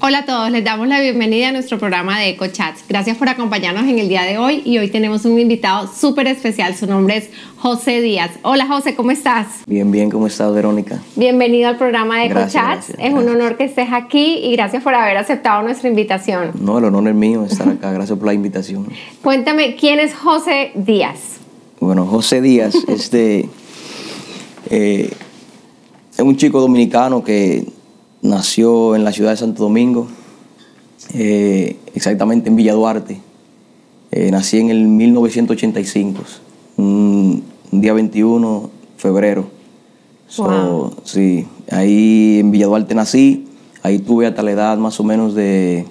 Hola 0.00 0.18
a 0.18 0.24
todos, 0.26 0.50
les 0.50 0.62
damos 0.64 0.88
la 0.88 1.00
bienvenida 1.00 1.48
a 1.48 1.52
nuestro 1.52 1.78
programa 1.78 2.18
de 2.18 2.30
EcoChats. 2.30 2.84
Gracias 2.88 3.16
por 3.16 3.28
acompañarnos 3.28 3.84
en 3.84 3.98
el 3.98 4.08
día 4.08 4.22
de 4.22 4.36
hoy 4.36 4.60
y 4.64 4.78
hoy 4.78 4.88
tenemos 4.88 5.24
un 5.24 5.38
invitado 5.38 5.88
súper 5.88 6.26
especial. 6.26 6.74
Su 6.74 6.86
nombre 6.86 7.16
es 7.16 7.30
José 7.56 8.00
Díaz. 8.00 8.30
Hola 8.42 8.66
José, 8.66 8.94
¿cómo 8.94 9.12
estás? 9.12 9.46
Bien, 9.66 9.90
bien, 9.90 10.10
¿cómo 10.10 10.26
estás, 10.26 10.52
Verónica? 10.52 11.00
Bienvenido 11.16 11.68
al 11.68 11.78
programa 11.78 12.20
de 12.20 12.26
EcoChats. 12.26 12.54
gracias, 12.54 12.98
es 12.98 13.12
un 13.12 13.28
honor 13.28 13.56
que 13.56 13.64
estés 13.64 13.88
aquí 13.92 14.40
y 14.42 14.52
gracias 14.52 14.82
por 14.82 14.94
haber 14.94 15.16
aceptado 15.16 15.62
nuestra 15.62 15.88
invitación. 15.88 16.50
No, 16.60 16.78
el 16.78 16.84
honor 16.84 17.08
es 17.08 17.14
mío 17.14 17.44
estar 17.44 17.68
acá. 17.68 17.92
Gracias 17.92 18.18
por 18.18 18.26
la 18.26 18.34
invitación. 18.34 18.88
Cuéntame, 19.22 19.76
¿quién 19.76 20.00
es 20.00 20.14
José 20.14 20.72
Díaz? 20.74 21.38
Bueno, 21.80 22.06
José 22.06 22.40
Díaz 22.40 22.74
este, 22.88 23.48
eh, 24.70 25.10
es 26.12 26.20
un 26.20 26.36
chico 26.36 26.60
dominicano 26.60 27.24
que 27.24 27.64
nació 28.24 28.96
en 28.96 29.04
la 29.04 29.12
ciudad 29.12 29.30
de 29.30 29.36
Santo 29.36 29.62
Domingo, 29.62 30.08
eh, 31.14 31.76
exactamente 31.94 32.48
en 32.48 32.56
Villa 32.56 32.72
Duarte. 32.72 33.20
Eh, 34.10 34.30
nací 34.30 34.58
en 34.58 34.70
el 34.70 34.86
1985, 34.88 36.22
un, 36.78 37.42
un 37.70 37.80
día 37.80 37.92
21 37.92 38.60
de 38.96 39.00
febrero. 39.00 39.44
So, 40.26 40.44
Wow. 40.44 40.94
Sí, 41.04 41.46
ahí 41.70 42.38
en 42.40 42.50
Villa 42.50 42.66
Duarte 42.66 42.94
nací, 42.94 43.46
ahí 43.82 43.98
tuve 43.98 44.26
hasta 44.26 44.42
la 44.42 44.52
edad 44.52 44.78
más 44.78 44.98
o 44.98 45.04
menos 45.04 45.34
de, 45.34 45.84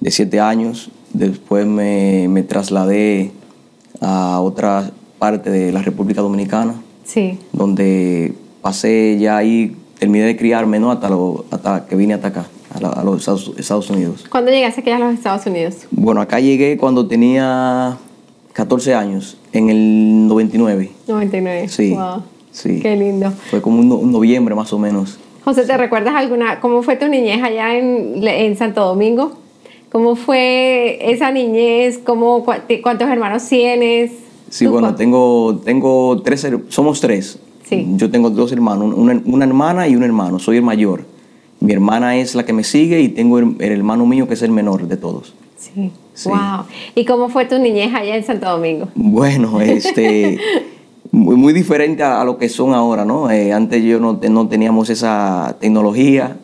de 0.00 0.10
siete 0.10 0.40
años. 0.40 0.90
Después 1.12 1.66
me, 1.66 2.26
me 2.28 2.42
trasladé 2.42 3.32
a 4.00 4.40
otra 4.40 4.90
parte 5.18 5.50
de 5.50 5.72
la 5.72 5.82
República 5.82 6.22
Dominicana, 6.22 6.80
Sí. 7.04 7.38
donde 7.52 8.32
pasé 8.62 9.18
ya 9.20 9.36
ahí, 9.36 9.76
terminé 10.00 10.24
de 10.24 10.36
criarme, 10.36 10.80
¿no? 10.80 10.90
Hasta, 10.90 11.08
lo- 11.10 11.44
hasta 11.50 11.86
que 11.86 11.94
vine 11.94 12.14
hasta 12.14 12.28
acá, 12.28 12.46
a, 12.74 12.80
la- 12.80 12.88
a 12.88 13.04
los 13.04 13.18
Estados, 13.20 13.52
Estados 13.58 13.90
Unidos. 13.90 14.24
¿Cuándo 14.30 14.50
llegaste 14.50 14.80
aquí 14.80 14.90
a 14.90 14.98
los 14.98 15.12
Estados 15.14 15.44
Unidos? 15.46 15.74
Bueno, 15.90 16.22
acá 16.22 16.40
llegué 16.40 16.76
cuando 16.78 17.06
tenía 17.06 17.98
14 18.54 18.94
años, 18.94 19.36
en 19.52 19.68
el 19.70 20.26
99. 20.26 20.90
99. 21.06 21.68
Sí, 21.68 21.92
Wow. 21.94 22.22
sí. 22.50 22.80
Qué 22.80 22.96
lindo. 22.96 23.30
Fue 23.50 23.60
como 23.60 23.78
un, 23.80 23.88
no- 23.90 23.96
un 23.96 24.10
noviembre 24.10 24.54
más 24.54 24.72
o 24.72 24.78
menos. 24.78 25.18
José, 25.44 25.64
¿te 25.66 25.76
recuerdas 25.76 26.14
alguna, 26.14 26.60
cómo 26.60 26.82
fue 26.82 26.96
tu 26.96 27.06
niñez 27.08 27.42
allá 27.42 27.76
en, 27.76 28.26
en 28.26 28.56
Santo 28.56 28.84
Domingo? 28.86 29.32
¿Cómo 29.92 30.16
fue 30.16 30.98
esa 31.12 31.30
niñez? 31.30 31.98
¿Cómo, 31.98 32.44
¿Cuántos 32.82 33.08
hermanos 33.08 33.46
tienes? 33.48 34.12
Sí, 34.48 34.64
¿Tú 34.64 34.72
bueno, 34.72 34.94
tengo, 34.94 35.60
tengo 35.64 36.22
tres, 36.22 36.46
somos 36.68 37.00
tres. 37.00 37.38
Sí. 37.70 37.86
Yo 37.94 38.10
tengo 38.10 38.30
dos 38.30 38.50
hermanos, 38.50 38.92
una, 38.94 39.22
una 39.24 39.44
hermana 39.44 39.88
y 39.88 39.94
un 39.94 40.02
hermano, 40.02 40.38
soy 40.38 40.56
el 40.56 40.62
mayor. 40.62 41.04
Mi 41.60 41.72
hermana 41.72 42.16
es 42.16 42.34
la 42.34 42.44
que 42.44 42.52
me 42.52 42.64
sigue 42.64 43.00
y 43.00 43.08
tengo 43.08 43.38
el, 43.38 43.54
el 43.60 43.72
hermano 43.72 44.04
mío 44.06 44.26
que 44.26 44.34
es 44.34 44.42
el 44.42 44.50
menor 44.50 44.88
de 44.88 44.96
todos. 44.96 45.34
Sí. 45.56 45.92
Sí. 46.14 46.28
Wow. 46.28 46.64
¿Y 46.94 47.04
cómo 47.04 47.28
fue 47.28 47.46
tu 47.46 47.58
niñez 47.58 47.94
allá 47.94 48.16
en 48.16 48.24
Santo 48.24 48.50
Domingo? 48.50 48.88
Bueno, 48.94 49.60
este, 49.62 50.38
muy, 51.12 51.36
muy 51.36 51.52
diferente 51.52 52.02
a, 52.02 52.20
a 52.20 52.24
lo 52.24 52.36
que 52.38 52.48
son 52.48 52.74
ahora, 52.74 53.04
¿no? 53.04 53.30
Eh, 53.30 53.52
antes 53.52 53.82
yo 53.82 54.00
no, 54.00 54.18
no 54.28 54.48
teníamos 54.48 54.90
esa 54.90 55.56
tecnología, 55.60 56.36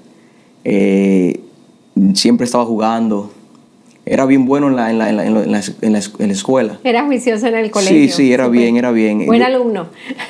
eh, 0.65 1.41
siempre 2.15 2.45
estaba 2.45 2.65
jugando. 2.65 3.31
Era 4.09 4.25
bien 4.25 4.47
bueno 4.47 4.69
en 4.69 4.77
la, 4.77 4.89
en 4.91 4.99
la, 4.99 5.09
en 5.11 5.17
la, 5.17 5.25
en 5.27 5.35
la- 5.53 5.61
en 5.83 5.93
la- 5.93 6.01
en 6.21 6.31
escuela. 6.31 6.79
¿Eras 6.85 7.07
juicioso 7.07 7.49
en 7.49 7.57
el 7.57 7.73
colegio? 7.73 7.97
Sí, 7.97 8.09
sí, 8.09 8.33
era 8.33 8.47
bien, 8.47 8.77
era 8.77 8.93
bien. 8.93 9.27
Buen 9.27 9.43
alumno. 9.43 9.89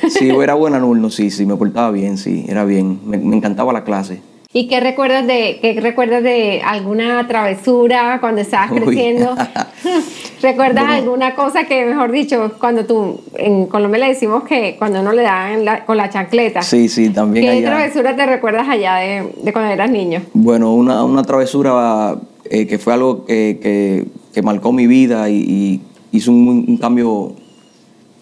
Sí, 0.08 0.30
era 0.42 0.55
buen 0.55 0.72
alumno, 0.72 1.10
sí, 1.10 1.30
sí, 1.30 1.44
me 1.44 1.56
portaba 1.56 1.91
bien, 1.91 2.16
sí, 2.16 2.46
era 2.48 2.64
bien. 2.64 3.00
Me, 3.05 3.18
me 3.18 3.36
encantaba 3.36 3.74
la 3.74 3.84
clase. 3.84 4.22
¿Y 4.55 4.68
qué 4.68 4.80
recuerdas 4.80 5.27
de 5.27 5.58
qué 5.60 5.78
recuerdas 5.83 6.22
de 6.22 6.62
alguna 6.64 7.28
travesura 7.28 8.16
cuando 8.20 8.41
estabas 8.41 8.70
Uy. 8.70 8.80
creciendo? 8.80 9.34
¿Recuerdas 10.42 10.84
Bueno. 10.86 10.92
alguna 11.02 11.34
cosa 11.34 11.64
que, 11.64 11.84
mejor 11.84 12.12
dicho, 12.12 12.52
cuando 12.58 12.86
tú, 12.86 13.20
en 13.36 13.67
Colombia 13.67 13.98
le 14.01 14.08
decimos 14.08 14.45
que 14.45 14.77
cuando 14.78 15.01
uno 15.01 15.12
le 15.12 15.22
dan 15.22 15.67
la- 15.67 15.84
con 15.84 15.98
la 15.98 16.08
chancleta? 16.08 16.62
Sí, 16.62 16.89
sí, 16.89 17.11
también 17.11 17.45
¿Qué 17.45 17.51
allá. 17.51 17.67
travesura 17.68 18.17
te 18.17 18.24
recuerdas 18.24 18.67
allá 18.70 18.95
de, 18.96 19.33
de 19.42 19.52
cuando 19.52 19.70
eras 19.70 19.90
niño? 19.90 20.22
Bueno, 20.33 20.72
una, 20.72 21.05
una 21.05 21.22
travesura 21.24 22.17
eh, 22.51 22.67
que 22.67 22.79
fue 22.79 22.92
algo 22.95 23.24
que, 23.24 23.58
que- 23.62 24.07
que 24.34 24.42
marcó 24.42 24.70
mi 24.73 24.86
vida 24.86 25.30
y, 25.30 25.36
y 25.36 25.80
hizo 26.12 26.30
un, 26.30 26.67
un 26.68 26.77
cambio 26.77 27.33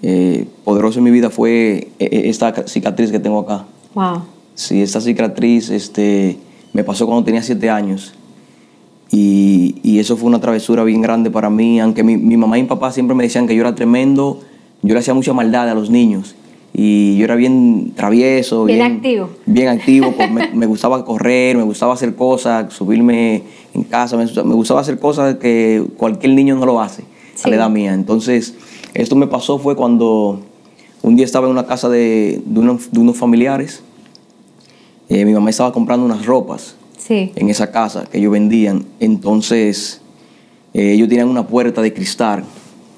eh, 0.02 0.46
poderoso 0.64 0.98
en 1.00 1.04
mi 1.04 1.10
vida 1.10 1.28
fue 1.30 1.88
eh, 1.98 2.22
esta 2.26 2.52
cicatriz 2.68 3.10
que 3.10 3.18
tengo 3.18 3.40
acá. 3.40 3.64
Wow. 3.94 4.22
Sí, 4.54 4.80
esta 4.82 5.00
cicatriz 5.00 5.70
este, 5.70 6.36
me 6.72 6.84
pasó 6.84 7.06
cuando 7.06 7.24
tenía 7.24 7.42
siete 7.42 7.68
años. 7.70 8.14
Y, 9.10 9.76
y 9.82 9.98
eso 9.98 10.16
fue 10.16 10.28
una 10.28 10.40
travesura 10.40 10.82
bien 10.84 11.00
grande 11.02 11.30
para 11.30 11.50
mí, 11.50 11.78
aunque 11.80 12.02
mi, 12.02 12.16
mi 12.16 12.36
mamá 12.36 12.58
y 12.58 12.62
mi 12.62 12.68
papá 12.68 12.90
siempre 12.92 13.14
me 13.14 13.24
decían 13.24 13.46
que 13.46 13.54
yo 13.54 13.60
era 13.60 13.74
tremendo, 13.74 14.40
yo 14.82 14.94
le 14.94 15.00
hacía 15.00 15.14
mucha 15.14 15.32
maldad 15.32 15.68
a 15.68 15.74
los 15.74 15.90
niños. 15.90 16.34
Y 16.76 17.16
yo 17.16 17.24
era 17.24 17.36
bien 17.36 17.92
travieso. 17.94 18.64
Bien 18.64 18.82
activo. 18.82 19.30
Bien 19.46 19.68
activo, 19.68 20.12
pues 20.16 20.30
me, 20.32 20.48
me 20.52 20.66
gustaba 20.66 21.04
correr, 21.04 21.56
me 21.56 21.62
gustaba 21.62 21.94
hacer 21.94 22.16
cosas, 22.16 22.72
subirme 22.72 23.42
en 23.74 23.82
casa, 23.84 24.16
me, 24.16 24.24
me 24.24 24.54
gustaba 24.54 24.80
hacer 24.80 24.98
cosas 24.98 25.36
que 25.36 25.84
cualquier 25.96 26.32
niño 26.34 26.56
no 26.56 26.64
lo 26.66 26.80
hace 26.80 27.02
Sí. 27.34 27.42
a 27.44 27.48
la 27.50 27.56
edad 27.56 27.70
mía. 27.70 27.92
Entonces, 27.94 28.54
esto 28.94 29.16
me 29.16 29.26
pasó 29.26 29.58
fue 29.58 29.74
cuando 29.76 30.40
un 31.02 31.16
día 31.16 31.24
estaba 31.24 31.46
en 31.46 31.52
una 31.52 31.66
casa 31.66 31.88
de, 31.88 32.40
de 32.46 32.60
unos, 32.60 32.90
de 32.92 33.00
unos 33.00 33.16
familiares. 33.16 33.82
Eh, 35.08 35.24
mi 35.24 35.32
mamá 35.34 35.50
estaba 35.50 35.72
comprando 35.72 36.06
unas 36.06 36.24
ropas 36.24 36.76
Sí. 36.96 37.32
en 37.34 37.50
esa 37.50 37.70
casa 37.72 38.04
que 38.10 38.18
ellos 38.18 38.32
vendían. 38.32 38.84
Entonces, 39.00 40.00
eh, 40.72 40.92
ellos 40.92 41.08
tenían 41.08 41.28
una 41.28 41.46
puerta 41.46 41.82
de 41.82 41.92
cristal, 41.92 42.44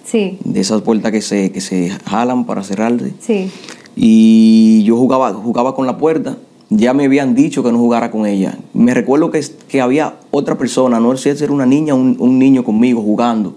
Sí. 0.04 0.38
de 0.44 0.60
esas 0.60 0.82
puertas 0.82 1.10
que 1.10 1.20
se, 1.22 1.50
que 1.50 1.60
se 1.60 1.88
jalan 2.04 2.44
para 2.44 2.62
cerrarse. 2.62 3.14
Sí. 3.20 3.50
Y 3.96 4.84
yo 4.84 4.96
jugaba, 4.96 5.32
jugaba 5.32 5.74
con 5.74 5.86
la 5.86 5.96
puerta. 5.96 6.36
Ya 6.68 6.94
me 6.94 7.04
habían 7.04 7.34
dicho 7.34 7.62
que 7.62 7.70
no 7.70 7.78
jugara 7.78 8.10
con 8.10 8.26
ella. 8.26 8.58
Me 8.74 8.92
recuerdo 8.92 9.30
que, 9.30 9.44
que 9.68 9.80
había 9.80 10.16
otra 10.30 10.58
persona, 10.58 10.98
no 10.98 11.16
sé 11.16 11.36
si 11.36 11.44
era 11.44 11.52
una 11.52 11.66
niña 11.66 11.94
o 11.94 11.96
un, 11.96 12.16
un 12.18 12.38
niño 12.38 12.64
conmigo 12.64 13.02
jugando, 13.02 13.54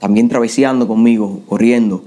también 0.00 0.28
traveseando 0.28 0.88
conmigo, 0.88 1.40
corriendo. 1.48 2.02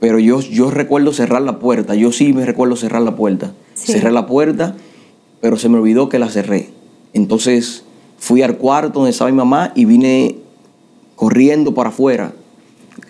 Pero 0.00 0.18
yo, 0.18 0.40
yo 0.40 0.70
recuerdo 0.70 1.12
cerrar 1.12 1.42
la 1.42 1.58
puerta, 1.58 1.94
yo 1.94 2.12
sí 2.12 2.32
me 2.32 2.44
recuerdo 2.44 2.76
cerrar 2.76 3.02
la 3.02 3.14
puerta. 3.14 3.52
Sí. 3.74 3.92
Cerré 3.92 4.10
la 4.10 4.26
puerta, 4.26 4.74
pero 5.40 5.56
se 5.56 5.68
me 5.68 5.78
olvidó 5.78 6.08
que 6.08 6.18
la 6.18 6.28
cerré. 6.28 6.70
Entonces 7.12 7.84
fui 8.18 8.42
al 8.42 8.56
cuarto 8.56 9.00
donde 9.00 9.10
estaba 9.10 9.30
mi 9.30 9.36
mamá 9.36 9.72
y 9.74 9.84
vine 9.84 10.38
corriendo 11.14 11.74
para 11.74 11.90
afuera. 11.90 12.32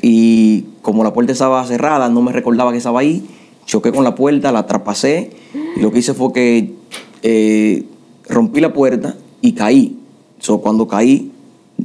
Y 0.03 0.67
como 0.83 1.05
la 1.05 1.13
puerta 1.13 1.33
estaba 1.33 1.65
cerrada, 1.65 2.09
no 2.09 2.21
me 2.21 2.33
recordaba 2.33 2.73
que 2.73 2.79
estaba 2.79 3.01
ahí. 3.01 3.27
Choqué 3.67 3.93
con 3.93 4.05
la 4.05 4.15
puerta, 4.15 4.51
la 4.53 4.67
traspasé 4.67 5.31
y 5.77 5.81
lo 5.81 5.91
que 5.93 6.01
hice 6.01 6.15
fue 6.15 6.33
que 6.33 6.75
eh, 7.23 7.85
rompí 8.29 8.61
la 8.61 8.73
puerta 8.73 9.17
y 9.41 9.53
caí. 9.53 9.97
So, 10.41 10.59
cuando 10.61 10.89
caí 10.89 11.31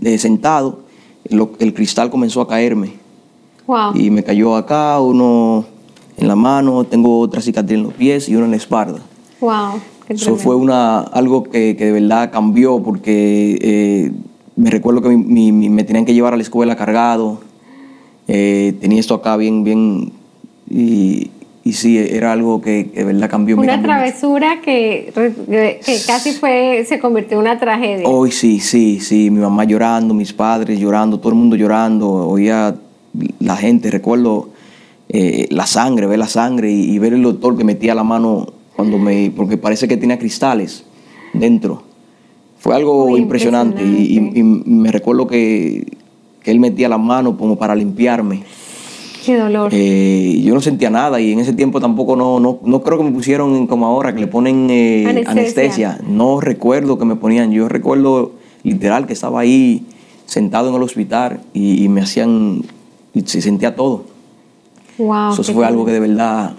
eh, 0.04 0.18
sentado, 0.18 0.80
lo- 1.30 1.52
el 1.60 1.74
cristal 1.74 2.10
comenzó 2.10 2.42
a 2.42 2.48
caerme 2.48 2.94
Wow. 3.68 3.96
y 3.96 4.10
me 4.10 4.24
cayó 4.24 4.56
acá, 4.56 5.00
uno 5.02 5.66
en 6.18 6.28
la 6.28 6.36
mano, 6.36 6.84
tengo 6.86 7.20
otra 7.20 7.42
cicatriz 7.42 7.78
en 7.78 7.84
los 7.84 7.94
pies 7.94 8.28
y 8.30 8.36
uno 8.36 8.46
en 8.46 8.52
la 8.52 8.58
espalda. 8.58 9.00
Wow. 9.40 9.80
Eso 10.10 10.36
fue 10.38 10.56
una, 10.56 11.00
algo 11.02 11.44
que, 11.44 11.76
que 11.76 11.86
de 11.86 11.92
verdad 11.92 12.32
cambió 12.32 12.82
porque 12.82 13.58
eh, 13.62 14.12
me 14.56 14.70
recuerdo 14.72 15.02
que 15.02 15.10
mi- 15.10 15.18
mi- 15.24 15.52
mi- 15.52 15.70
me 15.70 15.84
tenían 15.84 16.06
que 16.06 16.14
llevar 16.14 16.34
a 16.34 16.38
la 16.38 16.44
escuela 16.44 16.76
cargado. 16.76 17.40
Eh, 18.28 18.74
tenía 18.82 19.00
esto 19.00 19.14
acá 19.16 19.36
bien, 19.38 19.64
bien. 19.64 20.12
Y, 20.70 21.30
y 21.70 21.74
sí, 21.74 21.98
era 21.98 22.32
algo 22.32 22.62
que, 22.62 22.86
de 22.86 23.04
verdad 23.04 23.30
cambió. 23.30 23.58
Una 23.58 23.74
mucho. 23.78 23.84
travesura 23.88 24.62
que, 24.62 25.12
casi 26.06 26.32
fue, 26.34 26.86
se 26.88 27.00
convirtió 27.00 27.38
en 27.38 27.42
una 27.42 27.60
tragedia. 27.60 28.08
Hoy 28.08 28.32
sí, 28.32 28.60
sí, 28.60 29.00
sí. 29.00 29.30
Mi 29.32 29.40
mamá 29.40 29.64
llorando, 29.66 30.14
mis 30.14 30.34
padres 30.34 30.80
llorando, 30.80 31.20
todo 31.20 31.30
el 31.30 31.36
mundo 31.40 31.56
llorando. 31.56 32.08
Oía 32.10 32.76
la 33.40 33.56
gente, 33.58 33.90
recuerdo 33.92 34.50
eh, 35.10 35.48
la 35.50 35.66
sangre, 35.66 36.08
ver 36.08 36.20
la 36.20 36.28
sangre 36.28 36.72
y, 36.72 36.92
y 36.92 37.00
ver 37.00 37.14
el 37.14 37.22
doctor 37.24 37.58
que 37.58 37.64
metía 37.64 37.94
la 37.96 38.04
mano 38.04 38.48
cuando 38.76 38.98
me. 38.98 39.32
porque 39.36 39.58
parece 39.58 39.88
que 39.88 39.98
tenía 39.98 40.18
cristales 40.20 40.84
dentro. 41.34 41.84
Fue 42.60 42.76
algo 42.76 43.08
Muy 43.10 43.20
impresionante, 43.22 43.84
y- 43.84 44.18
y, 44.34 44.40
y 44.40 44.44
me 44.44 44.92
recuerdo 44.92 45.28
que, 45.28 45.86
que 46.44 46.52
él 46.52 46.60
metía 46.60 46.90
la 46.90 46.98
mano 46.98 47.38
como 47.38 47.56
para 47.58 47.76
limpiarme. 47.76 48.44
Qué 49.28 49.36
dolor. 49.36 49.72
Eh, 49.74 50.42
yo 50.42 50.54
no 50.54 50.62
sentía 50.62 50.90
nada 50.90 51.20
y 51.20 51.34
en 51.34 51.40
ese 51.40 51.52
tiempo 51.52 51.82
tampoco 51.82 52.16
no, 52.16 52.40
no, 52.40 52.60
no 52.64 52.82
creo 52.82 52.98
que 52.98 53.04
me 53.04 53.12
pusieron 53.12 53.68
como 53.68 53.86
ahora, 53.86 54.16
que 54.16 54.22
le 54.22 54.28
ponen 54.28 54.70
eh, 54.70 55.04
Anestesia. 55.06 55.32
anestesia. 55.32 56.00
No 56.08 56.40
recuerdo 56.40 56.98
que 56.98 57.04
me 57.04 57.18
ponían. 57.18 57.52
Yo 57.52 57.68
recuerdo 57.68 58.32
literal 58.64 59.06
que 59.06 59.12
estaba 59.12 59.42
ahí 59.42 59.86
sentado 60.28 60.70
en 60.70 60.76
el 60.76 60.82
hospital 60.82 61.42
y, 61.54 61.84
y 61.84 61.90
me 61.90 62.00
hacían, 62.00 62.64
y 63.14 63.20
se 63.24 63.42
sentía 63.42 63.76
todo. 63.76 64.06
wow. 64.98 65.34
Eso 65.34 65.44
fue 65.44 65.66
algo 65.66 65.84
que 65.84 65.92
de 65.92 66.00
verdad 66.00 66.54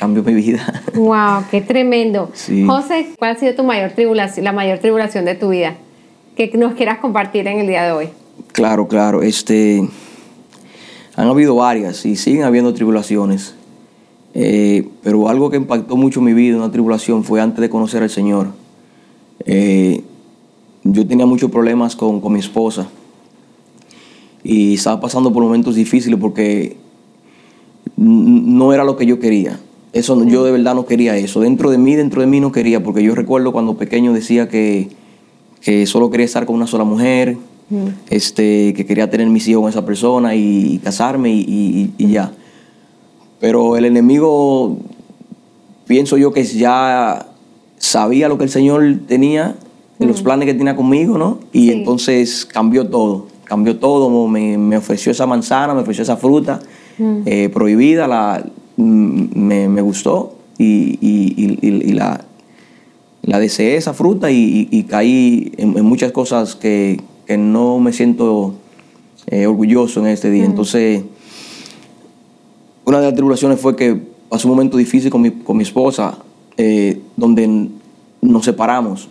cambió 0.00 0.24
mi 0.24 0.34
vida. 0.34 0.82
Wow, 0.96 1.44
qué 1.52 1.60
tremendo. 1.60 2.30
Sí. 2.32 2.64
José, 2.66 3.10
¿cuál 3.16 3.36
ha 3.36 3.38
sido 3.38 3.54
tu 3.54 3.62
mayor 3.62 3.92
tribulación, 3.92 4.42
la 4.42 4.50
mayor 4.52 4.80
tribulación 4.80 5.24
de 5.24 5.36
tu 5.36 5.50
vida? 5.50 5.76
Que 6.36 6.50
nos 6.58 6.74
quieras 6.74 6.98
compartir 6.98 7.46
en 7.46 7.60
el 7.60 7.68
día 7.68 7.84
de 7.84 7.92
hoy. 7.92 8.08
Claro, 8.50 8.88
claro. 8.88 9.22
Este, 9.22 9.88
han 11.16 11.28
habido 11.28 11.56
varias 11.56 12.04
y 12.04 12.14
siguen 12.14 12.44
habiendo 12.44 12.74
tribulaciones. 12.74 13.54
Eh, 14.34 14.86
pero 15.02 15.28
algo 15.28 15.48
que 15.48 15.56
impactó 15.56 15.96
mucho 15.96 16.20
mi 16.20 16.34
vida, 16.34 16.56
una 16.56 16.70
tribulación, 16.70 17.24
fue 17.24 17.40
antes 17.40 17.60
de 17.62 17.70
conocer 17.70 18.02
al 18.02 18.10
Señor. 18.10 18.48
Eh, 19.46 20.02
yo 20.84 21.06
tenía 21.06 21.24
muchos 21.24 21.50
problemas 21.50 21.96
con, 21.96 22.20
con 22.20 22.34
mi 22.34 22.38
esposa 22.38 22.88
y 24.44 24.74
estaba 24.74 25.00
pasando 25.00 25.32
por 25.32 25.42
momentos 25.42 25.74
difíciles 25.74 26.20
porque 26.20 26.76
no 27.96 28.74
era 28.74 28.84
lo 28.84 28.96
que 28.96 29.06
yo 29.06 29.18
quería. 29.18 29.58
Eso 29.94 30.22
yo 30.26 30.44
de 30.44 30.50
verdad 30.50 30.74
no 30.74 30.84
quería 30.84 31.16
eso. 31.16 31.40
Dentro 31.40 31.70
de 31.70 31.78
mí, 31.78 31.94
dentro 31.94 32.20
de 32.20 32.26
mí 32.26 32.38
no 32.40 32.52
quería, 32.52 32.82
porque 32.82 33.02
yo 33.02 33.14
recuerdo 33.14 33.52
cuando 33.52 33.78
pequeño 33.78 34.12
decía 34.12 34.50
que, 34.50 34.90
que 35.62 35.86
solo 35.86 36.10
quería 36.10 36.26
estar 36.26 36.44
con 36.44 36.56
una 36.56 36.66
sola 36.66 36.84
mujer, 36.84 37.38
este, 38.10 38.72
que 38.74 38.86
quería 38.86 39.10
tener 39.10 39.28
mis 39.28 39.46
hijos 39.48 39.62
con 39.62 39.70
esa 39.70 39.84
persona 39.84 40.34
y, 40.34 40.74
y 40.74 40.78
casarme 40.78 41.30
y, 41.30 41.40
y- 41.48 41.92
y 41.98 42.08
ya. 42.10 42.32
Pero 43.40 43.76
el 43.76 43.84
enemigo, 43.84 44.78
pienso 45.86 46.16
yo 46.16 46.32
que 46.32 46.44
ya 46.44 47.26
sabía 47.78 48.28
lo 48.28 48.38
que 48.38 48.44
el 48.44 48.50
Señor 48.50 48.82
tenía, 49.06 49.56
los 49.98 50.22
planes 50.22 50.46
que 50.46 50.54
tenía 50.54 50.76
conmigo, 50.76 51.18
¿no? 51.18 51.38
Y 51.52 51.66
Sí. 51.68 51.72
entonces 51.72 52.46
cambió 52.46 52.86
todo, 52.88 53.26
cambió 53.44 53.76
todo, 53.78 54.26
me, 54.28 54.58
me 54.58 54.76
ofreció 54.76 55.12
esa 55.12 55.26
manzana, 55.26 55.74
me 55.74 55.80
ofreció 55.80 56.02
esa 56.02 56.16
fruta 56.16 56.60
eh, 57.26 57.50
prohibida, 57.52 58.06
la, 58.06 58.44
me, 58.76 59.68
me 59.68 59.80
gustó 59.82 60.36
y, 60.58 61.92
la, 61.92 62.24
la 63.22 63.38
deseé 63.38 63.76
esa 63.76 63.92
fruta 63.92 64.30
y, 64.30 64.36
y- 64.70 64.78
y 64.78 64.82
caí 64.84 65.52
en, 65.58 65.76
en 65.76 65.84
muchas 65.84 66.12
cosas 66.12 66.54
que, 66.56 67.00
que 67.26 67.36
no 67.36 67.78
me 67.80 67.92
siento 67.92 68.54
eh, 69.26 69.46
orgulloso 69.46 70.00
en 70.00 70.06
este 70.06 70.30
día. 70.30 70.44
Entonces, 70.44 71.02
una 72.84 72.98
de 73.00 73.06
las 73.06 73.14
tribulaciones 73.14 73.60
fue 73.60 73.74
que 73.76 74.00
pasó 74.28 74.48
un 74.48 74.54
momento 74.54 74.76
difícil 74.76 75.10
con 75.10 75.22
mi, 75.22 75.30
con 75.30 75.56
mi 75.56 75.62
esposa, 75.64 76.18
eh, 76.56 77.00
donde 77.16 77.68
nos 78.22 78.44
separamos. 78.44 79.08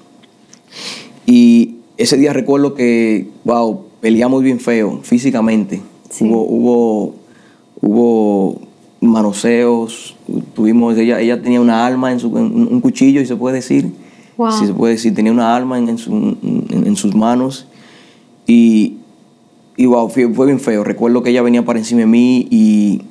Y 1.25 1.75
ese 1.97 2.17
día 2.17 2.33
recuerdo 2.33 2.73
que, 2.73 3.29
wow, 3.43 3.81
peleamos 4.01 4.43
bien 4.43 4.59
feo, 4.59 4.99
físicamente. 5.03 5.81
Sí. 6.09 6.25
Hubo, 6.25 6.43
hubo, 6.43 7.15
hubo 7.81 8.61
manoseos, 9.01 10.15
tuvimos, 10.53 10.97
ella, 10.97 11.19
ella 11.19 11.41
tenía 11.41 11.59
una 11.61 11.85
arma 11.85 12.11
en 12.11 12.19
su, 12.19 12.29
un 12.29 12.79
cuchillo, 12.81 13.21
y 13.21 13.25
se 13.25 13.35
puede 13.35 13.55
decir. 13.57 13.91
Wow. 14.37 14.51
Sí, 14.51 14.65
se 14.67 14.73
puede 14.73 14.93
decir, 14.93 15.13
tenía 15.15 15.31
una 15.31 15.55
arma 15.55 15.77
en, 15.77 15.89
en 15.89 15.97
su- 15.97 16.11
en- 16.13 16.83
en 16.87 16.95
sus 16.95 17.15
manos. 17.15 17.67
Y, 18.47 18.97
y 19.77 19.85
wow, 19.85 20.09
fue, 20.09 20.27
fue 20.33 20.45
bien 20.47 20.59
feo. 20.59 20.83
Recuerdo 20.83 21.23
que 21.23 21.31
ella 21.31 21.41
venía 21.41 21.65
para 21.65 21.79
encima 21.79 22.01
de 22.01 22.07
mí 22.07 22.47
y, 22.49 23.01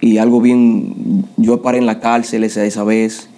y 0.00 0.18
algo 0.18 0.40
bien. 0.40 1.24
Yo 1.36 1.62
paré 1.62 1.78
en 1.78 1.86
la 1.86 2.00
cárcel 2.00 2.44
esa, 2.44 2.64
esa 2.64 2.84
vez. 2.84 3.28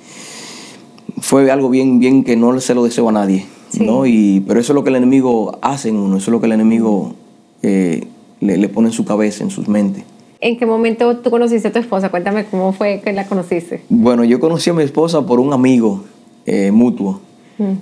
Fue 1.21 1.51
algo 1.51 1.71
bien, 1.71 1.99
bien 2.01 2.25
que 2.25 2.37
no 2.37 2.61
se 2.61 2.75
lo 2.75 2.85
deseo 2.85 3.09
a 3.09 3.13
nadie. 3.13 3.47
Sí. 3.71 3.85
¿no? 3.85 4.07
Y, 4.07 4.43
pero 4.47 4.61
eso 4.61 4.73
es 4.73 4.75
lo 4.75 4.85
que 4.85 4.91
el 4.91 4.97
enemigo 4.97 5.59
hace 5.63 5.89
en 5.89 5.97
uno, 5.97 6.19
eso 6.19 6.31
es 6.31 6.33
lo 6.33 6.41
que 6.41 6.47
el 6.47 6.53
enemigo 6.53 7.15
eh, 7.63 8.07
le, 8.41 8.57
le 8.57 8.69
pone 8.69 8.89
en 8.89 8.93
su 8.93 9.05
cabeza, 9.05 9.43
en 9.43 9.51
sus 9.51 9.67
mentes. 9.67 10.05
¿En 10.41 10.59
qué 10.59 10.67
momento 10.67 11.17
tú 11.17 11.31
conociste 11.31 11.69
a 11.69 11.73
tu 11.73 11.79
esposa? 11.79 12.11
Cuéntame 12.11 12.45
cómo 12.45 12.73
fue 12.73 13.01
que 13.03 13.13
la 13.13 13.27
conociste. 13.27 13.83
Bueno, 13.89 14.25
yo 14.25 14.39
conocí 14.39 14.69
a 14.69 14.75
mi 14.75 14.83
esposa 14.83 15.25
por 15.27 15.41
un 15.41 15.53
amigo 15.55 16.05
eh, 16.45 16.71
mutuo. 16.71 17.21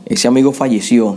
Ese 0.07 0.29
amigo 0.29 0.53
falleció, 0.53 1.17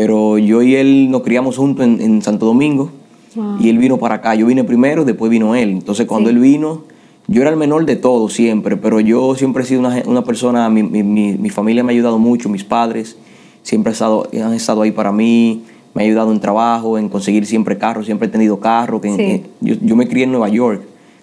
pero 0.00 0.38
yo 0.38 0.62
y 0.62 0.76
él 0.76 1.10
nos 1.10 1.20
criamos 1.20 1.58
juntos 1.58 1.84
en, 1.84 2.00
en 2.00 2.22
Santo 2.22 2.46
Domingo 2.46 2.90
Wow. 3.34 3.58
y 3.60 3.68
él 3.68 3.76
vino 3.78 3.98
para 3.98 4.14
acá. 4.16 4.34
Yo 4.34 4.46
vine 4.46 4.64
primero, 4.64 5.04
después 5.04 5.30
vino 5.30 5.54
él. 5.54 5.68
Entonces 5.70 6.06
cuando 6.06 6.30
Sí. 6.30 6.34
él 6.36 6.40
vino, 6.40 6.82
yo 7.28 7.42
era 7.42 7.50
el 7.50 7.56
menor 7.58 7.84
de 7.84 7.94
todos 7.96 8.32
siempre, 8.32 8.76
pero 8.78 8.98
yo 8.98 9.34
siempre 9.36 9.62
he 9.62 9.66
sido 9.66 9.80
una, 9.80 10.02
una 10.06 10.24
persona, 10.24 10.68
mi, 10.70 10.82
mi- 10.82 11.02
mi- 11.02 11.34
mi 11.34 11.50
familia 11.50 11.84
me 11.84 11.92
ha 11.92 11.94
ayudado 11.94 12.18
mucho, 12.18 12.48
mis 12.48 12.64
padres 12.64 13.18
siempre 13.62 13.90
han 13.90 13.92
estado, 13.92 14.26
han 14.42 14.54
estado 14.54 14.80
ahí 14.82 14.90
para 14.90 15.12
mí, 15.12 15.62
me 15.94 16.02
ha 16.02 16.06
ayudado 16.06 16.32
en 16.32 16.40
trabajo, 16.40 16.96
en 16.98 17.08
conseguir 17.10 17.44
siempre 17.44 17.76
carro, 17.76 18.02
siempre 18.02 18.26
he 18.26 18.30
tenido 18.30 18.58
carro. 18.58 19.00
Que, 19.02 19.14
Sí. 19.14 19.42
yo, 19.60 19.74
yo 19.82 19.96
me 19.96 20.08
crié 20.08 20.24
en 20.24 20.30
Nueva 20.32 20.48
York, 20.48 20.80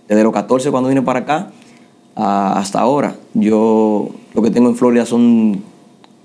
desde 0.08 0.24
los 0.24 0.32
14 0.32 0.70
cuando 0.70 0.88
vine 0.90 1.02
para 1.02 1.22
acá 1.22 1.52
a- 2.16 2.60
hasta 2.60 2.80
ahora. 2.80 3.16
Yo 3.34 4.10
lo 4.36 4.42
que 4.44 4.52
tengo 4.52 4.70
en 4.70 4.76
Florida 4.76 5.04
son, 5.06 5.62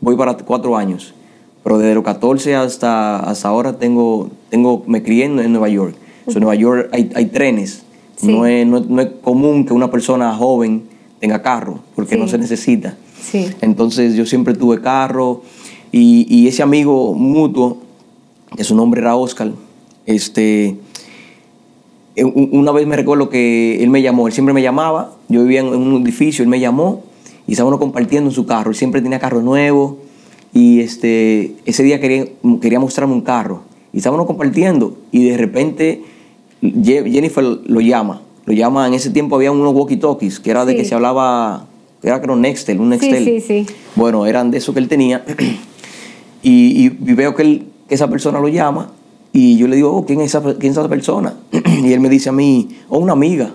voy 0.02 0.16
para 0.16 0.36
cuatro 0.36 0.76
años, 0.76 1.12
pero 1.62 1.78
desde 1.78 1.94
los 1.94 2.04
14 2.04 2.54
hasta, 2.56 3.18
hasta 3.20 3.48
ahora 3.48 3.78
tengo, 3.78 4.30
tengo, 4.50 4.82
me 4.86 5.02
crié 5.02 5.26
en, 5.26 5.38
en 5.38 5.52
Nueva 5.52 5.68
York. 5.68 5.94
So, 6.26 6.32
en 6.32 6.40
Nueva 6.40 6.54
York 6.54 6.88
hay, 6.92 7.10
hay 7.14 7.26
trenes. 7.26 7.82
Sí. 8.16 8.28
No, 8.28 8.46
es, 8.46 8.66
no, 8.66 8.78
es- 8.78 8.86
no 8.88 9.00
es 9.02 9.08
común 9.22 9.64
que 9.64 9.72
una 9.72 9.90
persona 9.90 10.34
joven 10.34 10.84
tenga 11.20 11.42
carro, 11.42 11.80
porque 11.94 12.14
Sí. 12.16 12.20
no 12.20 12.28
se 12.28 12.38
necesita. 12.38 12.96
Sí. 13.20 13.46
Entonces 13.60 14.14
yo 14.14 14.26
siempre 14.26 14.54
tuve 14.54 14.80
carro 14.80 15.42
y, 15.92 16.26
y 16.28 16.48
ese 16.48 16.62
amigo 16.62 17.14
mutuo, 17.14 17.78
que 18.56 18.64
su 18.64 18.74
nombre 18.74 19.00
era 19.00 19.14
Oscar, 19.16 19.52
este, 20.06 20.76
eh, 22.16 22.24
un- 22.24 22.50
una 22.52 22.72
vez 22.72 22.86
me 22.86 22.96
recuerdo 22.96 23.28
que 23.28 23.82
él 23.82 23.90
me 23.90 24.02
llamó, 24.02 24.26
él 24.26 24.32
siempre 24.32 24.52
me 24.52 24.62
llamaba, 24.62 25.12
yo 25.28 25.42
vivía 25.42 25.60
en 25.60 25.68
en 25.68 25.74
un 25.80 26.02
edificio, 26.02 26.42
él 26.42 26.48
me 26.48 26.60
llamó 26.60 27.02
y 27.46 27.52
estábamos 27.52 27.78
compartiendo 27.78 28.30
en 28.30 28.34
su 28.34 28.46
carro, 28.46 28.70
él 28.70 28.76
siempre 28.76 29.00
tenía 29.00 29.18
carro 29.18 29.40
nuevo 29.42 29.98
y 30.52 30.80
este, 30.80 31.54
ese 31.64 31.82
día 31.82 32.00
quería, 32.00 32.26
quería 32.60 32.78
mostrarme 32.80 33.14
un 33.14 33.22
carro 33.22 33.62
y 33.92 33.98
estábamos 33.98 34.26
compartiendo 34.26 34.96
y 35.10 35.24
de 35.24 35.36
repente 35.36 36.02
Jennifer 36.60 37.42
lo 37.42 37.80
llama, 37.80 38.22
lo 38.44 38.52
llama, 38.52 38.86
en 38.86 38.94
ese 38.94 39.10
tiempo 39.10 39.36
había 39.36 39.50
unos 39.52 39.72
walkie-talkies 39.74 40.40
que 40.40 40.50
era 40.50 40.64
de 40.64 40.72
Sí. 40.72 40.78
que 40.78 40.84
se 40.84 40.94
hablaba, 40.94 41.66
era 42.02 42.20
creo 42.20 42.36
Nextel, 42.36 42.80
un 42.80 42.92
Sí, 42.98 43.10
Nextel. 43.10 43.24
sí, 43.24 43.40
sí. 43.40 43.66
Bueno, 43.96 44.26
eran 44.26 44.50
de 44.50 44.58
eso 44.58 44.72
que 44.72 44.78
él 44.80 44.88
tenía. 44.88 45.24
y, 46.42 46.86
y 46.86 46.88
veo 47.14 47.34
que, 47.34 47.42
él- 47.42 47.66
que 47.88 47.94
esa 47.94 48.08
persona 48.08 48.40
lo 48.40 48.48
llama. 48.48 48.90
Y 49.32 49.56
yo 49.56 49.66
le 49.66 49.76
digo, 49.76 49.90
oh, 49.90 50.04
¿quién, 50.04 50.20
es 50.20 50.26
esa, 50.34 50.42
quién 50.42 50.72
es 50.72 50.76
esa 50.78 50.88
persona? 50.88 51.34
y 51.82 51.92
él 51.92 52.00
me 52.00 52.08
dice 52.10 52.28
a 52.28 52.32
mí, 52.32 52.68
oh, 52.88 52.98
una 52.98 53.12
amiga. 53.14 53.52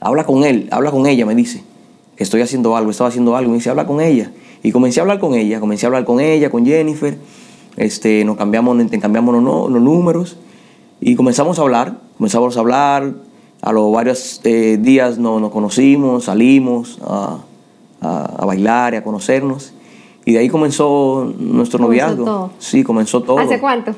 Habla 0.00 0.24
con 0.24 0.44
él, 0.44 0.68
habla 0.70 0.90
con 0.92 1.06
ella, 1.06 1.26
me 1.26 1.34
dice. 1.34 1.62
Estoy 2.16 2.42
haciendo 2.42 2.76
algo, 2.76 2.90
estaba 2.90 3.08
haciendo 3.08 3.34
algo. 3.36 3.50
Me 3.50 3.56
dice, 3.56 3.70
habla 3.70 3.86
con 3.86 4.00
ella. 4.00 4.30
Y 4.62 4.72
comencé 4.72 5.00
a 5.00 5.02
hablar 5.02 5.18
con 5.20 5.34
ella, 5.34 5.60
comencé 5.60 5.86
a 5.86 5.88
hablar 5.88 6.04
con 6.04 6.20
ella, 6.20 6.50
con 6.50 6.64
Jennifer. 6.66 7.16
Este, 7.76 8.24
nos 8.24 8.36
cambiamos, 8.36 8.74
nos 8.74 8.84
intercambiamos 8.84 9.34
los, 9.42 9.70
los 9.70 9.82
números. 9.82 10.36
Y 11.00 11.14
comenzamos 11.14 11.58
a 11.58 11.62
hablar, 11.62 11.98
comenzamos 12.16 12.56
a 12.56 12.60
hablar. 12.60 13.12
A 13.60 13.72
los 13.72 13.90
varios 13.92 14.40
eh, 14.44 14.78
días 14.80 15.18
nos, 15.18 15.40
nos 15.40 15.50
conocimos, 15.50 16.24
salimos 16.24 16.98
a, 17.04 17.38
a- 18.00 18.24
a 18.42 18.46
bailar 18.46 18.94
y 18.94 18.96
a 18.98 19.02
conocernos. 19.02 19.72
Y 20.24 20.32
de 20.32 20.38
ahí 20.38 20.48
comenzó 20.48 21.32
nuestro 21.38 21.78
Comenzó 21.80 22.06
noviazgo. 22.06 22.24
todo. 22.24 22.50
Sí, 22.58 22.84
comenzó 22.84 23.20
todo. 23.22 23.38
¿Hace 23.40 23.58
cuánto? 23.58 23.94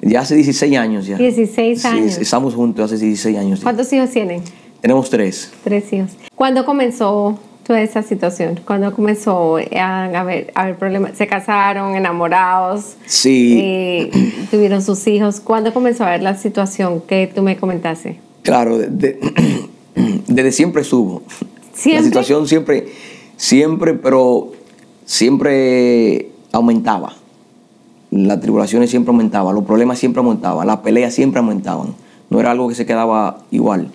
Ya 0.00 0.20
hace 0.20 0.34
16 0.34 0.78
años 0.78 1.06
ya. 1.06 1.18
16 1.18 1.82
Sí, 1.82 1.86
años. 1.86 2.16
estamos 2.18 2.54
juntos 2.54 2.90
hace 2.90 3.04
16 3.04 3.36
años. 3.36 3.58
ya. 3.58 3.64
¿Cuántos 3.64 3.92
hijos 3.92 4.08
tienen? 4.10 4.42
Tenemos 4.80 5.10
tres. 5.10 5.52
Tres 5.62 5.92
hijos. 5.92 6.12
¿Cuándo 6.34 6.64
comenzó 6.64 7.38
toda 7.70 7.82
esa 7.82 8.02
situación? 8.02 8.58
¿Cuándo 8.66 8.92
comenzó 8.92 9.56
a 9.56 10.04
haber, 10.06 10.50
a 10.56 10.62
haber 10.62 10.76
problemas? 10.76 11.16
¿Se 11.16 11.28
casaron, 11.28 11.94
enamorados? 11.94 12.96
Sí, 13.06 13.60
eh, 13.62 14.10
tuvieron 14.50 14.82
sus 14.82 15.06
hijos. 15.06 15.38
¿Cuándo 15.38 15.72
comenzó 15.72 16.02
a 16.04 16.10
ver 16.10 16.20
la 16.20 16.36
situación 16.36 17.00
que 17.02 17.30
tú 17.32 17.42
me 17.42 17.56
comentaste? 17.56 18.18
claro, 18.42 18.76
de- 18.76 18.88
de- 18.88 19.20
desde 20.26 20.50
siempre 20.50 20.82
estuvo. 20.82 21.22
¿Siempre? 21.72 22.00
La 22.00 22.06
situación 22.08 22.48
siempre, 22.48 22.88
siempre, 23.36 23.94
pero 23.94 24.50
siempre 25.04 26.30
aumentaba. 26.50 27.12
Las 28.10 28.40
tribulaciones 28.40 28.90
siempre 28.90 29.12
aumentaban, 29.12 29.54
los 29.54 29.62
problemas 29.64 30.00
siempre 30.00 30.18
aumentaban, 30.18 30.66
las 30.66 30.78
peleas 30.78 31.14
siempre 31.14 31.38
aumentaban. 31.38 31.94
No 32.30 32.40
era 32.40 32.50
algo 32.50 32.68
que 32.68 32.74
se 32.74 32.84
quedaba 32.84 33.44
igual, 33.52 33.92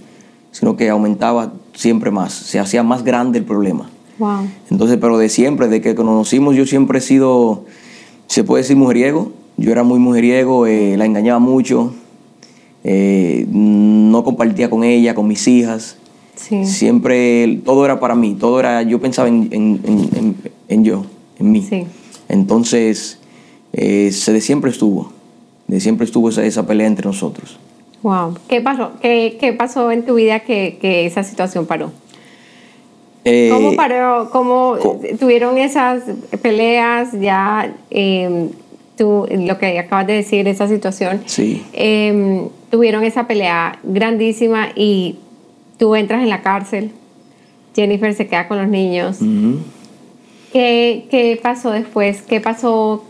sino 0.56 0.78
que 0.78 0.88
aumentaba 0.90 1.52
siempre 1.74 2.12
más, 2.12 2.32
se 2.32 2.60
hacía 2.60 2.82
más 2.82 3.04
grande 3.04 3.40
el 3.40 3.44
problema. 3.44 3.90
Wow. 4.20 4.48
Entonces, 4.72 4.98
pero 5.02 5.18
de 5.18 5.28
siempre, 5.28 5.68
de 5.68 5.82
que 5.82 5.96
conocimos, 5.96 6.56
yo 6.56 6.66
siempre 6.66 7.00
he 7.00 7.02
sido, 7.02 7.66
se 8.28 8.46
puede 8.46 8.64
decir 8.64 8.78
mujeriego. 8.78 9.34
Yo 9.58 9.74
era 9.74 9.84
muy 9.84 10.00
mujeriego, 10.00 10.66
eh, 10.66 10.96
la 10.98 11.06
engañaba 11.06 11.40
mucho, 11.40 11.94
eh, 12.86 13.46
no 13.50 14.24
compartía 14.24 14.70
con 14.70 14.86
ella, 14.86 15.14
con 15.14 15.28
mis 15.28 15.46
hijas. 15.48 15.98
Sí. 16.36 16.66
Siempre, 16.66 17.62
todo 17.66 17.84
era 17.84 18.00
para 18.00 18.16
mí, 18.16 18.36
todo 18.40 18.60
era, 18.62 18.82
yo 18.84 19.02
pensaba 19.02 19.28
en, 19.28 19.50
en- 19.52 19.82
en- 19.86 20.10
en- 20.18 20.36
en 20.70 20.84
yo, 20.86 21.06
en 21.40 21.52
mí. 21.52 21.62
Sí. 21.70 21.84
Entonces, 22.30 23.20
eh, 23.74 24.12
se 24.14 24.32
de 24.32 24.40
siempre 24.42 24.72
estuvo, 24.72 25.12
de 25.68 25.80
siempre 25.82 26.06
estuvo 26.06 26.30
esa, 26.30 26.46
esa 26.46 26.66
pelea 26.66 26.88
entre 26.88 27.06
nosotros. 27.06 27.58
Wow. 28.06 28.36
¿Qué 28.48 28.62
pasó? 28.62 28.92
¿Qué, 29.02 29.36
qué 29.40 29.52
pasó 29.54 29.90
en 29.90 30.06
tu 30.06 30.14
vida 30.14 30.42
que, 30.42 30.78
que 30.80 31.08
esa 31.08 31.24
situación 31.24 31.66
paró? 31.66 31.92
Eh, 33.24 33.50
¿Cómo 33.52 33.76
paró? 33.76 34.30
¿Cómo 34.32 34.78
tuvieron 35.20 35.58
esas 35.58 36.04
peleas? 36.44 37.20
Ya, 37.20 37.74
eh, 37.90 38.50
tú, 38.96 39.26
lo 39.32 39.58
que 39.58 39.80
acabas 39.80 40.06
de 40.06 40.14
decir, 40.14 40.48
esa 40.48 40.68
situación. 40.68 41.24
Sí. 41.26 41.66
Eh, 41.74 42.48
tuvieron 42.70 43.04
esa 43.04 43.26
pelea 43.26 43.80
grandísima 43.82 44.68
y 44.76 45.16
tú 45.80 45.96
entras 45.96 46.22
en 46.22 46.30
la 46.30 46.44
cárcel. 46.44 46.92
Jennifer 47.76 48.14
se 48.14 48.28
queda 48.28 48.48
con 48.48 48.60
los 48.60 48.68
niños. 48.68 49.18
¿Qué, 50.54 51.08
qué 51.10 51.40
pasó 51.42 51.72
después? 51.72 52.22
¿Qué 52.22 52.40
pasó? 52.40 53.04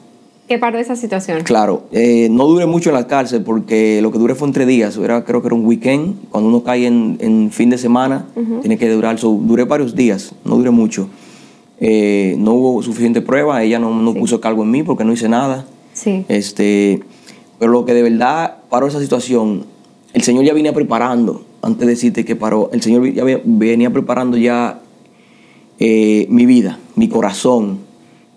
¿Qué 0.48 0.60
paró 0.60 0.78
esa 0.78 0.96
situación? 0.96 1.42
Claro, 1.44 1.84
eh, 1.92 2.28
no 2.30 2.46
duré 2.46 2.68
mucho 2.68 2.90
en 2.92 2.96
la 2.96 3.08
cárcel 3.08 3.42
porque 3.42 4.00
lo 4.04 4.12
que 4.12 4.20
duré 4.20 4.36
fue 4.36 4.48
entre 4.48 4.66
días, 4.68 4.96
era, 4.98 5.25
creo 5.25 5.42
que 5.42 5.48
era 5.48 5.56
un 5.56 5.66
weekend, 5.66 6.16
cuando 6.30 6.50
uno 6.50 6.64
cae 6.64 6.86
en, 6.86 7.18
en 7.20 7.50
fin 7.52 7.72
de 7.72 7.78
semana, 7.80 8.28
tiene 8.62 8.78
que 8.78 8.88
durar, 8.90 9.18
so, 9.18 9.32
duré 9.32 9.64
varios 9.64 9.96
días, 9.96 10.34
no 10.44 10.56
duré 10.58 10.70
mucho. 10.70 11.10
Eh, 11.80 12.36
no 12.38 12.54
hubo 12.54 12.84
suficiente 12.84 13.22
prueba, 13.22 13.62
ella 13.64 13.80
no, 13.80 13.94
no 14.00 14.14
Sí. 14.14 14.20
puso 14.20 14.40
cargo 14.40 14.62
en 14.64 14.72
mí 14.72 14.84
porque 14.84 15.04
no 15.04 15.14
hice 15.14 15.28
nada. 15.28 15.66
Sí. 15.94 16.25
Este, 16.30 17.02
pero 17.58 17.72
lo 17.72 17.86
que 17.86 17.94
de 17.96 18.04
verdad 18.04 18.58
paró 18.70 18.86
esa 18.88 19.00
situación, 19.02 19.66
el 20.14 20.22
Señor 20.22 20.44
ya 20.46 20.54
venía 20.54 20.74
preparando, 20.74 21.44
antes 21.64 21.80
de 21.88 21.94
decirte 21.94 22.24
que 22.24 22.36
paró, 22.36 22.70
el 22.72 22.82
Señor 22.84 23.12
ya 23.12 23.24
ve- 23.24 23.42
venía 23.44 23.90
preparando 23.92 24.38
ya 24.38 24.80
eh, 25.80 26.28
mi 26.30 26.46
vida, 26.46 26.78
mi 26.96 27.10
corazón. 27.10 27.80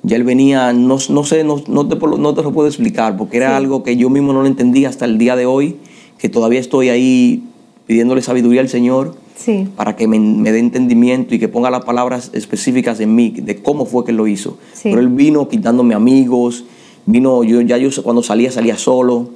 Ya 0.03 0.17
Él 0.17 0.25
venía, 0.25 0.73
no, 0.73 0.99
no 1.09 1.25
sé, 1.25 1.45
no, 1.45 1.63
no 1.67 1.89
te, 1.89 1.97
no 1.97 2.35
te 2.35 2.43
lo 2.43 2.53
puedo 2.53 2.69
explicar, 2.69 3.17
porque 3.17 3.37
era 3.39 3.51
Sí. 3.51 3.55
algo 3.57 3.83
que 3.83 3.97
yo 3.97 4.11
mismo 4.11 4.33
no 4.33 4.43
lo 4.43 4.47
entendía 4.47 4.89
hasta 4.89 5.05
el 5.05 5.19
día 5.19 5.35
de 5.37 5.47
hoy, 5.47 5.77
que 6.19 6.29
todavía 6.29 6.61
estoy 6.61 6.89
ahí 6.89 7.43
pidiéndole 7.87 8.23
sabiduría 8.23 8.61
al 8.61 8.69
Señor 8.69 9.17
Sí. 9.37 9.67
para 9.77 9.97
que 9.97 10.07
me, 10.09 10.19
me 10.21 10.53
dé 10.53 10.59
entendimiento 10.61 11.35
y 11.35 11.39
que 11.39 11.49
ponga 11.49 11.71
las 11.71 11.85
palabras 11.85 12.31
específicas 12.33 13.01
en 13.01 13.15
mí 13.15 13.31
de 13.31 13.57
cómo 13.63 13.87
fue 13.87 14.05
que 14.05 14.11
Él 14.13 14.17
lo 14.19 14.27
hizo. 14.27 14.59
Sí. 14.73 14.91
Pero 14.91 15.01
Él 15.01 15.09
vino 15.09 15.49
quitándome 15.49 15.95
amigos, 15.95 16.65
vino, 17.07 17.43
yo 17.45 17.61
ya 17.61 17.77
yo 17.79 17.91
cuando 18.03 18.23
salía, 18.23 18.51
salía 18.53 18.77
solo, 18.79 19.31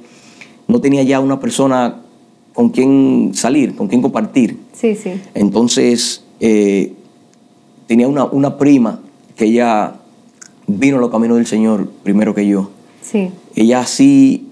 no 0.67 0.79
tenía 0.79 1.03
ya 1.03 1.19
una 1.19 1.39
persona 1.39 2.01
con 2.53 2.69
quien 2.69 3.31
salir, 3.33 3.75
con 3.75 3.87
quien 3.87 4.01
compartir. 4.01 4.57
Sí, 4.73 4.95
sí. 4.95 5.11
Entonces, 5.33 6.23
eh, 6.39 6.93
tenía 7.87 8.07
una, 8.07 8.25
una 8.25 8.57
prima 8.57 8.99
que 9.35 9.45
ella 9.45 9.95
vino 10.67 10.97
a 10.97 10.99
los 10.99 11.09
caminos 11.09 11.37
del 11.37 11.45
Señor 11.47 11.89
primero 12.03 12.33
que 12.33 12.47
yo. 12.47 12.69
Sí. 13.01 13.29
Ella 13.55 13.85
sí, 13.85 14.47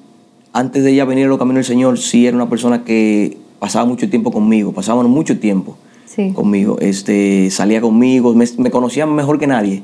antes 0.54 0.84
de 0.84 0.92
ella 0.92 1.06
venir 1.06 1.26
a 1.26 1.30
los 1.30 1.38
caminos 1.40 1.58
del 1.68 1.76
Señor, 1.76 1.98
sí 2.00 2.26
era 2.28 2.36
una 2.36 2.50
persona 2.50 2.84
que 2.84 3.38
pasaba 3.60 3.86
mucho 3.86 4.10
tiempo 4.10 4.32
conmigo, 4.32 4.72
pasábamos 4.72 5.08
mucho 5.10 5.40
tiempo 5.40 5.78
Sí. 6.06 6.34
conmigo, 6.34 6.78
este, 6.82 7.50
salía 7.52 7.80
conmigo, 7.80 8.34
me, 8.34 8.46
me 8.58 8.70
conocía 8.72 9.06
mejor 9.06 9.40
que 9.40 9.48
nadie. 9.48 9.84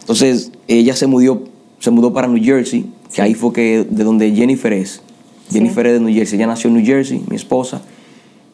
Entonces, 0.00 0.52
ella 0.68 0.96
se 0.96 1.06
mudó, 1.06 1.42
se 1.80 1.90
mudó 1.90 2.12
para 2.14 2.28
New 2.28 2.42
Jersey, 2.42 2.86
que 3.12 3.20
ahí 3.20 3.34
fue 3.34 3.52
que, 3.52 3.86
de 3.88 4.04
donde 4.04 4.32
Jennifer 4.34 4.72
es. 4.72 5.02
Sí. 5.48 5.54
Jennifer 5.58 5.86
es 5.86 5.92
de 5.94 6.00
New 6.00 6.14
Jersey, 6.14 6.38
ella 6.38 6.46
nació 6.46 6.68
en 6.68 6.76
New 6.76 6.86
Jersey, 6.86 7.22
mi 7.28 7.36
esposa, 7.36 7.82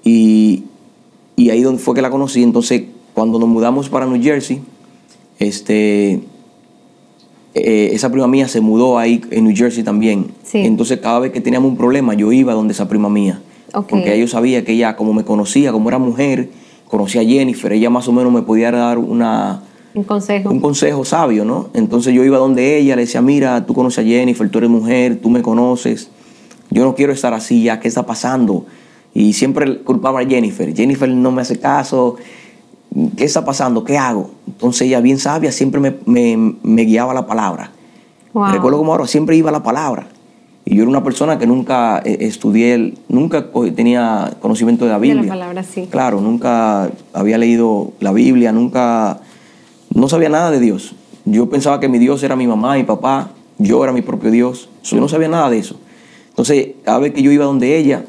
y, 0.02 0.64
y 1.36 1.50
ahí 1.50 1.62
fue 1.78 1.94
que 1.94 2.02
la 2.02 2.10
conocí. 2.10 2.42
Entonces, 2.42 2.82
cuando 3.14 3.38
nos 3.38 3.48
mudamos 3.48 3.88
para 3.88 4.06
New 4.06 4.20
Jersey, 4.20 4.60
este, 5.38 6.20
eh, 7.54 7.90
esa 7.92 8.10
prima 8.10 8.28
mía 8.28 8.48
se 8.48 8.60
mudó 8.60 8.98
ahí 8.98 9.20
en 9.30 9.44
New 9.44 9.56
Jersey 9.56 9.82
también. 9.82 10.26
Sí. 10.44 10.58
Entonces, 10.58 11.00
cada 11.00 11.18
vez 11.18 11.32
que 11.32 11.40
teníamos 11.40 11.70
un 11.70 11.76
problema, 11.76 12.14
yo 12.14 12.32
iba 12.32 12.52
donde 12.54 12.72
esa 12.72 12.88
prima 12.88 13.08
mía. 13.08 13.40
Porque 13.72 14.18
yo 14.18 14.26
sabía 14.26 14.64
que 14.64 14.72
ella, 14.72 14.96
como 14.96 15.12
me 15.12 15.24
conocía, 15.24 15.70
como 15.70 15.88
era 15.88 15.98
mujer, 15.98 16.50
conocía 16.88 17.20
a 17.20 17.24
Jennifer, 17.24 17.72
ella 17.72 17.88
más 17.88 18.08
o 18.08 18.12
menos 18.12 18.32
me 18.32 18.42
podía 18.42 18.72
dar 18.72 18.98
una, 18.98 19.62
Un 19.94 20.02
consejo. 20.02 20.50
un 20.50 20.60
consejo 20.60 21.04
sabio, 21.04 21.44
¿no? 21.44 21.68
Entonces 21.72 22.12
yo 22.12 22.24
iba 22.24 22.36
donde 22.36 22.78
ella, 22.78 22.96
le 22.96 23.02
decía, 23.02 23.22
mira, 23.22 23.64
tú 23.64 23.74
conoces 23.74 24.04
a 24.04 24.08
Jennifer, 24.08 24.50
tú 24.50 24.58
eres 24.58 24.70
mujer, 24.70 25.20
tú 25.22 25.30
me 25.30 25.40
conoces, 25.40 26.10
yo 26.70 26.84
no 26.84 26.96
quiero 26.96 27.12
estar 27.12 27.32
así 27.32 27.62
ya, 27.62 27.78
¿qué 27.78 27.86
está 27.86 28.04
pasando? 28.06 28.66
Y 29.14 29.34
siempre 29.34 29.78
culpaba 29.82 30.20
a 30.20 30.26
Jennifer, 30.26 30.74
Jennifer 30.74 31.08
no 31.08 31.30
me 31.30 31.42
hace 31.42 31.60
caso, 31.60 32.16
¿qué 33.16 33.24
está 33.24 33.44
pasando? 33.44 33.84
¿Qué 33.84 33.96
hago? 33.98 34.30
Entonces 34.46 34.82
ella, 34.82 35.00
bien 35.00 35.18
sabia, 35.18 35.52
siempre 35.52 35.80
me, 35.80 35.94
me- 36.06 36.54
me 36.62 36.82
guiaba 36.82 37.14
la 37.14 37.26
palabra. 37.26 37.70
Wow. 38.32 38.46
Recuerdo 38.52 38.78
como 38.78 38.92
ahora, 38.92 39.06
siempre 39.06 39.36
iba 39.36 39.48
a 39.50 39.52
la 39.52 39.62
palabra. 39.62 40.06
Y 40.64 40.76
yo 40.76 40.82
era 40.82 40.90
una 40.90 41.02
persona 41.02 41.38
que 41.38 41.46
nunca 41.46 42.00
eh, 42.04 42.18
estudié, 42.20 42.94
nunca 43.08 43.46
tenía 43.74 44.32
conocimiento 44.40 44.84
de 44.84 44.90
la 44.92 44.98
De 45.00 45.08
la 45.08 45.14
Biblia. 45.14 45.30
palabra, 45.32 45.62
sí. 45.64 45.88
Claro, 45.90 46.20
nunca 46.20 46.90
había 47.12 47.38
leído 47.38 47.92
la 47.98 48.12
Biblia, 48.12 48.52
nunca, 48.52 49.20
no 49.94 50.08
sabía 50.08 50.28
nada 50.28 50.50
de 50.50 50.60
Dios. 50.60 50.94
Yo 51.24 51.48
pensaba 51.50 51.80
que 51.80 51.88
mi 51.88 51.98
Dios 51.98 52.22
era 52.22 52.36
mi 52.36 52.46
mamá, 52.46 52.76
mi 52.76 52.84
papá, 52.84 53.30
yo 53.58 53.82
era 53.82 53.92
mi 53.92 54.02
propio 54.02 54.30
Dios. 54.30 54.68
Yo 54.84 55.00
no 55.00 55.08
sabía 55.08 55.28
nada 55.28 55.50
de 55.50 55.58
eso. 55.58 55.76
Entonces, 56.28 56.68
cada 56.84 56.98
vez 56.98 57.12
que 57.14 57.22
yo 57.22 57.32
iba 57.32 57.44
donde 57.46 57.76
ella, 57.76 58.04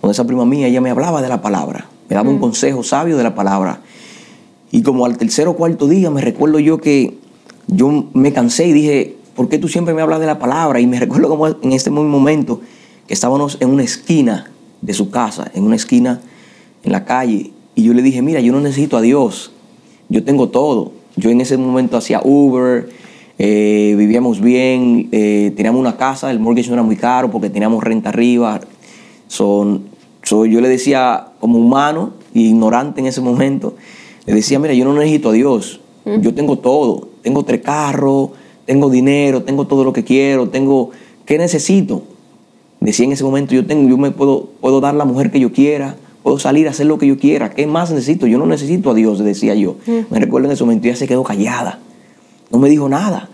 donde 0.00 0.12
esa 0.12 0.26
prima 0.26 0.44
mía, 0.46 0.68
ella 0.68 0.80
me 0.80 0.90
hablaba 0.90 1.20
de 1.22 1.28
la 1.28 1.42
palabra, 1.42 1.86
me 2.12 2.16
daba 2.16 2.28
un 2.28 2.40
consejo 2.40 2.82
sabio 2.82 3.16
de 3.16 3.22
la 3.22 3.34
palabra. 3.34 3.80
Y 4.70 4.82
como 4.82 5.06
al 5.06 5.16
tercer 5.16 5.48
o 5.48 5.56
cuarto 5.56 5.88
día 5.88 6.10
me 6.10 6.20
recuerdo 6.20 6.58
yo 6.58 6.76
que 6.76 7.16
yo 7.68 8.10
me 8.12 8.34
cansé 8.34 8.66
y 8.66 8.72
dije, 8.72 9.16
¿por 9.34 9.48
qué 9.48 9.56
tú 9.56 9.66
siempre 9.66 9.94
me 9.94 10.02
hablas 10.02 10.20
de 10.20 10.26
la 10.26 10.38
palabra? 10.38 10.78
Y 10.78 10.86
me 10.86 11.00
recuerdo 11.00 11.30
como 11.30 11.48
en 11.48 11.72
este 11.72 11.88
mismo 11.88 12.04
momento 12.04 12.60
que 13.06 13.14
estábamos 13.14 13.56
en 13.60 13.70
una 13.70 13.82
esquina 13.82 14.50
de 14.82 14.92
su 14.92 15.08
casa, 15.08 15.50
en 15.54 15.64
una 15.64 15.76
esquina 15.76 16.20
en 16.84 16.92
la 16.92 17.06
calle, 17.06 17.50
y 17.74 17.84
yo 17.84 17.94
le 17.94 18.02
dije, 18.02 18.20
mira, 18.20 18.40
yo 18.40 18.52
no 18.52 18.60
necesito 18.60 18.98
a 18.98 19.00
Dios, 19.00 19.50
yo 20.10 20.22
tengo 20.22 20.50
todo. 20.50 20.92
Yo 21.16 21.30
en 21.30 21.40
ese 21.40 21.56
momento 21.56 21.96
hacía 21.96 22.20
Uber, 22.22 22.90
eh, 23.38 23.94
vivíamos 23.96 24.42
bien, 24.42 25.08
eh, 25.12 25.50
teníamos 25.56 25.80
una 25.80 25.96
casa, 25.96 26.30
el 26.30 26.40
mortgage 26.40 26.68
no 26.68 26.74
era 26.74 26.82
muy 26.82 26.96
caro 26.96 27.30
porque 27.30 27.48
teníamos 27.48 27.82
renta 27.82 28.10
arriba. 28.10 28.60
Son, 29.28 29.91
so, 30.32 30.46
yo 30.46 30.62
le 30.62 30.68
decía, 30.70 31.26
como 31.40 31.58
humano, 31.58 32.14
ignorante 32.32 33.00
en 33.02 33.06
ese 33.06 33.20
momento, 33.20 33.74
le 34.24 34.32
decía, 34.32 34.58
mira, 34.58 34.72
yo 34.72 34.86
no 34.86 34.94
necesito 34.94 35.28
a 35.28 35.32
Dios, 35.32 35.80
yo 36.06 36.32
tengo 36.32 36.58
todo, 36.58 37.08
tengo 37.20 37.44
tres 37.44 37.60
carros, 37.60 38.30
tengo 38.64 38.88
dinero, 38.88 39.42
tengo 39.42 39.66
todo 39.66 39.84
lo 39.84 39.92
que 39.92 40.04
quiero, 40.04 40.48
tengo, 40.48 40.88
¿qué 41.26 41.36
necesito? 41.36 42.02
Decía 42.80 43.04
en 43.04 43.12
ese 43.12 43.24
momento, 43.24 43.54
yo 43.54 43.66
tengo, 43.66 43.90
yo 43.90 43.98
me 43.98 44.10
puedo, 44.10 44.48
puedo 44.62 44.80
dar 44.80 44.94
la 44.94 45.04
mujer 45.04 45.30
que 45.30 45.38
yo 45.38 45.52
quiera, 45.52 45.96
puedo 46.22 46.38
salir 46.38 46.66
a 46.66 46.70
hacer 46.70 46.86
lo 46.86 46.96
que 46.96 47.06
yo 47.06 47.18
quiera, 47.18 47.50
¿qué 47.50 47.66
más 47.66 47.90
necesito? 47.90 48.26
Yo 48.26 48.38
no 48.38 48.46
necesito 48.46 48.90
a 48.90 48.94
Dios, 48.94 49.18
decía 49.18 49.54
yo. 49.54 49.76
Me 50.08 50.18
recuerdo 50.18 50.46
en 50.46 50.52
ese 50.52 50.64
momento, 50.64 50.86
ella 50.88 50.96
se 50.96 51.06
quedó 51.06 51.24
callada, 51.24 51.78
no 52.50 52.58
me 52.58 52.70
dijo 52.70 52.88
nada. 52.88 53.28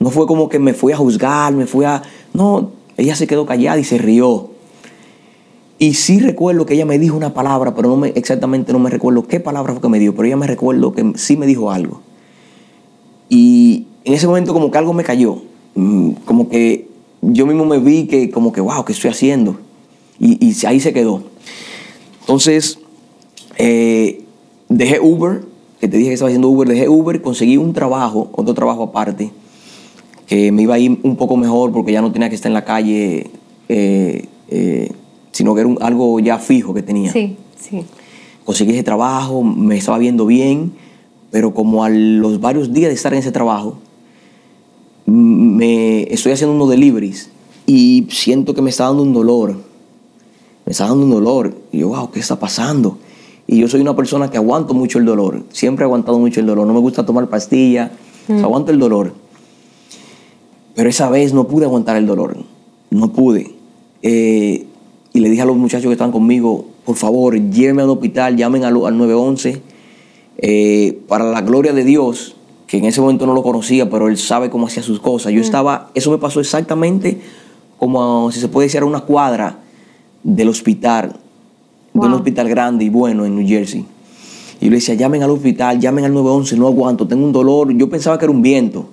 No 0.00 0.10
fue 0.10 0.26
como 0.26 0.48
que 0.48 0.58
me 0.58 0.74
fui 0.74 0.92
a 0.92 0.96
juzgar, 0.96 1.52
me 1.52 1.66
fui 1.66 1.84
a... 1.84 2.02
No, 2.34 2.70
ella 2.96 3.14
se 3.14 3.28
quedó 3.28 3.46
callada 3.46 3.78
y 3.78 3.84
se 3.84 3.98
rió. 3.98 4.48
Y 5.82 5.94
sí 5.94 6.20
recuerdo 6.20 6.64
que 6.64 6.74
ella 6.74 6.86
me 6.86 6.98
dijo 6.98 7.16
una 7.16 7.34
palabra, 7.34 7.74
pero 7.74 7.88
no 7.88 7.96
me, 7.96 8.10
exactamente 8.10 8.72
no 8.72 8.78
me 8.78 8.90
recuerdo 8.90 9.26
qué 9.26 9.40
palabra 9.40 9.72
fue 9.72 9.82
que 9.82 9.88
me 9.88 9.98
dio, 9.98 10.14
pero 10.14 10.26
ella 10.26 10.36
me 10.36 10.46
recuerdo 10.46 10.92
que 10.92 11.12
sí 11.16 11.36
me 11.36 11.46
dijo 11.46 11.72
algo. 11.72 12.00
Y 13.28 13.86
en 14.04 14.14
ese 14.14 14.28
momento 14.28 14.52
como 14.52 14.70
que 14.70 14.78
algo 14.78 14.92
me 14.92 15.02
cayó, 15.02 15.42
Mm, 15.74 16.10
como 16.26 16.48
que 16.48 16.88
yo 17.22 17.46
mismo 17.46 17.64
me 17.64 17.78
vi 17.78 18.06
que 18.06 18.30
como 18.30 18.52
que, 18.52 18.60
wow, 18.60 18.84
¿qué 18.84 18.92
estoy 18.92 19.10
haciendo? 19.10 19.56
Y, 20.18 20.54
ahí 20.66 20.80
se 20.80 20.92
quedó. 20.92 21.22
Entonces, 22.20 22.78
eh, 23.58 24.22
dejé 24.68 25.00
Uber, 25.00 25.42
que 25.80 25.88
te 25.88 25.96
dije 25.96 26.10
que 26.10 26.14
estaba 26.14 26.28
haciendo 26.28 26.48
Uber, 26.48 26.68
dejé 26.68 26.88
Uber, 26.88 27.20
conseguí 27.22 27.56
un 27.56 27.72
trabajo, 27.72 28.30
otro 28.32 28.54
trabajo 28.54 28.84
aparte, 28.84 29.30
que 30.26 30.52
me 30.52 30.62
iba 30.62 30.74
a 30.74 30.78
ir 30.78 30.98
un 31.02 31.16
poco 31.16 31.36
mejor 31.36 31.72
porque 31.72 31.92
ya 31.92 32.02
no 32.02 32.12
tenía 32.12 32.28
que 32.28 32.36
estar 32.36 32.50
en 32.50 32.54
la 32.54 32.64
calle, 32.64 33.30
eh, 33.68 34.26
eh, 34.48 34.92
sino 35.32 35.54
que 35.54 35.60
era 35.62 35.68
un- 35.68 35.78
algo 35.82 36.20
ya 36.20 36.38
fijo 36.38 36.72
que 36.72 36.82
tenía. 36.82 37.12
Sí, 37.12 37.36
sí. 37.58 37.84
Conseguí 38.44 38.72
ese 38.72 38.82
trabajo, 38.82 39.42
me 39.42 39.76
estaba 39.76 39.98
viendo 39.98 40.26
bien, 40.26 40.72
pero 41.30 41.52
como 41.54 41.84
a 41.84 41.88
los 41.88 42.40
varios 42.40 42.72
días 42.72 42.88
de 42.90 42.94
estar 42.94 43.12
en 43.12 43.18
ese 43.20 43.32
trabajo, 43.32 43.78
me 45.06 46.02
estoy 46.12 46.32
haciendo 46.32 46.54
unos 46.54 46.68
deliveries 46.70 47.30
y 47.66 48.06
siento 48.10 48.54
que 48.54 48.62
me 48.62 48.70
está 48.70 48.84
dando 48.86 49.02
un 49.02 49.12
dolor. 49.12 49.56
Me 50.64 50.70
está 50.72 50.86
dando 50.86 51.04
un 51.04 51.10
dolor. 51.10 51.54
Y 51.72 51.78
yo, 51.78 51.88
wow, 51.88 52.10
¿qué 52.10 52.20
está 52.20 52.38
pasando? 52.38 52.98
Y 53.46 53.58
yo 53.58 53.68
soy 53.68 53.80
una 53.80 53.96
persona 53.96 54.30
que 54.30 54.36
aguanto 54.36 54.74
mucho 54.74 54.98
el 54.98 55.04
dolor. 55.04 55.42
Siempre 55.52 55.84
he 55.84 55.86
aguantado 55.86 56.18
mucho 56.18 56.40
el 56.40 56.46
dolor. 56.46 56.66
No 56.66 56.72
me 56.72 56.80
gusta 56.80 57.04
tomar 57.04 57.28
pastillas. 57.28 57.90
Aguanto 58.28 58.70
el 58.70 58.78
dolor. 58.78 59.12
Pero 60.74 60.88
esa 60.88 61.10
vez 61.10 61.34
no 61.34 61.48
pude 61.48 61.64
aguantar 61.64 61.96
el 61.96 62.06
dolor. 62.06 62.36
No 62.90 63.12
pude. 63.12 63.52
Eh, 64.02 64.66
y 65.12 65.20
le 65.20 65.28
dije 65.28 65.42
a 65.42 65.44
los 65.44 65.56
muchachos 65.56 65.86
que 65.86 65.92
están 65.92 66.12
conmigo, 66.12 66.66
por 66.84 66.96
favor, 66.96 67.38
llévenme 67.38 67.82
al 67.82 67.90
hospital, 67.90 68.36
llamen 68.36 68.64
al, 68.64 68.74
al 68.84 68.96
911. 68.96 69.62
Eh, 70.38 70.98
para 71.06 71.24
la 71.24 71.42
gloria 71.42 71.72
de 71.72 71.84
Dios, 71.84 72.34
que 72.66 72.78
en 72.78 72.86
ese 72.86 73.00
momento 73.00 73.26
no 73.26 73.34
lo 73.34 73.42
conocía, 73.42 73.90
pero 73.90 74.08
Él 74.08 74.16
sabe 74.16 74.48
cómo 74.48 74.66
hacía 74.66 74.82
sus 74.82 74.98
cosas. 74.98 75.32
Yo 75.32 75.40
estaba, 75.40 75.90
eso 75.94 76.10
me 76.10 76.18
pasó 76.18 76.40
exactamente 76.40 77.20
como, 77.78 78.32
si 78.32 78.40
se 78.40 78.48
puede 78.48 78.66
decir, 78.66 78.80
a 78.80 78.86
una 78.86 79.00
cuadra 79.00 79.58
del 80.22 80.48
hospital, 80.48 81.16
de 81.92 82.00
un 82.00 82.14
hospital 82.14 82.48
grande 82.48 82.86
y 82.86 82.88
bueno 82.88 83.26
en 83.26 83.36
New 83.36 83.46
Jersey. 83.46 83.84
Y 84.60 84.64
yo 84.64 84.70
le 84.70 84.76
decía, 84.76 84.94
llamen 84.94 85.22
al 85.22 85.30
hospital, 85.30 85.78
llamen 85.78 86.06
al 86.06 86.14
911, 86.14 86.56
no 86.56 86.68
aguanto, 86.68 87.06
tengo 87.06 87.24
un 87.24 87.32
dolor. 87.32 87.72
Yo 87.76 87.90
pensaba 87.90 88.18
que 88.18 88.24
era 88.24 88.32
un 88.32 88.40
viento. 88.40 88.86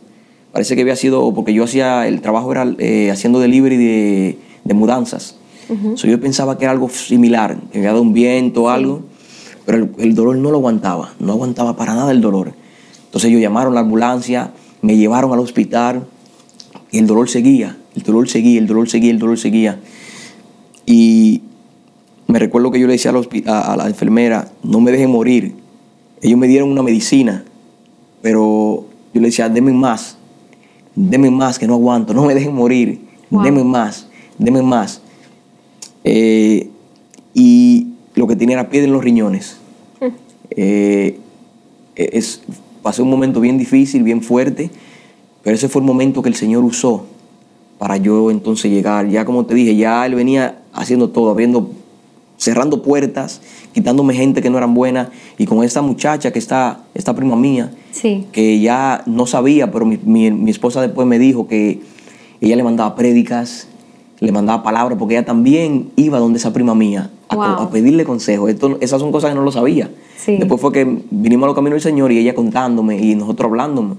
Parece 0.51 0.75
que 0.75 0.81
había 0.81 0.95
sido, 0.95 1.33
porque 1.33 1.53
yo 1.53 1.63
hacía, 1.63 2.07
el 2.07 2.21
trabajo 2.21 2.51
era 2.51 2.67
eh, 2.79 3.09
haciendo 3.11 3.39
delivery 3.39 3.77
de, 3.77 4.39
de 4.65 4.73
mudanzas. 4.73 5.38
So, 5.95 6.07
yo 6.07 6.19
pensaba 6.19 6.57
que 6.57 6.65
era 6.65 6.71
algo 6.71 6.89
similar, 6.89 7.57
que 7.71 7.77
había 7.77 7.91
dado 7.91 8.01
un 8.01 8.13
viento 8.13 8.63
o 8.63 8.69
algo, 8.69 9.01
pero 9.65 9.77
el, 9.77 9.89
el 9.99 10.15
dolor 10.15 10.35
no 10.37 10.49
lo 10.51 10.57
aguantaba, 10.57 11.13
no 11.19 11.33
aguantaba 11.33 11.75
para 11.75 11.93
nada 11.93 12.11
el 12.11 12.21
dolor. 12.21 12.53
Entonces 13.05 13.29
ellos 13.29 13.41
llamaron 13.41 13.73
a 13.73 13.75
la 13.75 13.81
ambulancia, 13.81 14.51
me 14.81 14.97
llevaron 14.97 15.31
al 15.31 15.39
hospital 15.39 16.07
y 16.91 16.97
el 16.97 17.05
dolor 17.07 17.29
seguía, 17.29 17.77
el 17.95 18.01
dolor 18.03 18.27
seguía, 18.29 18.59
el 18.59 18.65
dolor 18.67 18.89
seguía, 18.89 19.11
el 19.11 19.19
dolor 19.19 19.37
seguía. 19.37 19.79
Y 20.85 21.41
me 22.27 22.39
recuerdo 22.39 22.71
que 22.71 22.79
yo 22.79 22.87
le 22.87 22.93
decía 22.93 23.11
a 23.11 23.13
la, 23.13 23.21
a- 23.53 23.73
a 23.73 23.77
la 23.77 23.87
enfermera, 23.87 24.51
no 24.63 24.79
me 24.79 24.91
dejen 24.91 25.11
morir. 25.11 25.55
Ellos 26.21 26.37
me 26.39 26.47
dieron 26.47 26.69
una 26.71 26.83
medicina, 26.83 27.43
pero 28.21 28.85
yo 29.13 29.21
le 29.21 29.27
decía, 29.27 29.49
denme 29.49 29.71
más, 29.73 30.17
denme 30.95 31.29
más, 31.31 31.59
que 31.59 31.67
no 31.67 31.75
aguanto, 31.75 32.13
no 32.13 32.25
me 32.25 32.33
dejen 32.33 32.53
morir, 32.55 33.07
Wow. 33.29 33.43
denme 33.43 33.63
más, 33.63 34.07
denme 34.39 34.63
más. 34.63 35.01
Eh, 36.03 36.69
y 37.33 37.87
lo 38.15 38.27
que 38.27 38.35
tenía 38.35 38.55
era 38.55 38.69
piedra 38.69 38.87
en 38.87 38.93
los 38.93 39.03
riñones. 39.03 39.57
Eh, 40.51 41.19
es, 41.95 42.41
pasé 42.81 43.01
un 43.01 43.09
momento 43.09 43.39
bien 43.39 43.57
difícil, 43.57 44.03
bien 44.03 44.21
fuerte, 44.21 44.69
pero 45.43 45.55
ese 45.55 45.69
fue 45.69 45.81
el 45.81 45.85
momento 45.87 46.21
que 46.21 46.29
el 46.29 46.35
Señor 46.35 46.63
usó 46.63 47.05
para 47.77 47.97
yo 47.97 48.31
entonces 48.31 48.71
llegar. 48.71 49.07
Ya 49.09 49.25
como 49.25 49.45
te 49.45 49.53
dije, 49.53 49.75
ya 49.75 50.05
Él 50.05 50.15
venía 50.15 50.59
haciendo 50.73 51.09
todo, 51.09 51.29
abriendo, 51.29 51.71
cerrando 52.37 52.81
puertas, 52.81 53.41
quitándome 53.73 54.13
gente 54.15 54.41
que 54.41 54.49
no 54.49 54.57
eran 54.57 54.73
buenas, 54.73 55.09
y 55.37 55.45
con 55.45 55.63
esta 55.63 55.81
muchacha 55.81 56.31
que 56.33 56.39
está, 56.39 56.83
esta 56.93 57.15
prima 57.15 57.35
mía, 57.35 57.71
Sí. 57.91 58.25
que 58.31 58.59
ya 58.59 59.03
no 59.05 59.25
sabía, 59.27 59.71
pero 59.71 59.85
mi, 59.85 59.97
mi- 60.03 60.31
mi 60.31 60.51
esposa 60.51 60.81
después 60.81 61.07
me 61.07 61.19
dijo 61.19 61.47
que 61.47 61.79
ella 62.41 62.55
le 62.55 62.63
mandaba 62.63 62.95
prédicas, 62.95 63.67
le 64.19 64.31
mandaba 64.31 64.63
palabras, 64.63 64.97
porque 64.99 65.15
ella 65.15 65.25
también 65.25 65.91
iba 65.95 66.19
donde 66.19 66.39
esa 66.39 66.51
prima 66.53 66.75
mía 66.75 67.09
a, 67.29 67.35
co- 67.35 67.41
Wow. 67.41 67.51
a 67.67 67.69
pedirle 67.71 68.03
consejos. 68.03 68.49
Esto, 68.49 68.77
esas 68.81 68.99
son 68.99 69.11
cosas 69.11 69.29
que 69.31 69.35
no 69.35 69.43
lo 69.43 69.51
sabía. 69.51 69.89
Sí. 70.17 70.35
Después 70.37 70.59
fue 70.59 70.71
que 70.73 70.85
vinimos 71.11 71.45
a 71.45 71.47
los 71.47 71.55
caminos 71.55 71.75
del 71.75 71.81
Señor 71.93 72.11
y 72.11 72.17
ella 72.17 72.35
contándome 72.35 72.97
y 72.99 73.15
nosotros 73.15 73.49
hablándome, 73.49 73.95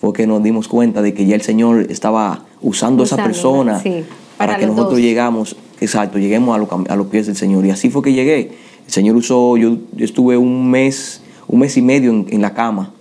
fue 0.00 0.12
que 0.12 0.26
nos 0.26 0.42
dimos 0.42 0.68
cuenta 0.68 1.02
de 1.02 1.12
que 1.14 1.26
ya 1.26 1.34
el 1.34 1.42
Señor 1.42 1.86
estaba 1.90 2.44
usando 2.62 3.02
a 3.02 3.06
esa 3.06 3.16
persona 3.16 3.80
sí, 3.80 4.04
para, 4.38 4.52
para 4.52 4.58
que 4.60 4.66
nosotros 4.66 4.92
dos. 4.92 5.00
llegamos, 5.00 5.56
exacto, 5.80 6.18
lleguemos 6.18 6.54
a, 6.54 6.58
los 6.58 6.68
cam- 6.68 6.88
a 6.88 6.94
los 6.94 7.06
pies 7.08 7.26
del 7.26 7.34
Señor. 7.36 7.64
Y 7.66 7.70
así 7.70 7.90
fue 7.90 8.02
que 8.02 8.12
llegué. 8.12 8.52
El 8.86 8.92
Señor 8.92 9.16
usó, 9.16 9.56
yo, 9.56 9.78
yo 9.96 10.04
estuve 10.04 10.36
un 10.36 10.70
mes, 10.70 11.22
un 11.48 11.58
mes 11.60 11.76
y 11.76 11.82
medio 11.82 12.10
en, 12.10 12.26
en 12.30 12.40
la 12.42 12.54
cama 12.54 12.92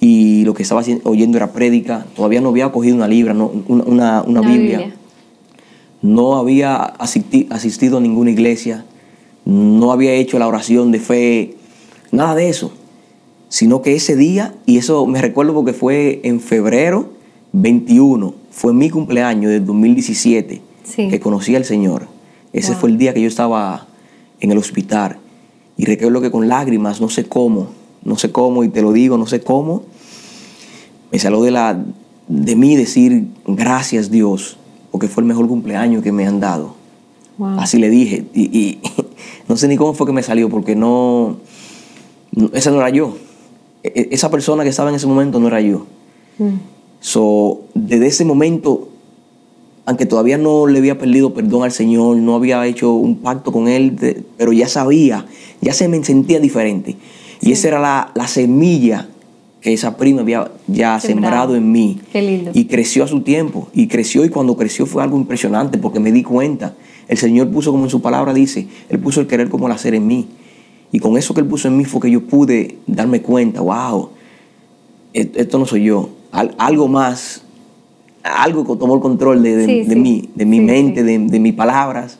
y 0.00 0.44
lo 0.44 0.54
que 0.54 0.62
estaba 0.62 0.82
oyendo 1.04 1.36
era 1.36 1.52
prédica. 1.52 2.06
Todavía 2.14 2.40
no 2.40 2.50
había 2.50 2.70
cogido 2.70 2.96
una 2.96 3.08
libra, 3.08 3.34
no, 3.34 3.50
una, 3.66 3.84
una- 3.84 4.22
una 4.22 4.40
La 4.40 4.48
Biblia. 4.48 4.94
No 6.02 6.36
había 6.36 6.94
asisti- 6.98 7.46
asistido 7.50 7.98
a 7.98 8.00
ninguna 8.00 8.30
iglesia. 8.30 8.84
No 9.44 9.92
había 9.92 10.12
hecho 10.12 10.38
la 10.38 10.46
oración 10.46 10.92
de 10.92 11.00
fe. 11.00 11.56
Nada 12.12 12.34
de 12.34 12.48
eso. 12.48 12.72
Sino 13.48 13.82
que 13.82 13.94
ese 13.94 14.14
día, 14.14 14.54
y 14.66 14.76
eso 14.78 15.06
me 15.06 15.20
recuerdo 15.22 15.54
porque 15.54 15.72
fue 15.72 16.20
en 16.24 16.40
febrero 16.40 17.10
21, 17.52 18.34
fue 18.50 18.72
mi 18.74 18.90
cumpleaños 18.90 19.50
del 19.50 19.64
2017, 19.64 20.60
Sí. 20.84 21.08
que 21.08 21.18
conocí 21.20 21.56
al 21.56 21.64
Señor. 21.64 22.06
Ese 22.52 22.72
Wow. 22.72 22.80
fue 22.80 22.90
el 22.90 22.98
día 22.98 23.14
que 23.14 23.22
yo 23.22 23.28
estaba 23.28 23.86
en 24.40 24.52
el 24.52 24.58
hospital. 24.58 25.18
Y 25.76 25.84
recuerdo 25.86 26.20
que 26.20 26.30
con 26.30 26.46
lágrimas, 26.48 27.00
no 27.00 27.08
sé 27.08 27.24
cómo, 27.24 27.68
no 28.04 28.18
sé 28.18 28.30
cómo, 28.32 28.64
y 28.64 28.68
te 28.68 28.82
lo 28.82 28.92
digo, 28.92 29.16
no 29.16 29.26
sé 29.26 29.40
cómo, 29.40 29.82
me 31.10 31.18
salió 31.18 31.42
de, 31.42 31.50
la, 31.50 31.82
de 32.28 32.56
mí 32.56 32.76
decir 32.76 33.28
gracias 33.46 34.10
Dios, 34.10 34.58
porque 34.98 35.06
fue 35.06 35.20
el 35.22 35.28
mejor 35.28 35.46
cumpleaños 35.46 36.02
que 36.02 36.10
me 36.10 36.26
han 36.26 36.40
dado. 36.40 36.74
Wow. 37.38 37.60
Así 37.60 37.78
le 37.78 37.88
dije. 37.88 38.24
Y, 38.34 38.42
y 38.58 38.78
no 39.48 39.56
sé 39.56 39.68
ni 39.68 39.76
cómo 39.76 39.94
fue 39.94 40.08
que 40.08 40.12
me 40.12 40.24
salió, 40.24 40.48
porque 40.50 40.74
no, 40.74 41.36
no- 42.32 42.50
esa 42.52 42.72
no 42.72 42.78
era 42.78 42.90
yo. 42.90 43.16
E- 43.84 43.92
e- 43.94 44.08
Esa 44.10 44.28
persona 44.28 44.64
que 44.64 44.70
estaba 44.70 44.90
en 44.90 44.96
ese 44.96 45.06
momento 45.06 45.38
no 45.38 45.46
era 45.46 45.60
yo. 45.60 45.86
Mm. 46.38 46.54
So, 46.98 47.60
desde 47.74 48.08
ese 48.08 48.24
momento, 48.24 48.88
aunque 49.86 50.04
todavía 50.04 50.36
no 50.36 50.66
le 50.66 50.80
había 50.80 50.98
perdido 50.98 51.32
perdón 51.32 51.62
al 51.62 51.70
Señor, 51.70 52.16
no 52.16 52.34
había 52.34 52.66
hecho 52.66 52.92
un 52.94 53.18
pacto 53.18 53.52
con 53.52 53.68
Él, 53.68 53.94
de- 53.94 54.24
pero 54.36 54.52
ya 54.52 54.66
sabía, 54.66 55.26
ya 55.60 55.72
se 55.74 55.86
me 55.86 56.02
sentía 56.02 56.40
diferente. 56.40 56.96
Y 57.40 57.52
esa 57.52 57.68
era 57.68 57.78
la, 57.78 58.10
la 58.16 58.26
semilla 58.26 59.06
que 59.60 59.72
esa 59.72 59.96
prima 59.96 60.20
había 60.22 60.50
ya 60.68 61.00
Sembrado. 61.00 61.02
sembrado 61.50 61.56
en 61.56 61.72
mí. 61.72 62.00
Qué 62.12 62.22
lindo. 62.22 62.50
Y 62.54 62.66
creció 62.66 63.04
a 63.04 63.08
su 63.08 63.20
tiempo. 63.22 63.68
Y 63.74 63.88
creció 63.88 64.24
y 64.24 64.28
cuando 64.28 64.56
creció 64.56 64.86
fue 64.86 65.02
algo 65.02 65.16
impresionante 65.18 65.78
porque 65.78 65.98
me 66.00 66.12
di 66.12 66.22
cuenta. 66.22 66.74
El 67.08 67.18
Señor 67.18 67.48
puso 67.50 67.72
como 67.72 67.84
en 67.84 67.90
su 67.90 68.00
palabra 68.02 68.32
dice, 68.34 68.68
Él 68.88 68.98
puso 69.00 69.20
el 69.20 69.26
querer 69.26 69.48
como 69.48 69.66
el 69.66 69.72
hacer 69.72 69.94
en 69.94 70.06
mí. 70.06 70.28
Y 70.92 71.00
con 71.00 71.16
eso 71.18 71.34
que 71.34 71.40
Él 71.40 71.46
puso 71.46 71.66
en 71.68 71.76
mí 71.76 71.84
fue 71.84 72.00
que 72.00 72.10
yo 72.10 72.22
pude 72.22 72.76
darme 72.86 73.20
cuenta, 73.20 73.60
wow, 73.60 74.10
esto 75.12 75.58
no 75.58 75.66
soy 75.66 75.84
yo. 75.84 76.10
Al- 76.32 76.54
algo 76.58 76.86
más, 76.88 77.42
algo 78.22 78.64
que 78.66 78.76
tomó 78.78 78.94
el 78.94 79.00
control 79.00 79.42
de, 79.42 79.56
de- 79.56 79.66
Sí, 79.66 79.82
de 79.88 79.94
sí. 79.94 80.00
mí, 80.00 80.28
de 80.34 80.44
mi 80.44 80.58
Sí, 80.58 80.62
mente, 80.64 81.02
de, 81.02 81.18
de 81.18 81.40
mis 81.40 81.54
palabras. 81.54 82.18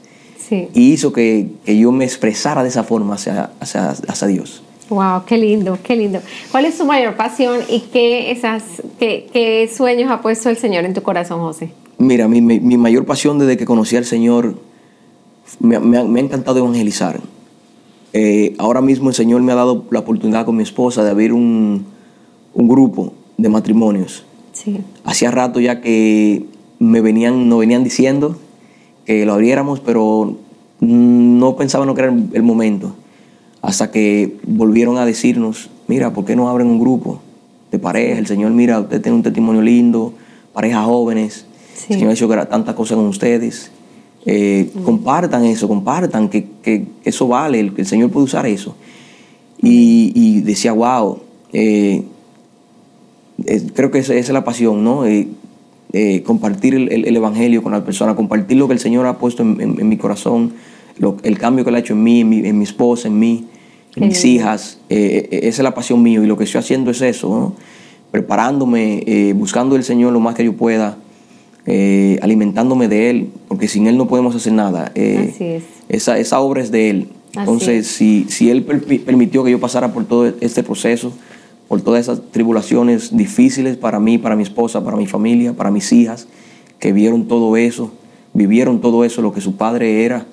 Y 0.50 0.92
hizo 0.92 1.12
que, 1.12 1.50
que 1.66 1.78
yo 1.78 1.92
me 1.92 2.06
expresara 2.06 2.62
de 2.62 2.70
esa 2.70 2.82
forma 2.82 3.14
hacia, 3.16 3.50
hacia, 3.60 3.90
hacia 3.90 4.28
Dios. 4.28 4.62
Wow, 4.90 5.24
qué 5.26 5.36
lindo, 5.36 5.78
qué 5.82 5.96
lindo. 5.96 6.20
¿Cuál 6.50 6.64
es 6.64 6.78
tu 6.78 6.84
mayor 6.86 7.14
pasión 7.16 7.58
y 7.68 7.80
qué, 7.92 8.30
esas, 8.30 8.62
qué, 8.98 9.28
qué 9.32 9.68
sueños 9.74 10.10
ha 10.10 10.20
puesto 10.22 10.48
el 10.48 10.56
Señor 10.56 10.84
en 10.84 10.94
tu 10.94 11.02
corazón, 11.02 11.40
José? 11.40 11.70
Mira, 11.98 12.26
mi, 12.28 12.40
mi- 12.40 12.60
mi 12.60 12.76
mayor 12.78 13.04
pasión 13.04 13.38
desde 13.38 13.56
que 13.56 13.64
conocí 13.66 13.96
al 13.96 14.04
Señor 14.04 14.54
me, 15.60 15.78
me 15.78 15.98
ha, 15.98 16.04
me 16.04 16.20
ha 16.20 16.22
encantado 16.22 16.58
evangelizar. 16.60 17.20
Eh, 18.14 18.54
ahora 18.58 18.80
mismo 18.80 19.10
el 19.10 19.14
Señor 19.14 19.42
me 19.42 19.52
ha 19.52 19.56
dado 19.56 19.84
la 19.90 19.98
oportunidad 19.98 20.46
con 20.46 20.56
mi 20.56 20.62
esposa 20.62 21.04
de 21.04 21.10
abrir 21.10 21.32
un, 21.32 21.84
un 22.54 22.68
grupo 22.68 23.12
de 23.36 23.48
matrimonios. 23.50 24.24
Sí. 24.52 24.78
Hacía 25.04 25.30
rato 25.30 25.60
ya 25.60 25.80
que 25.82 26.44
me 26.78 27.00
venían, 27.02 27.48
nos 27.48 27.58
venían 27.60 27.84
diciendo 27.84 28.36
que 29.04 29.26
lo 29.26 29.34
abriéramos, 29.34 29.80
pero 29.80 30.36
no 30.80 31.56
pensaban 31.56 31.94
que 31.94 32.00
era 32.00 32.10
el- 32.12 32.28
el 32.32 32.42
momento. 32.42 32.94
Hasta 33.62 33.90
que 33.90 34.36
volvieron 34.46 34.98
a 34.98 35.04
decirnos, 35.06 35.68
mira, 35.88 36.12
¿por 36.12 36.24
qué 36.24 36.36
no 36.36 36.48
abren 36.48 36.68
un 36.68 36.78
grupo 36.78 37.20
de 37.72 37.78
pareja? 37.78 38.18
El 38.18 38.26
Señor, 38.26 38.52
mira, 38.52 38.80
usted 38.80 39.00
tiene 39.02 39.16
un 39.16 39.22
testimonio 39.22 39.62
lindo, 39.62 40.12
parejas 40.52 40.84
jóvenes. 40.84 41.44
Sí. 41.74 41.86
El 41.94 41.98
Señor 41.98 42.10
ha 42.10 42.14
hecho 42.14 42.28
tantas 42.48 42.74
cosas 42.74 42.96
con 42.96 43.06
ustedes. 43.06 43.70
Eh, 44.26 44.70
Compartan 44.84 45.44
eso, 45.44 45.66
compartan, 45.68 46.28
que, 46.28 46.46
que- 46.62 46.86
eso 47.04 47.26
vale, 47.28 47.60
el, 47.60 47.74
que 47.74 47.80
el 47.82 47.86
Señor 47.86 48.10
puede 48.10 48.24
usar 48.24 48.46
eso. 48.46 48.74
Y, 49.60 50.12
y 50.14 50.40
decía, 50.42 50.72
wow, 50.72 51.18
eh, 51.52 52.02
eh, 53.44 53.62
creo 53.74 53.90
que 53.90 53.98
esa, 53.98 54.12
esa 54.14 54.20
es 54.20 54.32
la 54.34 54.44
pasión, 54.44 54.84
¿no? 54.84 55.04
Eh, 55.06 55.28
compartir 56.26 56.74
el, 56.74 56.92
el- 56.92 57.06
el 57.06 57.16
Evangelio 57.16 57.62
con 57.62 57.72
la 57.72 57.84
persona, 57.84 58.14
compartir 58.14 58.56
lo 58.58 58.66
que 58.68 58.74
el 58.74 58.80
Señor 58.80 59.06
ha 59.06 59.18
puesto 59.18 59.42
en, 59.42 59.60
en- 59.60 59.80
en 59.80 59.88
mi 59.88 59.96
corazón, 59.96 60.52
lo- 60.98 61.16
el 61.22 61.38
cambio 61.38 61.64
que 61.64 61.70
Él 61.70 61.76
ha 61.76 61.78
hecho 61.80 61.92
en 61.94 62.02
mí, 62.02 62.20
en 62.20 62.28
mi, 62.28 62.38
en 62.46 62.58
mi 62.58 62.64
esposa, 62.64 63.08
en 63.08 63.18
mí, 63.18 63.46
en 63.96 64.08
mis 64.08 64.24
hijas. 64.24 64.78
Eh, 64.88 65.28
eh, 65.30 65.38
esa 65.44 65.62
es 65.62 65.64
la 65.64 65.74
pasión 65.74 66.02
mía 66.02 66.20
y 66.22 66.26
lo 66.26 66.36
que 66.36 66.44
estoy 66.44 66.58
haciendo 66.60 66.90
es 66.90 67.00
eso, 67.02 67.28
¿no? 67.28 67.54
Preparándome, 68.10 69.02
eh, 69.06 69.32
buscando 69.36 69.76
el 69.76 69.84
Señor 69.84 70.12
lo 70.12 70.20
más 70.20 70.34
que 70.34 70.44
yo 70.44 70.54
pueda, 70.54 70.96
eh, 71.66 72.18
alimentándome 72.22 72.88
de 72.88 73.10
Él, 73.10 73.28
porque 73.48 73.68
sin 73.68 73.86
Él 73.86 73.96
no 73.98 74.08
podemos 74.08 74.34
hacer 74.34 74.52
nada. 74.54 74.90
Eh, 74.94 75.30
Así 75.34 75.44
es. 75.44 75.62
Esa, 75.88 76.18
esa 76.18 76.40
obra 76.40 76.62
es 76.62 76.70
de 76.70 76.90
Él. 76.90 77.08
Entonces, 77.36 77.86
es. 77.86 77.92
si, 77.92 78.24
si 78.28 78.50
Él 78.50 78.66
permi- 78.66 79.00
permitió 79.04 79.44
que 79.44 79.50
yo 79.50 79.60
pasara 79.60 79.92
por 79.92 80.04
todo 80.06 80.32
este 80.40 80.62
proceso, 80.62 81.12
por 81.68 81.82
todas 81.82 82.00
esas 82.00 82.22
tribulaciones 82.32 83.14
difíciles 83.14 83.76
para 83.76 84.00
mí, 84.00 84.16
para 84.16 84.34
mi 84.36 84.42
esposa, 84.42 84.82
para 84.82 84.96
mi 84.96 85.06
familia, 85.06 85.52
para 85.52 85.70
mis 85.70 85.92
hijas, 85.92 86.26
que 86.78 86.92
vieron 86.94 87.28
todo 87.28 87.56
eso, 87.58 87.92
vivieron 88.32 88.80
todo 88.80 89.04
eso, 89.04 89.20
lo 89.20 89.32
que 89.34 89.42
su 89.42 89.56
padre 89.56 90.04
era, 90.06 90.24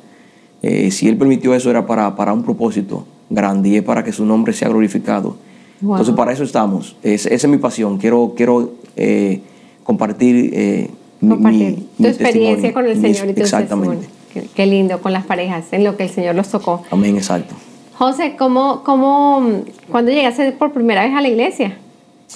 eh, 0.68 0.92
si 0.92 1.08
Él 1.08 1.18
permitió 1.18 1.54
eso 1.54 1.70
era 1.70 1.86
para, 1.86 2.16
para 2.16 2.34
un 2.34 2.44
propósito 2.44 3.06
grande 3.30 3.70
y 3.70 3.76
es 3.78 3.84
para 3.84 4.04
que 4.04 4.12
su 4.12 4.26
nombre 4.26 4.54
sea 4.54 4.70
glorificado. 4.70 5.36
Wow. 5.82 5.96
Entonces, 5.96 6.16
para 6.16 6.32
eso 6.32 6.44
estamos. 6.44 6.96
Es- 7.04 7.26
esa 7.26 7.48
es 7.48 7.48
mi 7.48 7.58
pasión. 7.58 7.98
Quiero, 7.98 8.34
quiero 8.36 8.72
eh, 8.96 9.42
compartir, 9.84 10.52
eh, 10.54 10.90
mi- 11.22 11.30
Compartir 11.30 11.60
mi- 11.70 11.76
tu 11.76 12.04
mi 12.04 12.08
experiencia 12.10 12.74
con 12.74 12.86
el 12.86 12.98
Mi- 12.98 13.14
Señor 13.14 13.30
y 13.30 13.34
tu 13.34 13.42
Exactamente. 13.42 14.08
Qué, 14.34 14.48
qué 14.54 14.66
lindo 14.66 15.02
con 15.02 15.14
las 15.14 15.26
parejas, 15.26 15.66
en 15.72 15.84
lo 15.84 15.96
que 15.98 16.04
el 16.04 16.10
Señor 16.10 16.36
los 16.36 16.50
tocó. 16.50 16.82
Amén, 16.92 17.16
exacto. 17.18 17.56
José, 17.98 18.36
¿cómo, 18.38 18.84
cómo, 18.84 19.62
cuándo 19.90 20.12
llegaste 20.12 20.52
por 20.54 20.72
primera 20.74 21.04
vez 21.06 21.14
a 21.14 21.22
la 21.22 21.28
iglesia? 21.30 21.78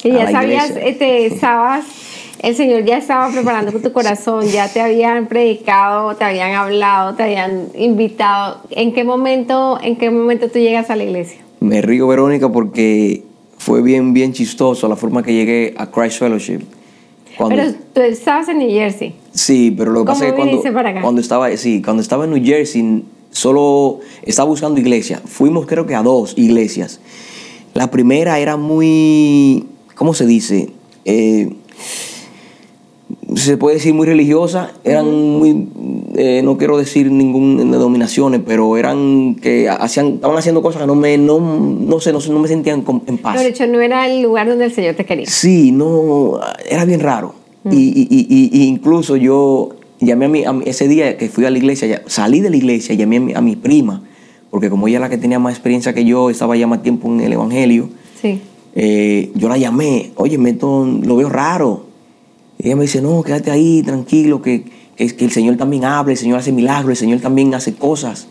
Que 0.01 0.11
ya 0.13 0.31
sabías, 0.31 0.69
iglesia. 0.69 0.89
este, 0.89 1.25
estabas, 1.25 1.83
el 2.39 2.55
Señor 2.55 2.85
ya 2.85 2.97
estaba 2.97 3.31
preparando 3.31 3.71
tu 3.79 3.91
corazón, 3.91 4.45
ya 4.47 4.71
te 4.71 4.81
habían 4.81 5.27
predicado, 5.27 6.15
te 6.15 6.23
habían 6.23 6.53
hablado, 6.53 7.15
te 7.15 7.23
habían 7.23 7.67
invitado. 7.75 8.61
¿En 8.71 8.93
qué 8.93 9.03
momento, 9.03 9.77
en 9.81 9.97
qué 9.97 10.09
momento 10.09 10.49
tú 10.49 10.59
llegas 10.59 10.89
a 10.89 10.95
la 10.95 11.03
iglesia? 11.03 11.41
Me 11.59 11.81
río, 11.81 12.07
Verónica, 12.07 12.49
porque 12.49 13.23
fue 13.57 13.81
bien, 13.81 14.13
bien 14.13 14.31
chistoso 14.31 14.87
la 14.87 14.95
forma 14.95 15.21
que 15.21 15.33
llegué 15.33 15.73
a 15.77 15.87
Christ 15.91 16.19
Fellowship. 16.19 16.61
Cuando, 17.37 17.55
pero 17.55 17.73
tú 17.93 18.01
estabas 18.01 18.47
en 18.49 18.59
New 18.59 18.69
Jersey. 18.69 19.15
Sí, 19.33 19.73
pero 19.77 19.91
lo 19.91 20.01
que 20.01 20.07
pasa 20.07 20.25
es 20.27 20.33
que 20.33 20.37
cuando, 20.37 21.01
cuando 21.01 21.21
estaba, 21.21 21.55
sí, 21.57 21.81
cuando 21.81 22.01
estaba 22.01 22.25
en 22.25 22.31
New 22.31 22.43
Jersey, 22.43 23.03
solo 23.31 23.99
estaba 24.23 24.49
buscando 24.49 24.79
iglesia. 24.79 25.21
Fuimos 25.25 25.65
creo 25.65 25.85
que 25.85 25.95
a 25.95 26.01
dos 26.01 26.33
iglesias. 26.37 26.99
La 27.73 27.91
primera 27.91 28.39
era 28.39 28.57
muy, 28.57 29.65
¿cómo 29.95 30.13
se 30.13 30.25
dice? 30.25 30.69
Eh, 31.05 31.49
se 33.35 33.57
puede 33.57 33.75
decir 33.75 33.93
muy 33.93 34.07
religiosa, 34.07 34.71
eran 34.83 35.05
muy, 35.37 35.67
eh, 36.15 36.41
no 36.43 36.57
quiero 36.57 36.77
decir 36.77 37.11
ninguna 37.11 37.63
denominaciones, 37.63 38.41
pero 38.45 38.77
eran 38.77 39.35
que 39.35 39.69
hacían, 39.69 40.15
estaban 40.15 40.37
haciendo 40.37 40.61
cosas 40.61 40.81
que 40.81 40.87
no 40.87 40.95
me, 40.95 41.17
no, 41.17 41.39
no 41.39 41.99
sé, 41.99 42.11
no, 42.11 42.19
no 42.19 42.39
me 42.39 42.47
sentían 42.47 42.83
en 43.07 43.17
paz. 43.17 43.33
Pero 43.33 43.43
de 43.43 43.49
hecho 43.49 43.67
no 43.67 43.79
era 43.81 44.07
el 44.07 44.21
lugar 44.21 44.47
donde 44.47 44.65
el 44.65 44.73
Señor 44.73 44.95
te 44.95 45.05
quería. 45.05 45.25
Sí, 45.27 45.71
no, 45.71 46.39
era 46.69 46.85
bien 46.85 46.99
raro. 46.99 47.35
y, 47.69 47.77
y, 47.77 48.51
y, 48.51 48.63
incluso 48.63 49.17
yo 49.17 49.69
llamé 49.99 50.45
a 50.45 50.53
mi, 50.53 50.63
ese 50.65 50.87
día 50.87 51.17
que 51.17 51.29
fui 51.29 51.45
a 51.45 51.49
la 51.49 51.57
iglesia, 51.57 52.03
salí 52.07 52.39
de 52.39 52.49
la 52.49 52.57
iglesia, 52.57 52.95
llamé 52.95 53.17
a 53.17 53.19
mi, 53.19 53.33
a 53.33 53.41
mi 53.41 53.55
prima, 53.55 54.03
porque 54.49 54.69
como 54.69 54.87
ella 54.87 54.97
era 54.97 55.05
la 55.07 55.09
que 55.09 55.17
tenía 55.17 55.39
más 55.39 55.53
experiencia 55.53 55.93
que 55.93 56.05
yo, 56.05 56.29
estaba 56.29 56.55
ya 56.55 56.67
más 56.67 56.81
tiempo 56.81 57.07
en 57.09 57.21
el 57.21 57.33
Evangelio, 57.33 57.89
sí. 58.21 58.41
Eh, 58.75 59.31
yo 59.35 59.49
la 59.49 59.57
llamé, 59.57 60.11
oye, 60.15 60.37
lo 60.37 61.15
veo 61.15 61.29
raro. 61.29 61.88
Y 62.61 62.67
ella 62.67 62.75
me 62.75 62.83
dice, 62.83 63.01
no, 63.01 63.23
quédate 63.23 63.51
ahí, 63.51 63.81
tranquilo, 63.83 64.41
que, 64.41 64.65
que, 64.95 65.15
que, 65.15 65.25
el 65.25 65.31
Señor 65.31 65.55
también 65.55 65.85
habla, 65.85 66.11
el 66.11 66.17
Señor 66.17 66.39
hace 66.39 66.51
milagros, 66.51 66.91
el 66.91 66.97
Señor 66.97 67.21
también 67.21 67.53
hace 67.53 67.73
cosas, 67.73 68.27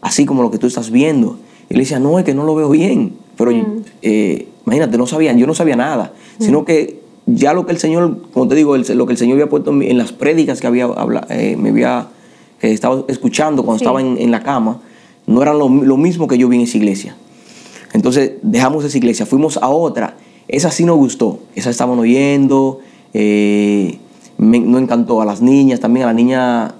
así 0.00 0.26
como 0.26 0.42
lo 0.42 0.50
que 0.50 0.58
tú 0.58 0.66
estás 0.66 0.90
viendo. 0.90 1.38
Y 1.68 1.74
le 1.74 1.80
decía, 1.80 2.00
no, 2.00 2.18
es 2.18 2.24
que 2.24 2.34
no 2.34 2.44
lo 2.44 2.56
veo 2.56 2.68
bien. 2.68 3.12
Pero 3.36 3.52
mm. 3.52 3.84
eh, 4.02 4.48
imagínate, 4.66 4.98
no 4.98 5.06
sabían, 5.06 5.38
yo 5.38 5.46
no 5.46 5.54
sabía 5.54 5.76
nada, 5.76 6.12
mm. 6.38 6.44
sino 6.44 6.64
que 6.64 7.00
ya 7.26 7.54
lo 7.54 7.64
que 7.64 7.72
el 7.72 7.78
Señor, 7.78 8.18
como 8.32 8.48
te 8.48 8.56
digo, 8.56 8.76
lo 8.76 9.06
que 9.06 9.12
el 9.12 9.18
Señor 9.18 9.34
había 9.34 9.48
puesto 9.48 9.70
en, 9.70 9.96
las 9.96 10.12
prédicas 10.12 10.60
que 10.60 10.66
había 10.66 10.88
eh, 11.28 11.56
me 11.56 11.70
había 11.70 12.08
que 12.60 12.72
estaba 12.72 13.04
escuchando 13.08 13.64
cuando 13.64 13.82
estaba 13.82 14.00
en, 14.02 14.30
la 14.30 14.42
cama, 14.42 14.80
no 15.26 15.40
eran 15.40 15.58
lo, 15.58 15.68
lo, 15.68 15.96
mismo 15.96 16.28
que 16.28 16.36
yo 16.36 16.48
vi 16.48 16.56
en 16.56 16.62
esa 16.62 16.76
iglesia. 16.76 17.16
Entonces 17.94 18.32
dejamos 18.42 18.84
esa 18.84 18.98
iglesia, 18.98 19.24
fuimos 19.24 19.56
a 19.56 19.68
otra. 19.68 20.16
Esa 20.46 20.70
sí 20.70 20.84
nos 20.84 20.96
gustó, 20.96 21.38
esa 21.54 21.70
estaban 21.70 21.98
oyendo, 21.98 22.80
eh, 23.14 23.98
me, 24.38 24.58
encantó 24.58 25.20
a 25.20 25.24
las 25.24 25.42
niñas, 25.42 25.80
también 25.80 26.04
a 26.04 26.06
la 26.08 26.12
niña 26.12 26.74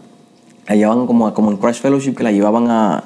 la 0.67 0.77
llevaban 0.77 1.07
como, 1.07 1.33
como 1.35 1.51
en 1.51 1.57
Christ 1.57 1.83
Fellowship, 1.83 2.15
que 2.15 2.23
la 2.23 2.33
llevaban 2.33 2.69
a... 2.69 3.05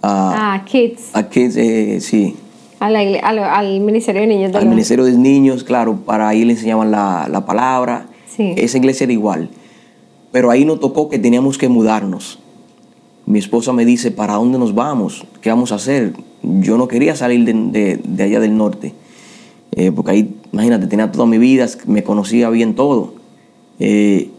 A, 0.00 0.54
ah, 0.54 0.64
Kids. 0.64 1.10
A 1.12 1.28
Kids, 1.28 1.56
eh, 1.56 2.00
sí. 2.00 2.36
al, 2.78 3.80
Ministerio 3.80 4.20
de 4.20 4.28
Niños. 4.28 4.54
al 4.54 4.66
Ministerio 4.66 5.04
de 5.04 5.16
Niños, 5.16 5.64
claro, 5.64 5.96
para 5.96 6.28
ahí 6.28 6.44
le 6.44 6.52
enseñaban 6.52 6.90
la, 6.90 7.26
la 7.28 7.44
palabra. 7.44 8.06
Sí. 8.28 8.54
Esa 8.56 8.78
iglesia 8.78 9.04
era 9.04 9.12
igual. 9.12 9.50
Pero 10.30 10.50
ahí 10.50 10.64
nos 10.64 10.78
tocó 10.78 11.08
que 11.08 11.18
teníamos 11.18 11.58
que 11.58 11.68
mudarnos. 11.68 12.38
Mi 13.26 13.38
esposa 13.38 13.72
me 13.72 13.84
dice, 13.84 14.10
¿para 14.10 14.34
dónde 14.34 14.58
nos 14.58 14.74
vamos? 14.74 15.26
¿Qué 15.40 15.50
vamos 15.50 15.72
a 15.72 15.74
hacer? 15.74 16.14
Yo 16.42 16.78
no 16.78 16.88
quería 16.88 17.16
salir 17.16 17.44
de, 17.44 17.98
de, 18.02 18.22
allá 18.22 18.40
del 18.40 18.56
norte, 18.56 18.94
eh, 19.72 19.92
porque 19.92 20.10
ahí, 20.12 20.34
imagínate, 20.52 20.86
tenía 20.86 21.10
toda 21.10 21.26
mi 21.26 21.38
vida, 21.38 21.66
me 21.86 22.02
conocía 22.02 22.50
bien 22.50 22.74
todo. 22.74 23.14
Eh, 23.78 24.30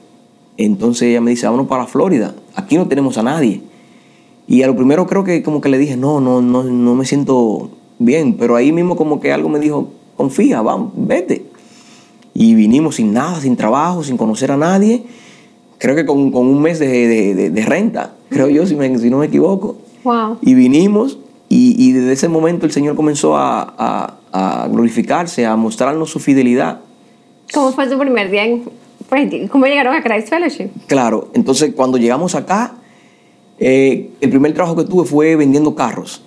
entonces 0.58 1.04
ella 1.04 1.22
me 1.22 1.32
dice, 1.32 1.46
vámonos 1.46 1.68
para 1.68 1.88
Florida, 1.88 2.36
aquí 2.56 2.78
no 2.78 2.88
tenemos 2.88 3.18
a 3.18 3.24
nadie. 3.24 3.62
Y 4.48 4.64
a 4.64 4.68
lo 4.68 4.76
primero 4.76 5.06
creo 5.08 5.24
que 5.24 5.44
como 5.44 5.62
que 5.62 5.70
le 5.70 5.78
dije, 5.78 5.96
no, 5.96 6.20
no, 6.20 6.42
no, 6.42 6.64
no 6.64 6.96
me 6.96 7.06
siento 7.06 7.70
bien, 8.00 8.36
pero 8.38 8.56
ahí 8.56 8.72
mismo 8.72 8.96
como 8.96 9.20
que 9.20 9.32
algo 9.32 9.50
me 9.50 9.60
dijo, 9.60 9.90
confía, 10.18 10.62
vamos, 10.62 10.92
vete. 10.96 11.46
Y 12.34 12.56
vinimos 12.56 12.96
sin 12.96 13.14
nada, 13.14 13.40
sin 13.42 13.56
trabajo, 13.56 14.04
sin 14.04 14.18
conocer 14.18 14.52
a 14.52 14.58
nadie, 14.58 15.04
creo 15.78 15.96
que 15.96 16.06
con, 16.06 16.32
con 16.32 16.48
un 16.48 16.62
mes 16.62 16.80
de, 16.80 17.52
de 17.52 17.66
renta 17.66 18.16
creo 18.30 18.50
yo, 18.50 18.66
si, 18.66 18.76
no 19.10 19.18
me 19.18 19.26
equivoco. 19.26 19.78
Y 20.42 20.54
vinimos 20.54 21.20
y, 21.50 21.92
desde 21.92 22.14
ese 22.14 22.30
momento 22.30 22.66
el 22.66 22.72
Señor 22.72 22.96
comenzó 22.96 23.36
a, 23.36 24.19
glorificarse, 24.70 25.46
a 25.46 25.56
mostrarnos 25.56 26.10
su 26.10 26.20
fidelidad. 26.20 26.80
¿Cómo 27.54 27.72
fue 27.72 27.90
su 27.90 27.98
primer 27.98 28.30
día? 28.30 28.44
Pues, 29.08 29.50
¿Cómo 29.50 29.66
llegaron 29.66 29.96
a 29.96 30.04
Christ 30.04 30.30
Fellowship? 30.30 30.70
Claro, 30.88 31.30
entonces 31.34 31.74
cuando 31.76 31.98
llegamos 31.98 32.36
acá, 32.36 32.76
eh, 33.58 34.12
el 34.22 34.30
primer 34.30 34.54
trabajo 34.54 34.76
que 34.76 34.84
tuve 34.84 35.06
fue 35.06 35.36
vendiendo 35.36 35.76
carros. 35.76 36.22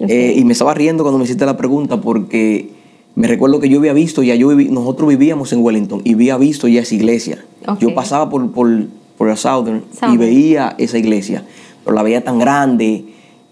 Eh, 0.00 0.34
y 0.36 0.44
me 0.44 0.52
estaba 0.52 0.74
riendo 0.74 1.02
cuando 1.04 1.18
me 1.18 1.24
hiciste 1.24 1.46
la 1.46 1.56
pregunta 1.56 2.00
porque 2.00 2.68
me 3.14 3.28
recuerdo 3.28 3.60
que 3.60 3.68
yo 3.68 3.78
había 3.78 3.92
visto, 3.92 4.22
ya 4.22 4.34
yo 4.34 4.52
nosotros 4.52 5.08
vivíamos 5.08 5.52
en 5.52 5.62
Wellington 5.62 6.02
y 6.04 6.14
había 6.14 6.36
visto 6.36 6.66
ya 6.66 6.82
esa 6.82 6.94
iglesia. 6.94 7.44
Yo 7.78 7.94
pasaba 7.94 8.28
por, 8.28 8.50
por, 8.50 8.68
por 9.16 9.28
la 9.28 9.36
Southern, 9.36 9.84
y 10.12 10.16
veía 10.16 10.74
esa 10.78 10.98
iglesia, 10.98 11.44
pero 11.84 11.94
la 11.94 12.02
veía 12.02 12.22
tan 12.24 12.38
grande. 12.38 13.04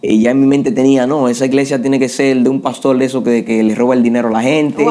Y 0.04 0.20
ya 0.20 0.32
en 0.32 0.40
mi 0.40 0.48
mente 0.48 0.72
tenía, 0.72 1.06
no, 1.06 1.28
esa 1.28 1.46
iglesia 1.46 1.80
tiene 1.80 2.00
que 2.00 2.08
ser 2.08 2.42
de 2.42 2.48
un 2.48 2.60
pastor 2.60 2.98
de 2.98 3.04
eso 3.04 3.22
que, 3.22 3.44
que 3.44 3.62
le 3.62 3.72
roba 3.76 3.94
el 3.94 4.02
dinero 4.02 4.28
a 4.28 4.30
la 4.32 4.42
gente, 4.42 4.84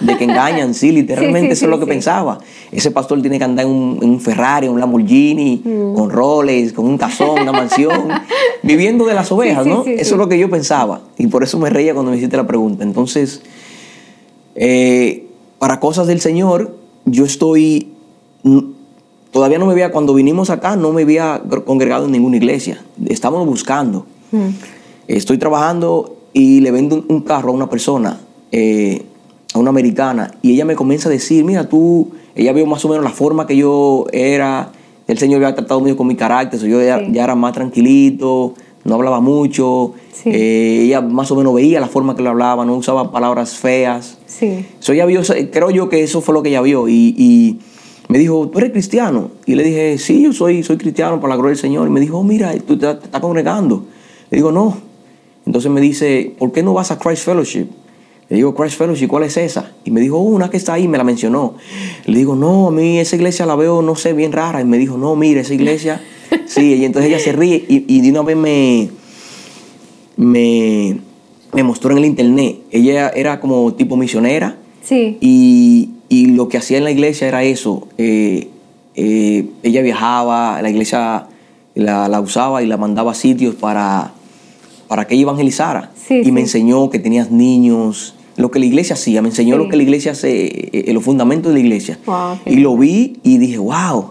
de 0.00 0.18
que 0.18 0.24
engañan, 0.24 0.74
sí, 0.74 0.90
literalmente 0.92 1.52
eso 1.52 1.66
es 1.66 1.70
lo 1.70 1.78
que 1.78 1.86
pensaba. 1.86 2.38
Ese 2.72 2.90
pastor 2.90 3.20
tiene 3.20 3.38
que 3.38 3.44
andar 3.44 3.64
en 3.64 3.70
un, 3.70 4.20
Ferrari, 4.20 4.66
un 4.66 4.80
Lamborghini, 4.80 5.62
mm. 5.64 5.94
con 5.94 6.10
roles, 6.10 6.72
con 6.72 6.84
un 6.84 6.98
tazón, 6.98 7.42
una 7.42 7.52
mansión, 7.52 8.08
viviendo 8.64 9.04
de 9.06 9.14
las 9.14 9.30
ovejas, 9.30 9.64
¿no? 9.66 9.84
eso 9.86 10.14
es 10.14 10.18
lo 10.18 10.28
que 10.28 10.36
yo 10.36 10.50
pensaba. 10.50 11.00
Y 11.16 11.28
por 11.28 11.44
eso 11.44 11.60
me 11.60 11.70
reía 11.70 11.94
cuando 11.94 12.10
me 12.10 12.16
hiciste 12.16 12.36
la 12.36 12.48
pregunta. 12.48 12.82
Entonces, 12.82 13.42
eh, 14.56 15.28
para 15.60 15.78
cosas 15.78 16.08
del 16.08 16.20
Señor, 16.20 16.76
yo 17.04 17.24
estoy 17.24 17.92
Todavía 19.36 19.58
no 19.58 19.66
me 19.66 19.72
había, 19.72 19.92
cuando 19.92 20.14
vinimos 20.14 20.48
acá, 20.48 20.76
no 20.76 20.92
me 20.92 21.02
había 21.02 21.42
congregado 21.66 22.06
en 22.06 22.12
ninguna 22.12 22.38
iglesia. 22.38 22.82
Estábamos 23.06 23.46
buscando. 23.46 24.06
Mm. 24.32 24.48
Estoy 25.08 25.38
trabajando 25.38 26.16
y 26.32 26.60
le 26.60 26.70
vendo 26.70 27.04
un 27.08 27.20
carro 27.22 27.50
a 27.50 27.52
una 27.52 27.70
persona, 27.70 28.20
eh, 28.52 29.02
a 29.54 29.58
una 29.58 29.70
americana, 29.70 30.32
y 30.42 30.52
ella 30.52 30.64
me 30.64 30.74
comienza 30.74 31.08
a 31.08 31.12
decir, 31.12 31.44
mira, 31.44 31.68
tú, 31.68 32.10
ella 32.34 32.52
vio 32.52 32.66
más 32.66 32.84
o 32.84 32.88
menos 32.88 33.04
la 33.04 33.10
forma 33.10 33.46
que 33.46 33.56
yo 33.56 34.06
era, 34.12 34.72
el 35.06 35.18
Señor 35.18 35.42
había 35.42 35.54
tratado 35.54 35.80
mucho 35.80 35.96
con 35.96 36.06
mi 36.06 36.16
carácter, 36.16 36.60
yo 36.60 36.82
ya, 36.82 36.98
era 36.98 37.34
más 37.34 37.54
tranquilito, 37.54 38.54
no 38.84 38.94
hablaba 38.94 39.20
mucho, 39.20 39.94
eh, 40.24 40.82
ella 40.84 41.00
más 41.00 41.30
o 41.30 41.36
menos 41.36 41.54
veía 41.54 41.80
la 41.80 41.88
forma 41.88 42.14
que 42.14 42.22
le 42.22 42.28
hablaba, 42.28 42.64
no 42.64 42.76
usaba 42.76 43.10
palabras 43.10 43.54
feas. 43.54 44.18
Sí. 44.26 44.66
ella 44.88 45.06
vio, 45.06 45.22
creo 45.50 45.70
yo 45.70 45.88
que 45.88 46.02
eso 46.02 46.20
fue 46.20 46.34
lo 46.34 46.42
que 46.42 46.50
ella 46.50 46.60
vio, 46.60 46.88
y 46.88 47.58
me 48.08 48.18
dijo, 48.18 48.48
¿tú 48.48 48.58
eres 48.58 48.70
cristiano? 48.70 49.30
Y 49.46 49.54
le 49.54 49.64
dije, 49.64 49.98
sí, 49.98 50.22
yo 50.22 50.32
soy, 50.32 50.62
soy 50.62 50.76
cristiano 50.76 51.20
por 51.20 51.28
la 51.28 51.36
gloria 51.36 51.50
del 51.50 51.58
Señor. 51.58 51.88
Y 51.88 51.90
me 51.90 52.00
dijo, 52.00 52.18
oh, 52.18 52.24
mira, 52.24 52.54
tú 52.58 52.78
te, 52.78 52.90
estás 52.90 53.20
congregando. 53.20 53.84
Le 54.30 54.36
digo, 54.38 54.52
no. 54.52 54.76
Entonces 55.46 55.70
me 55.70 55.80
dice, 55.80 56.32
¿por 56.38 56.52
qué 56.52 56.62
no 56.62 56.74
vas 56.74 56.90
a 56.90 56.98
Christ 56.98 57.24
Fellowship? 57.24 57.66
Le 58.28 58.36
digo, 58.36 58.54
Christ 58.54 58.76
Fellowship, 58.76 59.06
¿cuál 59.06 59.22
es 59.22 59.36
esa? 59.36 59.72
Y 59.84 59.92
me 59.92 60.00
dijo, 60.00 60.18
una 60.18 60.50
que 60.50 60.56
está 60.56 60.74
ahí, 60.74 60.88
me 60.88 60.98
la 60.98 61.04
mencionó. 61.04 61.54
Le 62.06 62.18
digo, 62.18 62.34
no, 62.34 62.68
a 62.68 62.70
mí 62.72 62.98
esa 62.98 63.14
iglesia 63.14 63.46
la 63.46 63.54
veo, 63.54 63.82
no 63.82 63.94
sé, 63.94 64.12
bien 64.12 64.32
rara. 64.32 64.60
Y 64.60 64.64
me 64.64 64.78
dijo, 64.78 64.98
no, 64.98 65.14
mira, 65.14 65.42
esa 65.42 65.54
iglesia, 65.54 66.02
sí. 66.46 66.74
Y 66.74 66.84
entonces 66.84 67.10
ella 67.10 67.20
se 67.20 67.32
ríe 67.32 67.64
y, 67.68 67.84
y 67.86 68.00
de 68.00 68.10
una 68.10 68.22
vez 68.22 68.36
me, 68.36 68.90
me, 70.16 70.98
me 71.52 71.62
mostró 71.62 71.92
en 71.92 71.98
el 71.98 72.04
internet. 72.06 72.58
Ella 72.72 73.10
era 73.10 73.40
como 73.40 73.74
tipo 73.74 73.96
misionera. 73.96 74.56
Sí. 74.82 75.18
Y, 75.20 75.90
y 76.08 76.26
lo 76.26 76.48
que 76.48 76.58
hacía 76.58 76.78
en 76.78 76.84
la 76.84 76.90
iglesia 76.90 77.28
era 77.28 77.44
eso. 77.44 77.86
Eh, 77.98 78.48
eh, 78.94 79.46
ella 79.62 79.82
viajaba, 79.82 80.60
la 80.62 80.70
iglesia 80.70 81.26
la, 81.74 82.20
usaba 82.20 82.62
y 82.62 82.66
la 82.66 82.76
mandaba 82.76 83.12
a 83.12 83.14
sitios 83.14 83.54
para, 83.54 84.12
para 84.88 85.06
que 85.06 85.14
ella 85.14 85.22
evangelizara. 85.22 85.90
y 86.08 86.30
me 86.32 86.40
enseñó 86.40 86.90
que 86.90 86.98
tenías 86.98 87.30
niños, 87.30 88.14
lo 88.36 88.50
que 88.50 88.58
la 88.58 88.66
iglesia 88.66 88.94
hacía, 88.94 89.22
me 89.22 89.28
enseñó 89.28 89.56
lo 89.56 89.68
que 89.68 89.76
la 89.76 89.82
iglesia 89.82 90.12
hace, 90.12 90.68
eh, 90.72 90.92
los 90.92 91.02
fundamentos 91.02 91.52
de 91.52 91.60
la 91.60 91.66
iglesia. 91.66 91.98
y 92.44 92.56
lo 92.56 92.76
vi 92.76 93.18
y 93.22 93.38
dije, 93.38 93.58
wow, 93.58 94.10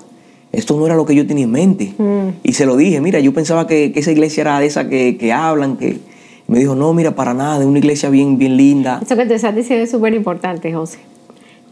esto 0.51 0.77
no 0.77 0.85
era 0.85 0.95
lo 0.95 1.05
que 1.05 1.15
yo 1.15 1.27
tenía 1.27 1.45
en 1.45 1.51
mente. 1.51 1.93
Mm. 1.97 2.29
Y 2.43 2.53
se 2.53 2.65
lo 2.65 2.77
dije, 2.77 3.01
mira, 3.01 3.19
yo 3.19 3.33
pensaba 3.33 3.67
que, 3.67 3.91
esa 3.95 4.11
iglesia 4.11 4.41
era 4.41 4.59
de 4.59 4.65
esa 4.65 4.89
que, 4.89 5.17
que 5.17 5.31
hablan, 5.33 5.77
que... 5.77 5.99
me 6.47 6.59
dijo, 6.59 6.75
no, 6.75 6.93
mira, 6.93 7.15
para 7.15 7.33
nada, 7.33 7.59
es 7.59 7.65
una 7.65 7.79
iglesia 7.79 8.09
bien, 8.09 8.37
bien 8.37 8.57
linda. 8.57 8.99
Eso 9.03 9.15
que 9.15 9.25
te 9.25 9.35
estás 9.35 9.55
diciendo 9.55 9.83
es 9.83 9.91
súper 9.91 10.13
importante, 10.13 10.73
José 10.73 10.99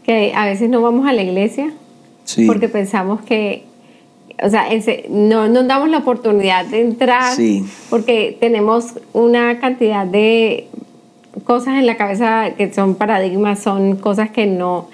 que 0.04 0.32
a 0.34 0.46
veces 0.46 0.70
no 0.70 0.82
vamos 0.82 1.06
a 1.06 1.12
la 1.12 1.22
iglesia 1.22 1.72
porque 2.46 2.68
pensamos 2.68 3.22
que, 3.22 3.64
o 4.42 4.50
sea, 4.50 4.66
no 5.10 5.48
nos 5.48 5.66
damos 5.66 5.88
la 5.88 5.98
oportunidad 5.98 6.66
de 6.66 6.80
entrar 6.80 7.34
porque 7.90 8.36
tenemos 8.40 8.94
una 9.12 9.60
cantidad 9.60 10.06
de 10.06 10.66
cosas 11.44 11.78
en 11.78 11.86
la 11.86 11.96
cabeza 11.96 12.50
que 12.56 12.72
son 12.72 12.94
paradigmas, 12.94 13.60
son 13.60 13.96
cosas 13.96 14.30
que 14.30 14.46
no 14.46 14.88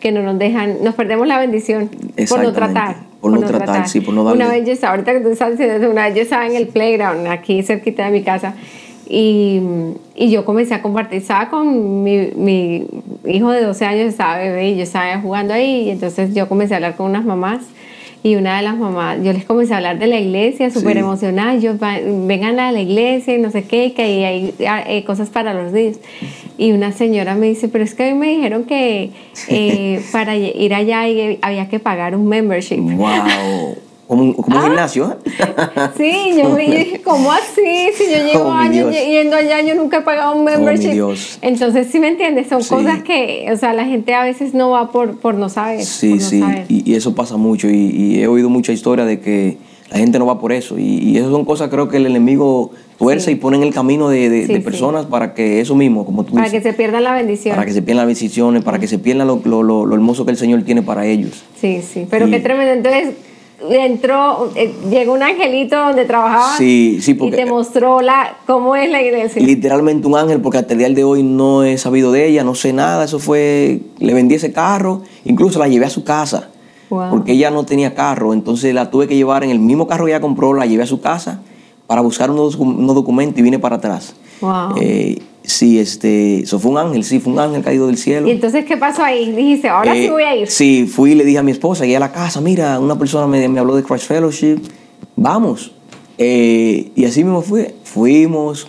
que 0.00 0.12
no 0.12 0.22
nos 0.22 0.38
dejan, 0.38 0.84
nos 0.84 0.94
perdemos 0.94 1.26
la 1.26 1.38
bendición 1.38 1.88
por 2.28 2.42
no 2.42 2.52
tratar. 2.52 2.96
Por, 3.22 3.32
no, 3.32 3.40
tratar, 3.40 3.88
sí, 3.88 4.02
por 4.02 4.12
no 4.12 4.22
darle. 4.22 4.44
Una 4.44 4.52
vez 4.52 4.66
yo 4.66 4.72
estaba, 4.74 4.90
ahorita 4.92 5.14
que 5.14 5.20
tú 5.20 5.30
estás 5.30 5.52
diciendo 5.52 5.90
una 5.90 6.04
vez 6.04 6.14
yo 6.14 6.20
estaba 6.20 6.46
en 6.46 6.56
el 6.56 6.68
playground 6.68 7.26
aquí 7.26 7.62
cerquita 7.62 8.04
de 8.04 8.10
mi 8.10 8.22
casa 8.22 8.54
Y, 9.08 9.62
y, 10.14 10.30
yo 10.30 10.44
comencé 10.44 10.74
a 10.74 10.82
compartir, 10.82 11.22
estaba 11.22 11.48
con 11.48 12.02
mi, 12.02 12.32
mi, 12.36 12.86
hijo 13.24 13.50
de 13.50 13.62
12 13.62 13.84
años, 13.86 14.08
estaba 14.08 14.36
bebé 14.36 14.68
y 14.68 14.76
yo 14.76 14.82
estaba 14.82 15.18
jugando 15.22 15.54
ahí, 15.54 15.84
y 15.86 15.90
entonces 15.90 16.34
yo 16.34 16.50
comencé 16.50 16.74
a 16.74 16.76
hablar 16.76 16.96
con 16.96 17.08
unas 17.08 17.24
mamás 17.24 17.62
y 18.24 18.36
una 18.36 18.56
de 18.56 18.62
las 18.62 18.78
mamás, 18.78 19.18
yo 19.22 19.34
les 19.34 19.44
comencé 19.44 19.74
a 19.74 19.76
hablar 19.76 19.98
de 19.98 20.06
la 20.06 20.18
iglesia, 20.18 20.70
súper 20.70 20.96
emocionada, 20.96 21.56
yo, 21.56 21.74
vengan 21.78 22.58
a 22.58 22.72
la 22.72 22.80
iglesia 22.80 23.36
y 23.36 23.38
no 23.38 23.50
sé 23.50 23.64
qué, 23.64 23.92
que 23.92 24.00
ahí 24.00 24.24
hay, 24.24 24.54
hay, 24.66 25.02
cosas 25.02 25.28
para 25.28 25.52
los 25.52 25.72
niños. 25.72 25.98
Y 26.56 26.72
una 26.72 26.92
señora 26.92 27.34
me 27.34 27.48
dice, 27.48 27.68
pero 27.68 27.84
es 27.84 27.94
que 27.94 28.08
a 28.08 28.14
mí 28.14 28.18
me 28.18 28.30
dijeron 28.30 28.64
que 28.64 29.10
eh, 29.48 30.02
para 30.10 30.38
ir 30.38 30.72
allá 30.72 31.02
había 31.42 31.68
que 31.68 31.78
pagar 31.80 32.16
un 32.16 32.26
membership. 32.26 32.78
¡Wow! 32.78 33.76
Como 34.14 34.26
un, 34.26 34.32
como 34.34 34.56
un 34.56 34.62
ah. 34.62 34.66
gimnasio. 34.66 35.16
Sí, 35.96 36.34
yo 36.36 36.54
dije, 36.54 37.00
¿cómo 37.02 37.32
así? 37.32 37.90
Si 37.96 38.04
yo 38.04 38.24
llevo 38.24 38.44
oh, 38.44 38.52
años 38.52 38.94
yendo 38.94 39.36
allá, 39.36 39.60
yo 39.60 39.74
nunca 39.74 39.98
he 39.98 40.00
pagado 40.02 40.34
un 40.34 40.42
oh, 40.42 40.44
membership. 40.44 41.00
Entonces, 41.42 41.88
sí 41.90 41.98
me 41.98 42.08
entiendes, 42.08 42.48
son 42.48 42.62
cosas 42.62 43.02
que, 43.02 43.46
o 43.52 43.56
sea, 43.56 43.72
la 43.72 43.84
gente 43.84 44.14
a 44.14 44.22
veces 44.22 44.54
no 44.54 44.70
va 44.70 44.92
por, 44.92 45.18
por 45.18 45.34
no 45.34 45.48
saber. 45.48 45.84
Sí, 45.84 46.20
sí, 46.20 46.42
Y, 46.68 46.94
eso 46.94 47.14
pasa 47.14 47.36
mucho. 47.36 47.68
Y, 47.68 48.20
he 48.20 48.28
oído 48.28 48.48
mucha 48.48 48.72
historia 48.72 49.04
de 49.04 49.18
que 49.20 49.58
la 49.90 49.98
gente 49.98 50.18
no 50.18 50.26
va 50.26 50.38
por 50.38 50.52
eso. 50.52 50.78
Y, 50.78 50.98
y 50.98 51.16
eso 51.16 51.30
son 51.30 51.44
cosas, 51.44 51.68
creo 51.68 51.88
que 51.88 51.96
el 51.96 52.06
enemigo 52.06 52.70
tuerce 52.98 53.32
y 53.32 53.34
pone 53.34 53.56
en 53.56 53.64
el 53.64 53.74
camino 53.74 54.08
de, 54.08 54.28
de, 54.28 54.60
personas 54.60 55.06
para 55.06 55.34
que 55.34 55.60
eso 55.60 55.74
mismo, 55.74 56.04
como 56.04 56.24
tú 56.24 56.34
Para 56.34 56.50
que 56.50 56.60
se 56.60 56.72
pierdan 56.72 57.04
la 57.04 57.14
bendición. 57.14 57.54
Para 57.54 57.66
que 57.66 57.72
se 57.72 57.82
pierdan 57.82 58.06
las 58.06 58.16
bendiciones, 58.16 58.62
para 58.62 58.78
que 58.78 58.86
se 58.86 58.98
pierdan 58.98 59.26
lo, 59.26 59.40
lo, 59.44 59.62
lo, 59.62 59.94
hermoso 59.94 60.24
que 60.24 60.30
el 60.30 60.36
Señor 60.36 60.62
tiene 60.62 60.82
para 60.82 61.06
ellos. 61.06 61.42
Sí, 61.60 61.82
sí. 61.82 62.06
Pero 62.08 62.28
qué 62.30 62.40
tremendo. 62.40 62.72
Entonces 62.72 63.14
entró, 63.70 64.50
eh, 64.54 64.74
llegó 64.90 65.12
un 65.12 65.22
angelito 65.22 65.76
donde 65.76 66.04
trabajaba 66.04 66.56
sí, 66.56 66.98
sí, 67.00 67.14
porque, 67.14 67.34
y 67.34 67.44
te 67.44 67.46
mostró 67.46 68.00
la, 68.00 68.36
cómo 68.46 68.76
es 68.76 68.90
la 68.90 69.02
iglesia. 69.02 69.42
Literalmente 69.42 70.06
un 70.06 70.16
ángel, 70.16 70.40
porque 70.40 70.58
hasta 70.58 70.72
el 70.72 70.78
día 70.78 70.90
de 70.90 71.04
hoy 71.04 71.22
no 71.22 71.64
he 71.64 71.78
sabido 71.78 72.12
de 72.12 72.26
ella, 72.26 72.44
no 72.44 72.54
sé 72.54 72.72
nada, 72.72 73.04
eso 73.04 73.18
fue, 73.18 73.80
le 73.98 74.14
vendí 74.14 74.34
ese 74.34 74.52
carro, 74.52 75.02
incluso 75.24 75.58
la 75.58 75.68
llevé 75.68 75.86
a 75.86 75.90
su 75.90 76.04
casa, 76.04 76.50
porque 76.88 77.32
ella 77.32 77.50
no 77.50 77.64
tenía 77.64 77.94
carro, 77.94 78.32
entonces 78.32 78.72
la 78.72 78.90
tuve 78.90 79.08
que 79.08 79.16
llevar 79.16 79.42
en 79.42 79.50
el 79.50 79.58
mismo 79.58 79.86
carro 79.86 80.04
que 80.04 80.12
ella 80.12 80.20
compró, 80.20 80.54
la 80.54 80.66
llevé 80.66 80.84
a 80.84 80.86
su 80.86 81.00
casa 81.00 81.40
para 81.86 82.00
buscar 82.00 82.30
unos, 82.30 82.56
unos 82.56 82.94
documentos 82.94 83.38
y 83.38 83.42
vine 83.42 83.58
para 83.58 83.76
atrás. 83.76 84.14
Wow. 84.44 84.76
Eh, 84.80 85.18
Sí, 85.46 85.78
este, 85.78 86.40
eso 86.40 86.58
fue 86.58 86.70
un 86.70 86.78
ángel, 86.78 87.04
sí, 87.04 87.20
fue 87.20 87.30
un 87.30 87.38
ángel 87.38 87.62
caído 87.62 87.86
del 87.86 87.98
cielo. 87.98 88.26
¿Y 88.28 88.30
entonces 88.30 88.64
qué 88.64 88.78
pasó 88.78 89.02
ahí? 89.04 89.30
Dijiste, 89.30 89.68
ahora 89.68 89.92
sí 89.92 90.06
eh, 90.06 90.10
voy 90.10 90.22
a 90.22 90.34
ir. 90.34 90.48
Sí, 90.48 90.86
fui 90.86 91.12
y 91.12 91.14
le 91.14 91.24
dije 91.24 91.36
a 91.36 91.42
mi 91.42 91.50
esposa, 91.50 91.84
llegué 91.84 91.98
a 91.98 92.00
la 92.00 92.12
casa, 92.12 92.40
mira, 92.40 92.80
una 92.80 92.98
persona 92.98 93.26
me, 93.26 93.46
me 93.46 93.60
habló 93.60 93.76
de 93.76 93.82
Christ 93.82 94.06
Fellowship, 94.06 94.56
vamos. 95.16 95.72
Eh, 96.16 96.92
y 96.94 97.04
así 97.04 97.22
mismo 97.22 97.42
fue, 97.42 97.74
fuimos. 97.84 98.68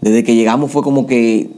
Desde 0.00 0.24
que 0.24 0.34
llegamos 0.34 0.72
fue 0.72 0.82
como 0.82 1.06
que 1.06 1.50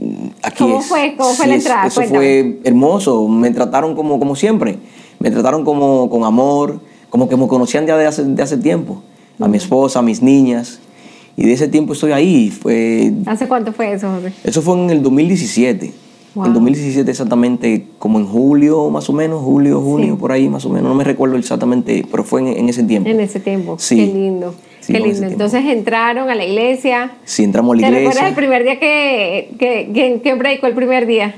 mm, 0.00 0.26
aquí 0.42 0.58
¿Cómo 0.58 0.82
fue? 0.82 1.14
¿Cómo 1.16 1.32
fue 1.32 1.46
la 1.46 1.54
entrada? 1.54 1.86
eso 1.86 2.02
fue 2.02 2.58
hermoso, 2.62 3.26
me 3.26 3.50
trataron 3.52 3.96
como, 3.96 4.18
como 4.18 4.36
siempre, 4.36 4.78
me 5.18 5.30
trataron 5.30 5.64
como 5.64 6.10
con 6.10 6.24
amor, 6.24 6.78
como 7.08 7.26
que 7.26 7.38
me 7.38 7.48
conocían 7.48 7.86
ya 7.86 7.96
de 7.96 8.04
hace, 8.04 8.22
de 8.22 8.42
hace 8.42 8.58
tiempo, 8.58 9.02
a 9.40 9.48
mi 9.48 9.56
esposa, 9.56 10.00
a 10.00 10.02
mis 10.02 10.20
niñas. 10.20 10.80
Y 11.36 11.44
de 11.44 11.52
ese 11.52 11.68
tiempo 11.68 11.92
estoy 11.92 12.12
ahí. 12.12 12.50
Fue, 12.50 13.12
¿Hace 13.26 13.46
cuánto 13.46 13.72
fue 13.72 13.92
eso, 13.92 14.10
José? 14.10 14.32
Eso 14.42 14.62
fue 14.62 14.78
en 14.78 14.90
el 14.90 15.02
2017. 15.02 15.92
En 16.44 16.52
2017 16.52 17.10
exactamente, 17.10 17.86
como 17.98 18.18
en 18.18 18.26
julio 18.26 18.90
más 18.90 19.08
o 19.08 19.14
menos, 19.14 19.42
julio, 19.42 19.80
junio, 19.80 20.18
por 20.18 20.32
ahí 20.32 20.50
más 20.50 20.66
o 20.66 20.68
menos, 20.68 20.88
no 20.88 20.94
me 20.94 21.02
recuerdo 21.02 21.36
exactamente, 21.36 22.04
pero 22.10 22.24
fue 22.24 22.40
en, 22.58 22.68
ese 22.68 22.82
tiempo. 22.82 23.08
En 23.08 23.20
ese 23.20 23.40
tiempo, 23.40 23.76
sí. 23.78 23.96
qué 23.96 24.06
lindo. 24.06 24.54
qué 24.86 25.00
lindo. 25.00 25.26
Entonces 25.26 25.64
entraron 25.64 26.28
a 26.28 26.34
la 26.34 26.44
iglesia. 26.44 27.12
Sí, 27.24 27.42
entramos 27.42 27.72
a 27.72 27.80
la 27.80 27.88
iglesia. 27.88 27.98
¿Te 27.98 28.08
recuerdas 28.08 28.28
el 28.28 28.36
primer 28.36 28.64
día 28.64 28.78
que, 28.78 29.50
que, 29.58 30.20
que, 30.22 30.36
predicó 30.36 30.66
el 30.66 30.74
primer 30.74 31.06
día? 31.06 31.34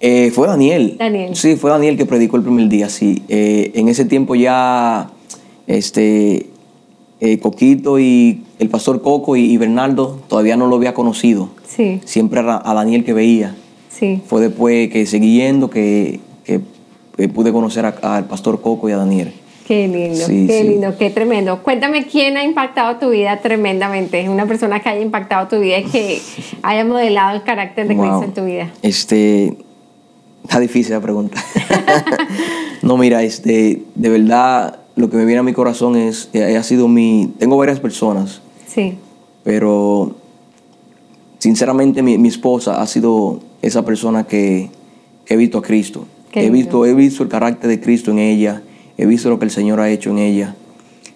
Eh, 0.00 0.30
fue 0.34 0.46
Daniel. 0.46 0.96
Daniel. 0.98 1.34
Sí, 1.34 1.56
fue 1.56 1.70
Daniel 1.70 1.96
que 1.96 2.04
predicó 2.04 2.36
el 2.36 2.42
primer 2.42 2.68
día, 2.68 2.90
sí. 2.90 3.22
Eh, 3.28 3.72
en 3.74 3.88
ese 3.88 4.04
tiempo 4.04 4.34
ya 4.34 5.10
este, 5.66 6.49
eh, 7.20 7.38
Coquito 7.38 7.98
y 7.98 8.42
el 8.58 8.68
pastor 8.68 9.02
Coco 9.02 9.36
y, 9.36 9.56
Bernardo 9.58 10.18
todavía 10.28 10.56
no 10.56 10.66
lo 10.66 10.76
había 10.76 10.94
conocido. 10.94 11.50
Sí. 11.66 12.00
Siempre 12.04 12.40
a, 12.40 12.74
Daniel 12.74 13.04
que 13.04 13.12
veía. 13.12 13.54
Sí. 13.90 14.22
Fue 14.26 14.40
después 14.40 14.88
que 14.90 15.06
seguí 15.06 15.36
yendo 15.36 15.68
que, 15.70 16.20
que, 16.44 16.60
pude 17.28 17.52
conocer 17.52 17.84
al 17.84 18.24
pastor 18.24 18.62
Coco 18.62 18.88
y 18.88 18.92
a 18.92 18.96
Daniel. 18.96 19.34
Qué 19.66 19.86
lindo, 19.86 20.26
qué 20.26 20.64
lindo, 20.64 20.98
qué 20.98 21.10
tremendo. 21.10 21.62
Cuéntame 21.62 22.04
quién 22.04 22.36
ha 22.36 22.42
impactado 22.42 22.96
tu 22.96 23.10
vida 23.10 23.36
tremendamente. 23.36 24.28
Una 24.28 24.46
persona 24.46 24.80
que 24.80 24.88
haya 24.88 25.00
impactado 25.00 25.46
tu 25.46 25.60
vida 25.60 25.78
y 25.78 25.84
que 25.84 26.20
haya 26.62 26.84
modelado 26.84 27.36
el 27.36 27.44
carácter 27.44 27.86
de 27.86 27.96
Cristo 27.96 28.24
en 28.24 28.34
tu 28.34 28.44
vida. 28.44 28.72
Este, 28.82 29.56
está 30.42 30.58
difícil 30.58 30.94
la 30.94 31.00
pregunta. 31.00 31.40
no, 32.82 32.96
mira, 32.96 33.22
este, 33.22 33.82
de 33.94 34.08
verdad, 34.08 34.79
lo 35.00 35.10
que 35.10 35.16
me 35.16 35.24
viene 35.24 35.40
a 35.40 35.42
mi 35.42 35.52
corazón 35.52 35.96
es, 35.96 36.28
eh, 36.32 36.56
ha 36.56 36.62
sido 36.62 36.86
mi, 36.86 37.32
tengo 37.38 37.56
varias 37.56 37.80
personas, 37.80 38.42
sí. 38.66 38.94
pero 39.42 40.14
sinceramente 41.38 42.02
mi, 42.02 42.28
esposa 42.28 42.80
ha 42.80 42.86
sido 42.86 43.40
esa 43.62 43.84
persona 43.84 44.26
que, 44.26 44.70
he 45.26 45.36
visto 45.36 45.58
a 45.58 45.62
Cristo. 45.62 46.06
he 46.32 46.50
visto, 46.50 46.84
he 46.86 46.94
visto 46.94 47.22
el 47.22 47.28
carácter 47.28 47.70
de 47.70 47.80
Cristo 47.80 48.10
en 48.10 48.18
ella, 48.18 48.62
he 48.98 49.06
visto 49.06 49.30
lo 49.30 49.38
que 49.38 49.44
el 49.44 49.50
Señor 49.50 49.80
ha 49.80 49.88
hecho 49.90 50.10
en 50.10 50.18
ella. 50.18 50.56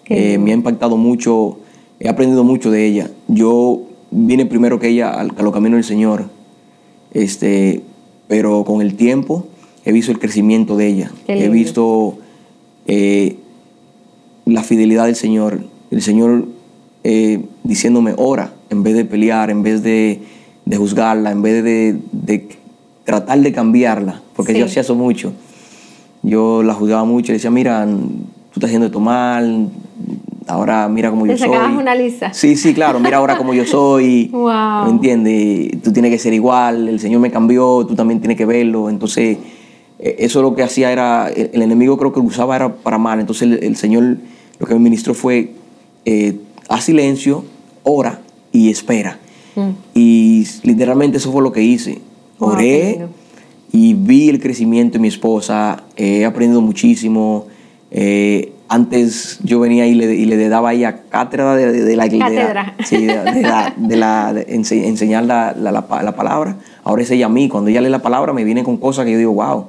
Eh, 0.07 0.37
me 0.37 0.51
ha 0.51 0.53
impactado 0.53 0.97
mucho, 0.97 1.59
he 1.99 2.07
aprendido 2.07 2.43
mucho 2.43 2.71
de 2.71 2.85
ella. 2.85 3.11
Yo 3.27 3.81
vine 4.11 4.45
primero 4.45 4.79
que 4.79 4.87
ella 4.87 5.11
a, 5.11 5.23
los 5.23 5.53
caminos 5.53 5.77
del 5.77 5.83
Señor, 5.83 6.29
este, 7.13 7.81
pero 8.27 8.63
con 8.63 8.81
el 8.81 8.95
tiempo 8.95 9.45
he 9.83 9.91
visto 9.91 10.11
el 10.11 10.19
crecimiento 10.19 10.77
de 10.77 10.87
ella. 10.87 11.11
He 11.27 11.49
visto 11.49 12.17
eh, 12.87 13.34
la 14.45 14.63
fidelidad 14.63 15.05
del 15.05 15.15
Señor, 15.15 15.61
el 15.91 16.01
Señor 16.01 16.45
eh, 17.03 17.43
diciéndome 17.63 18.13
ora 18.17 18.51
en 18.69 18.83
vez 18.83 18.95
de 18.95 19.05
pelear, 19.05 19.49
en 19.49 19.63
vez 19.63 19.83
de, 19.83 20.21
juzgarla, 20.75 21.31
en 21.31 21.41
vez 21.41 21.63
de, 21.63 22.47
tratar 23.03 23.39
de 23.39 23.51
cambiarla, 23.51 24.21
porque 24.35 24.57
yo 24.57 24.65
hacía 24.65 24.81
eso 24.81 24.95
mucho. 24.95 25.33
Yo 26.23 26.63
la 26.63 26.73
juzgaba 26.73 27.05
mucho, 27.05 27.31
decía, 27.31 27.51
mira, 27.51 27.85
tú 27.85 28.53
estás 28.55 28.69
haciendo 28.69 28.87
esto 28.87 28.99
mal, 28.99 29.69
ahora 30.47 30.89
mira 30.89 31.11
cómo 31.11 31.27
yo 31.27 31.37
soy. 31.37 31.49
una 31.49 31.93
lista. 31.93 32.33
Sí, 32.33 32.55
sí, 32.55 32.73
claro, 32.73 32.99
mira 32.99 33.17
ahora 33.17 33.37
cómo 33.37 33.53
yo 33.53 33.65
soy. 33.67 34.29
wow. 34.31 34.85
¿Me 34.85 34.89
entiendes? 34.89 35.81
Tú 35.83 35.93
tienes 35.93 36.11
que 36.11 36.17
ser 36.17 36.33
igual, 36.33 36.89
el 36.89 36.99
Señor 36.99 37.21
me 37.21 37.29
cambió, 37.29 37.85
tú 37.85 37.93
también 37.95 38.19
tienes 38.19 38.37
que 38.37 38.45
verlo. 38.47 38.89
Entonces, 38.89 39.37
eh, 39.99 40.15
eso 40.19 40.41
lo 40.41 40.55
que 40.55 40.63
hacía 40.63 40.91
era, 40.91 41.29
el, 41.29 41.61
enemigo 41.61 41.97
creo 41.97 42.11
que 42.11 42.19
lo 42.19 42.25
usaba 42.25 42.55
era 42.55 42.73
para 42.73 42.97
mal. 42.97 43.19
Entonces 43.19 43.59
el 43.61 43.75
Señor 43.75 44.17
lo 44.59 44.67
que 44.67 44.73
me 44.73 44.79
ministró 44.79 45.13
fue 45.13 45.51
eh, 46.05 46.37
a 46.69 46.81
silencio, 46.81 47.45
ora 47.83 48.21
y 48.51 48.69
espera. 48.69 49.19
Mm. 49.55 49.69
Y 49.93 50.47
literalmente 50.63 51.17
eso 51.17 51.31
fue 51.31 51.41
lo 51.41 51.51
que 51.51 51.61
hice. 51.61 51.99
Oré 52.39 53.07
y 53.71 53.93
vi 53.93 54.29
el 54.29 54.39
crecimiento 54.39 54.93
de 54.93 54.99
mi 54.99 55.07
esposa, 55.07 55.83
he 55.95 56.25
aprendido 56.25 56.61
muchísimo. 56.61 57.47
Eh, 57.91 58.51
antes 58.67 59.39
yo 59.43 59.59
venía 59.59 59.85
y 59.85 59.93
le, 59.93 60.15
y 60.15 60.25
le 60.25 60.49
daba 60.49 60.69
a 60.69 60.73
ella 60.73 61.03
cátedra 61.09 61.55
de, 61.55 61.95
la 61.95 62.07
iglesia. 62.07 62.75
Sí, 62.83 63.05
de, 63.05 63.95
la, 63.95 64.33
enseñar 64.47 65.25
la, 65.25 65.53
la, 65.53 66.15
palabra. 66.15 66.57
Ahora 66.83 67.03
es 67.03 67.11
ella 67.11 67.27
a 67.27 67.29
mí. 67.29 67.47
Cuando 67.47 67.69
ella 67.69 67.81
lee 67.81 67.89
la 67.89 68.01
palabra 68.01 68.33
me 68.33 68.43
viene 68.43 68.63
con 68.63 68.77
cosas 68.77 69.05
que 69.05 69.11
yo 69.11 69.17
digo, 69.17 69.33
wow, 69.33 69.65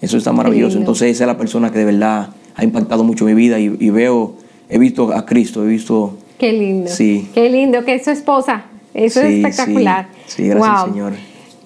eso 0.00 0.16
está 0.16 0.32
maravilloso. 0.32 0.78
Entonces 0.78 1.12
esa 1.12 1.24
es 1.24 1.28
la 1.28 1.38
persona 1.38 1.70
que 1.70 1.78
de 1.78 1.84
verdad 1.84 2.30
ha 2.58 2.64
impactado 2.64 3.04
mucho 3.04 3.24
mi 3.24 3.34
vida 3.34 3.60
y, 3.60 3.90
veo, 3.90 4.34
he 4.68 4.78
visto 4.78 5.14
a 5.14 5.24
Cristo, 5.24 5.64
he 5.64 5.68
visto... 5.68 6.18
Qué 6.38 6.52
lindo. 6.52 6.90
Sí. 6.90 7.28
Qué 7.32 7.48
lindo 7.48 7.84
que 7.84 7.94
es 7.94 8.04
su 8.04 8.10
esposa. 8.10 8.64
Eso 8.94 9.20
es 9.20 9.36
espectacular. 9.36 10.08
Sí, 10.26 10.42
sí 10.42 10.48
gracias 10.48 10.84
Señor. 10.86 11.12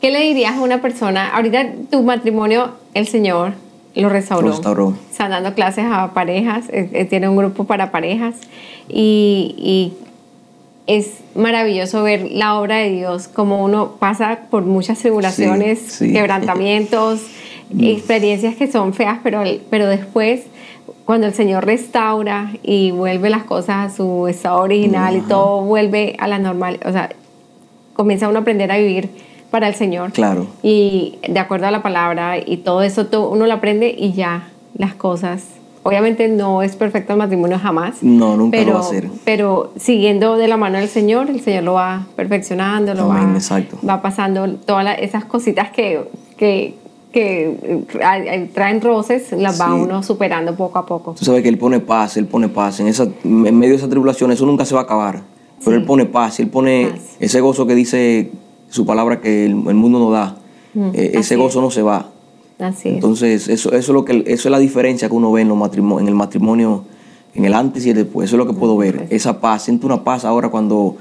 ¿Qué 0.02 0.11
le 0.11 0.20
dirías 0.20 0.57
a 0.57 0.61
una 0.61 0.83
persona? 0.83 1.28
Ahorita 1.28 1.66
tu 1.90 2.02
matrimonio, 2.02 2.72
el 2.92 3.07
Señor 3.07 3.55
lo 3.94 4.11
restauró. 4.11 4.48
Lo 4.48 4.52
restauró. 4.52 4.94
Están 5.11 5.31
dando 5.31 5.55
clases 5.55 5.87
a 5.88 6.12
parejas, 6.12 6.68
eh, 6.68 6.90
eh, 6.92 7.05
tiene 7.07 7.28
un 7.28 7.37
grupo 7.37 7.64
para 7.64 7.90
parejas 7.90 8.35
y, 8.88 9.55
y 9.57 9.92
es 10.87 11.20
maravilloso 11.35 12.02
ver 12.02 12.28
la 12.31 12.59
obra 12.59 12.76
de 12.76 12.90
Dios, 12.90 13.28
como 13.28 13.64
uno 13.64 13.92
pasa 13.98 14.40
por 14.50 14.64
muchas 14.64 14.98
tribulaciones, 14.98 15.98
quebrantamientos, 16.00 17.22
mm. 17.70 17.85
experiencias 17.85 18.57
que 18.57 18.70
son 18.70 18.92
feas, 18.92 19.20
pero, 19.22 19.42
pero 19.70 19.87
después 19.87 20.42
cuando 21.05 21.27
el 21.27 21.35
Señor 21.35 21.65
restaura 21.65 22.53
y 22.62 22.91
vuelve 22.91 23.31
las 23.31 23.45
cosas 23.45 23.93
a 23.93 23.97
su 23.97 24.29
estado 24.29 24.61
original 24.61 25.17
y 25.17 25.21
todo 25.21 25.62
vuelve 25.62 26.17
a 26.19 26.29
la 26.29 26.38
normal, 26.38 26.81
o 26.85 26.93
sea, 26.93 27.11
comienza 27.95 28.29
uno 28.29 28.38
a 28.38 28.43
aprender 28.43 28.71
a 28.71 28.79
vivir 28.79 29.11
para 29.51 29.69
el 29.69 29.75
Señor. 29.75 30.12
Claro. 30.12 30.47
Y 30.62 31.19
de 31.29 31.38
acuerdo 31.38 31.67
a 31.67 31.71
la 31.71 31.83
palabra 31.83 32.38
y 32.38 32.59
todo 32.59 32.83
eso 32.83 33.07
todo 33.07 33.31
uno 33.31 33.47
lo 33.47 33.55
aprende 33.55 33.95
y 33.97 34.12
ya 34.12 34.49
las 34.77 34.95
cosas 34.95 35.45
obviamente 35.83 36.29
no 36.29 36.62
es 36.62 36.77
perfecto 36.77 37.12
el 37.12 37.19
matrimonio 37.19 37.59
jamás. 37.59 38.03
No, 38.03 38.37
nunca 38.37 38.61
lo 38.62 38.75
va 38.75 38.81
a 38.81 38.85
ser. 38.85 39.09
Pero 39.25 39.73
siguiendo 39.77 40.37
de 40.37 40.49
la 40.49 40.57
mano 40.57 40.79
del 40.79 40.88
Señor, 40.88 41.29
el 41.29 41.41
Señor 41.41 41.65
lo 41.65 41.75
va 41.75 42.07
perfeccionando, 42.17 42.95
lo 42.95 43.09
va, 43.09 43.37
va 43.88 44.03
pasando 44.03 44.49
todas 44.55 44.99
esas 45.01 45.25
cositas 45.25 45.71
que, 45.71 46.01
que, 46.37 46.75
que 47.12 47.59
eh, 47.62 48.51
traen 48.55 48.81
roces, 48.81 49.33
las 49.33 49.61
va 49.61 49.75
uno 49.75 50.03
superando 50.03 50.57
poco 50.57 50.79
a 50.79 50.87
poco. 50.87 51.14
Tú 51.16 51.25
sabes 51.25 51.42
que 51.42 51.48
Él 51.48 51.59
pone 51.59 51.79
paz, 51.79 52.16
Él 52.16 52.27
pone 52.27 52.48
paz. 52.48 52.81
En, 52.81 52.88
esa, 52.88 53.07
en 53.22 53.59
medio 53.59 53.72
de 53.72 53.77
esa 53.77 53.88
tribulación, 53.88 54.33
eso 54.33 54.46
nunca 54.46 54.64
se 54.64 54.75
va 54.75 54.81
a 54.81 54.85
acabar. 54.85 55.22
Pero 55.64 55.77
Él 55.77 55.85
pone 55.85 56.07
paz, 56.07 56.40
Él 56.40 56.48
pone 56.48 56.90
ese 57.20 57.40
gozo 57.40 57.66
que 57.66 57.75
dice 57.75 58.31
su 58.68 58.87
palabra 58.87 59.20
que 59.20 59.44
el, 59.44 59.55
mundo 59.55 59.98
no 59.98 60.11
da. 60.11 60.37
Mm, 60.75 60.90
eh, 60.94 61.11
ese 61.14 61.37
gozo 61.37 61.61
no 61.61 61.70
se 61.70 61.83
va. 61.83 62.09
Así 62.59 62.88
Entonces, 62.88 63.48
eso, 63.48 63.68
eso, 63.70 63.79
es 63.79 63.88
lo 63.88 64.05
que, 64.05 64.25
eso 64.27 64.48
es 64.48 64.51
la 64.51 64.59
diferencia 64.59 65.09
que 65.09 65.14
uno 65.14 65.31
ve 65.31 65.42
en, 65.42 65.48
los 65.48 65.59
en 66.01 66.09
el 66.09 66.14
matrimonio, 66.14 66.85
en 67.35 67.44
el 67.44 67.55
antes 67.55 67.85
y 67.85 67.90
el 67.90 67.96
después. 67.96 68.31
Eso 68.31 68.37
es 68.37 68.38
lo 68.38 68.46
que 68.46 68.59
puedo 68.59 68.77
ver. 68.77 69.07
Esa 69.11 69.40
paz. 69.40 69.64
Siento 69.64 69.87
una 69.87 70.03
paz 70.03 70.25
ahora 70.25 70.48
cuando, 70.48 70.96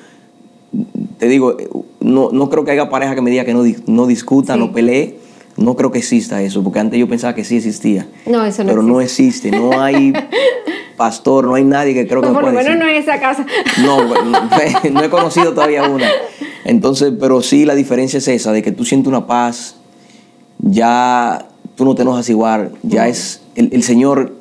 te 1.17 1.28
digo, 1.28 1.56
no, 2.02 2.32
no 2.32 2.50
creo 2.50 2.65
que 2.65 2.71
haya 2.71 2.89
pareja 2.89 3.15
que 3.15 3.21
me 3.21 3.32
diga 3.32 3.45
que 3.45 3.54
no, 3.54 3.63
no 3.88 4.08
discuta, 4.08 4.58
no 4.58 4.74
pelee. 4.74 5.20
No 5.58 5.76
creo 5.76 5.92
que 5.92 6.00
exista 6.00 6.42
eso, 6.42 6.64
porque 6.64 6.80
antes 6.80 7.00
yo 7.00 7.08
pensaba 7.08 7.36
que 7.36 7.44
sí 7.44 7.58
existía. 7.58 8.08
No, 8.26 8.46
eso 8.46 8.64
no 8.64 8.70
Pero 8.70 8.84
no 8.84 9.02
existe. 9.02 9.52
No 9.52 9.82
hay 9.82 10.14
pastor, 11.02 11.46
no 11.46 11.56
hay 11.56 11.64
nadie 11.64 11.94
que 11.94 12.08
creo 12.08 12.22
que 12.22 12.30
Por 12.30 12.44
lo 12.44 12.52
menos 12.52 12.78
no 12.78 12.88
en 12.88 12.96
esa 12.96 13.20
casa. 13.20 13.46
No, 13.84 14.04
no 14.92 15.04
he 15.04 15.10
conocido 15.10 15.54
todavía 15.54 15.84
una. 15.90 16.08
Entonces, 16.64 17.14
pero 17.20 17.42
sí 17.42 17.66
la 17.66 17.76
diferencia 17.76 18.18
es 18.18 18.28
esa, 18.28 18.52
de 18.52 18.62
que 18.62 18.72
tú 18.72 18.86
sientes 18.86 19.08
una 19.08 19.26
paz, 19.26 19.78
ya 20.60 21.48
tú 21.76 21.86
no 21.86 21.96
te 21.96 22.04
enojas 22.04 22.30
igual, 22.30 22.74
ya 22.84 23.08
es 23.08 23.42
el, 23.56 23.82
Señor 23.82 24.36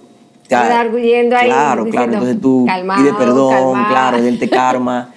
te 0.49 0.55
arguyendo 0.55 1.37
ahí. 1.37 1.46
Claro, 1.46 1.87
claro, 1.87 2.12
entonces 2.12 2.40
tú 2.40 2.66
pides 2.96 3.14
perdón, 3.14 3.85
claro, 3.88 4.18
Él 4.18 4.38
te 4.38 4.51
karma, 4.51 5.14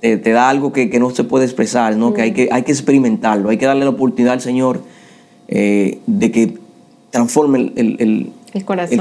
te, 0.00 0.18
da 0.18 0.48
algo 0.48 0.72
que, 0.72 0.86
no 1.00 1.10
se 1.10 1.24
puede 1.24 1.44
expresar, 1.44 1.96
¿no? 1.96 2.14
que, 2.14 2.22
hay 2.22 2.32
que 2.32 2.48
hay 2.52 2.62
que 2.62 2.70
experimentarlo, 2.70 3.48
hay 3.48 3.56
que 3.56 3.66
darle 3.66 3.84
la 3.84 3.90
oportunidad 3.90 4.34
al 4.34 4.40
Señor 4.40 4.80
eh, 5.48 5.98
de 6.06 6.30
que 6.30 6.54
transforme 7.10 7.72
el, 7.76 8.32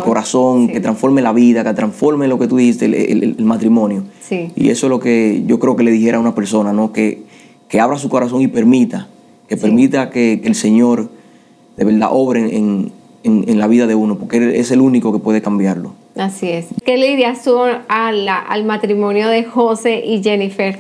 corazón, 0.04 0.68
que 0.68 0.80
transforme 0.80 1.22
la 1.22 1.34
vida, 1.34 1.64
que 1.64 1.74
transforme 1.74 2.28
lo 2.28 2.38
que 2.38 2.48
tú 2.48 2.58
dijiste, 2.58 2.86
el, 2.86 3.36
matrimonio. 3.40 4.04
Sí. 4.22 4.52
Y 4.56 4.70
eso 4.70 4.88
es 4.88 4.90
lo 4.90 5.00
que 5.00 5.44
yo 5.48 5.60
creo 5.60 5.76
que 5.76 5.84
le 5.84 5.92
dijera 5.92 6.18
a 6.18 6.20
una 6.20 6.36
persona, 6.36 6.74
¿no? 6.74 6.94
que, 6.94 7.24
que 7.68 7.80
abra 7.80 7.98
su 7.98 8.10
corazón 8.10 8.42
y 8.42 8.48
permita, 8.48 9.08
que 9.48 9.58
permita 9.58 10.10
que, 10.10 10.42
el 10.44 10.56
Señor 10.56 11.10
de 11.76 11.86
verdad 11.86 12.10
obre 12.12 12.56
en, 12.56 12.92
la 13.24 13.68
vida 13.68 13.88
de 13.88 13.96
uno, 13.96 14.18
porque 14.18 14.60
es 14.60 14.70
el 14.72 14.82
único 14.82 15.12
que 15.12 15.20
puede 15.20 15.42
cambiarlo. 15.42 15.94
Así 16.16 16.50
es. 16.50 16.68
¿Qué 16.86 16.98
le 16.98 17.08
dirías 17.08 17.42
tú 17.44 17.58
al 17.88 18.66
matrimonio 18.66 19.28
de 19.28 19.44
José 19.44 20.04
y 20.06 20.22
Jennifer 20.22 20.80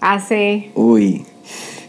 hace... 0.00 0.70
Uy. 0.74 1.24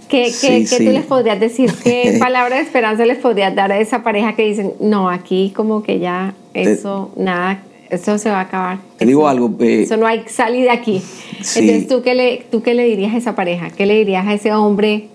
¿Qué, 0.10 0.66
tú 0.68 0.84
les 0.84 1.06
podrías 1.06 1.40
decir? 1.40 1.72
¿Qué 1.84 2.18
palabra 2.20 2.56
de 2.56 2.64
esperanza 2.64 3.06
les 3.06 3.20
podrías 3.20 3.54
dar 3.54 3.72
a 3.72 3.80
esa 3.80 4.04
pareja 4.04 4.36
que 4.36 4.44
dicen, 4.44 4.74
no, 4.80 5.10
aquí 5.10 5.54
como 5.56 5.84
que 5.84 6.00
ya 6.00 6.34
eso, 6.56 7.12
nada, 7.16 7.64
eso 7.92 8.18
se 8.18 8.30
va 8.30 8.40
a 8.40 8.42
acabar? 8.42 8.80
Te 8.98 9.06
digo 9.06 9.28
algo. 9.28 9.54
Eh, 9.60 9.84
eso 9.84 9.98
no 9.98 10.08
hay 10.08 10.24
salida 10.28 10.74
aquí. 10.74 11.04
Entonces, 11.38 11.88
¿tú 11.88 12.02
qué, 12.02 12.16
le, 12.16 12.44
¿tú 12.50 12.64
qué 12.64 12.74
le 12.74 12.86
dirías 12.86 13.14
a 13.14 13.18
esa 13.18 13.36
pareja? 13.36 13.70
¿Qué 13.70 13.86
le 13.86 13.96
dirías 14.00 14.26
a 14.26 14.34
ese 14.34 14.52
hombre? 14.52 15.10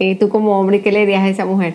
Eh, 0.00 0.16
tú 0.16 0.28
como 0.28 0.58
hombre, 0.58 0.82
¿qué 0.82 0.90
le 0.90 1.00
dirías 1.00 1.22
a 1.22 1.28
esa 1.28 1.46
mujer? 1.46 1.74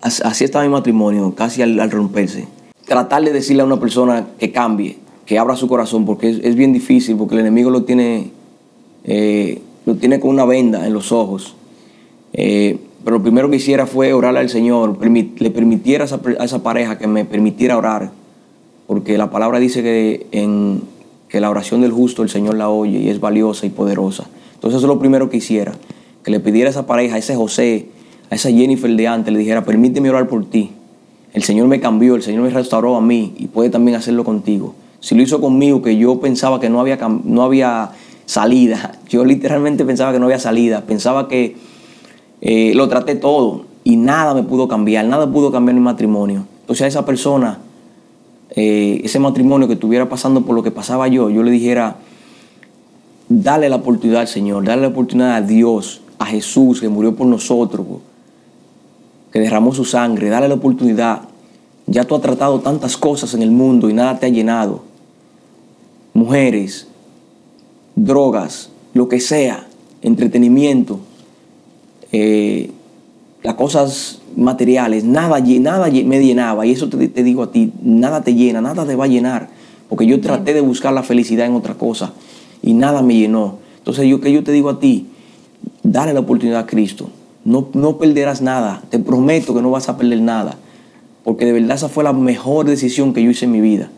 Así 0.00 0.44
está 0.44 0.62
mi 0.62 0.68
matrimonio, 0.68 1.34
casi 1.34 1.62
al, 1.62 1.90
romperse. 1.90 2.46
Tratar 2.86 3.24
de 3.24 3.32
decirle 3.32 3.62
a 3.62 3.64
una 3.64 3.80
persona 3.80 4.26
que 4.38 4.52
cambie, 4.52 4.98
que 5.26 5.38
abra 5.38 5.56
su 5.56 5.66
corazón, 5.68 6.04
porque 6.04 6.28
es, 6.28 6.54
bien 6.54 6.72
difícil, 6.72 7.16
porque 7.16 7.34
el 7.34 7.40
enemigo 7.40 7.70
lo 7.70 7.84
tiene, 7.84 8.30
eh, 9.04 9.60
lo 9.84 9.94
tiene 9.96 10.20
con 10.20 10.30
una 10.30 10.44
venda 10.44 10.86
en 10.86 10.92
los 10.92 11.12
ojos. 11.12 11.56
Eh, 12.32 12.78
pero 13.04 13.16
lo 13.16 13.22
primero 13.22 13.50
que 13.50 13.56
hiciera 13.56 13.86
fue 13.86 14.12
orarle 14.12 14.40
al 14.40 14.48
Señor, 14.48 14.96
le 15.00 15.50
permitiera 15.50 16.04
a 16.04 16.44
esa, 16.44 16.62
pareja 16.62 16.98
que 16.98 17.06
me 17.06 17.24
permitiera 17.24 17.76
orar, 17.76 18.10
porque 18.86 19.18
la 19.18 19.30
palabra 19.30 19.58
dice 19.58 19.82
que, 19.82 20.26
en, 20.30 20.82
que 21.28 21.40
la 21.40 21.50
oración 21.50 21.80
del 21.80 21.90
justo 21.90 22.22
el 22.22 22.28
Señor 22.28 22.56
la 22.56 22.68
oye 22.68 23.00
y 23.00 23.08
es 23.08 23.18
valiosa 23.18 23.66
y 23.66 23.70
poderosa. 23.70 24.26
Entonces 24.54 24.78
eso 24.78 24.86
es 24.86 24.94
lo 24.94 25.00
primero 25.00 25.30
que 25.30 25.38
hiciera, 25.38 25.72
que 26.22 26.30
le 26.30 26.38
pidiera 26.38 26.68
a 26.68 26.70
esa 26.70 26.86
pareja, 26.86 27.16
a 27.16 27.18
ese 27.18 27.34
José, 27.34 27.86
a 28.30 28.36
esa 28.36 28.50
Jennifer 28.50 28.94
de 28.94 29.08
antes, 29.08 29.32
le 29.32 29.40
dijera, 29.40 29.64
permíteme 29.64 30.08
orar 30.10 30.28
por 30.28 30.48
ti. 30.48 30.70
El 31.32 31.42
Señor 31.42 31.66
me 31.66 31.80
cambió, 31.80 32.14
el 32.14 32.22
Señor 32.22 32.42
me 32.42 32.50
restauró 32.50 32.94
a 32.94 33.00
mí 33.00 33.34
y 33.38 33.48
puede 33.48 33.70
también 33.70 33.96
hacerlo 33.96 34.24
contigo. 34.24 34.74
Si 35.00 35.16
lo 35.16 35.22
hizo 35.22 35.40
conmigo, 35.40 35.82
que 35.82 35.96
yo 35.96 36.20
pensaba 36.20 36.60
que 36.60 36.68
no 36.68 36.78
había, 36.78 36.98
no 37.24 37.42
había 37.42 37.90
salida, 38.26 39.00
yo 39.08 39.24
literalmente 39.24 39.84
pensaba 39.84 40.12
que 40.12 40.20
no 40.20 40.26
había 40.26 40.38
salida, 40.38 40.82
pensaba 40.82 41.26
que 41.26 41.56
eh, 42.44 42.72
lo 42.74 42.88
traté 42.88 43.14
todo 43.14 43.66
y 43.84 43.94
nada 43.94 44.34
me 44.34 44.42
pudo 44.42 44.66
cambiar, 44.66 45.06
nada 45.06 45.30
pudo 45.30 45.52
cambiar 45.52 45.76
mi 45.76 45.80
matrimonio. 45.80 46.44
Entonces 46.62 46.82
a 46.82 46.86
esa 46.88 47.06
persona, 47.06 47.58
eh, 48.50 49.00
ese 49.04 49.20
matrimonio 49.20 49.68
que 49.68 49.74
estuviera 49.74 50.08
pasando 50.08 50.42
por 50.42 50.56
lo 50.56 50.62
que 50.64 50.72
pasaba 50.72 51.06
yo, 51.06 51.30
yo 51.30 51.44
le 51.44 51.52
dijera, 51.52 51.96
dale 53.28 53.68
la 53.68 53.76
oportunidad 53.76 54.22
al 54.22 54.28
Señor, 54.28 54.64
dale 54.64 54.82
la 54.82 54.88
oportunidad 54.88 55.36
a 55.36 55.40
Dios, 55.40 56.00
a 56.18 56.26
Jesús 56.26 56.80
que 56.80 56.88
murió 56.88 57.14
por 57.14 57.28
nosotros, 57.28 57.86
que 59.32 59.38
derramó 59.38 59.72
su 59.72 59.84
sangre, 59.84 60.28
dale 60.28 60.48
la 60.48 60.54
oportunidad. 60.54 61.22
Ya 61.86 62.04
tú 62.04 62.16
has 62.16 62.22
tratado 62.22 62.58
tantas 62.60 62.96
cosas 62.96 63.34
en 63.34 63.42
el 63.42 63.52
mundo 63.52 63.88
y 63.88 63.92
nada 63.92 64.18
te 64.18 64.26
ha 64.26 64.30
llenado. 64.30 64.82
Mujeres, 66.12 66.88
drogas, 67.94 68.70
lo 68.94 69.08
que 69.08 69.20
sea, 69.20 69.66
entretenimiento 70.02 70.98
eh, 72.12 72.70
las 73.42 73.54
cosas 73.54 74.20
materiales, 74.36 75.04
nada, 75.04 75.40
nada 75.40 75.88
me 75.90 76.24
llenaba. 76.24 76.66
Y 76.66 76.72
eso 76.72 76.88
te, 76.88 76.96
digo 77.22 77.42
a 77.42 77.52
ti, 77.52 77.72
nada 77.82 78.22
te 78.22 78.34
llena, 78.34 78.60
nada 78.60 78.86
te 78.86 78.94
va 78.94 79.04
a 79.04 79.08
llenar. 79.08 79.48
Porque 79.88 80.06
yo 80.06 80.20
traté 80.20 80.54
de 80.54 80.60
buscar 80.60 80.92
la 80.92 81.02
felicidad 81.02 81.46
en 81.46 81.54
otra 81.54 81.74
cosa 81.74 82.12
y 82.62 82.74
nada 82.74 83.02
me 83.02 83.14
llenó. 83.14 83.58
Entonces 83.78 84.06
yo 84.06 84.20
que 84.20 84.32
yo 84.32 84.44
te 84.44 84.52
digo 84.52 84.70
a 84.70 84.80
ti, 84.80 85.08
dale 85.82 86.14
la 86.14 86.20
oportunidad 86.20 86.60
a 86.60 86.66
Cristo. 86.66 87.10
No, 87.44 87.68
no 87.74 87.98
perderás 87.98 88.40
nada. 88.40 88.82
Te 88.90 88.98
prometo 88.98 89.54
que 89.54 89.62
no 89.62 89.70
vas 89.70 89.88
a 89.88 89.96
perder 89.98 90.20
nada. 90.20 90.56
Porque 91.24 91.44
de 91.44 91.52
verdad 91.52 91.76
esa 91.76 91.88
fue 91.88 92.04
la 92.04 92.12
mejor 92.12 92.66
decisión 92.66 93.12
que 93.12 93.22
yo 93.22 93.30
hice 93.30 93.46
en 93.46 93.52
mi 93.52 93.60
vida. 93.60 93.90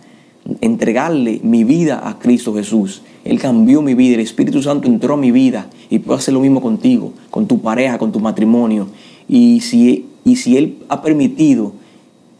Entregarle 0.60 1.40
mi 1.42 1.64
vida 1.64 2.06
a 2.06 2.18
Cristo 2.18 2.54
Jesús. 2.54 3.02
Él 3.24 3.40
cambió 3.40 3.80
mi 3.80 3.94
vida, 3.94 4.14
el 4.14 4.20
Espíritu 4.20 4.62
Santo 4.62 4.88
entró 4.88 5.14
a 5.14 5.16
mi 5.16 5.30
vida 5.30 5.68
y 5.88 6.00
puedo 6.00 6.18
hacer 6.18 6.34
lo 6.34 6.40
mismo 6.40 6.60
contigo, 6.60 7.12
con 7.30 7.46
tu 7.46 7.60
pareja, 7.60 7.98
con 7.98 8.12
tu 8.12 8.20
matrimonio. 8.20 8.88
Y 9.28 9.60
si, 9.60 10.06
y 10.24 10.36
si 10.36 10.56
Él 10.56 10.78
ha 10.88 11.00
permitido 11.00 11.72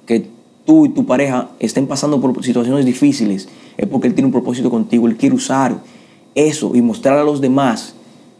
que 0.07 0.27
tú 0.67 0.87
y 0.87 0.91
tu 0.91 1.07
pareja 1.07 1.51
estén 1.59 1.87
pasando 1.87 2.21
por 2.21 2.45
situaciones 2.45 2.85
difíciles, 2.85 3.49
es 3.77 3.89
porque 3.89 4.09
Él 4.09 4.15
tiene 4.15 4.27
un 4.27 4.33
propósito 4.33 4.71
contigo. 4.71 5.07
Él 5.07 5.17
quiere 5.17 5.35
usar 5.35 5.79
eso 6.35 6.73
y 6.75 6.83
mostrar 6.83 7.19
a 7.19 7.25
los 7.25 7.41
demás, 7.41 7.95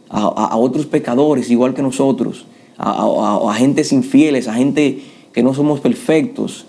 a, 0.09 0.55
otros 0.57 0.85
pecadores 0.85 1.49
igual 1.49 1.73
que 1.73 1.81
nosotros, 1.81 2.45
a, 2.77 3.49
a, 3.49 3.53
gentes 3.55 3.91
infieles, 3.91 4.47
a 4.47 4.53
gente 4.53 5.01
que 5.33 5.43
no 5.43 5.53
somos 5.53 5.79
perfectos 5.79 6.65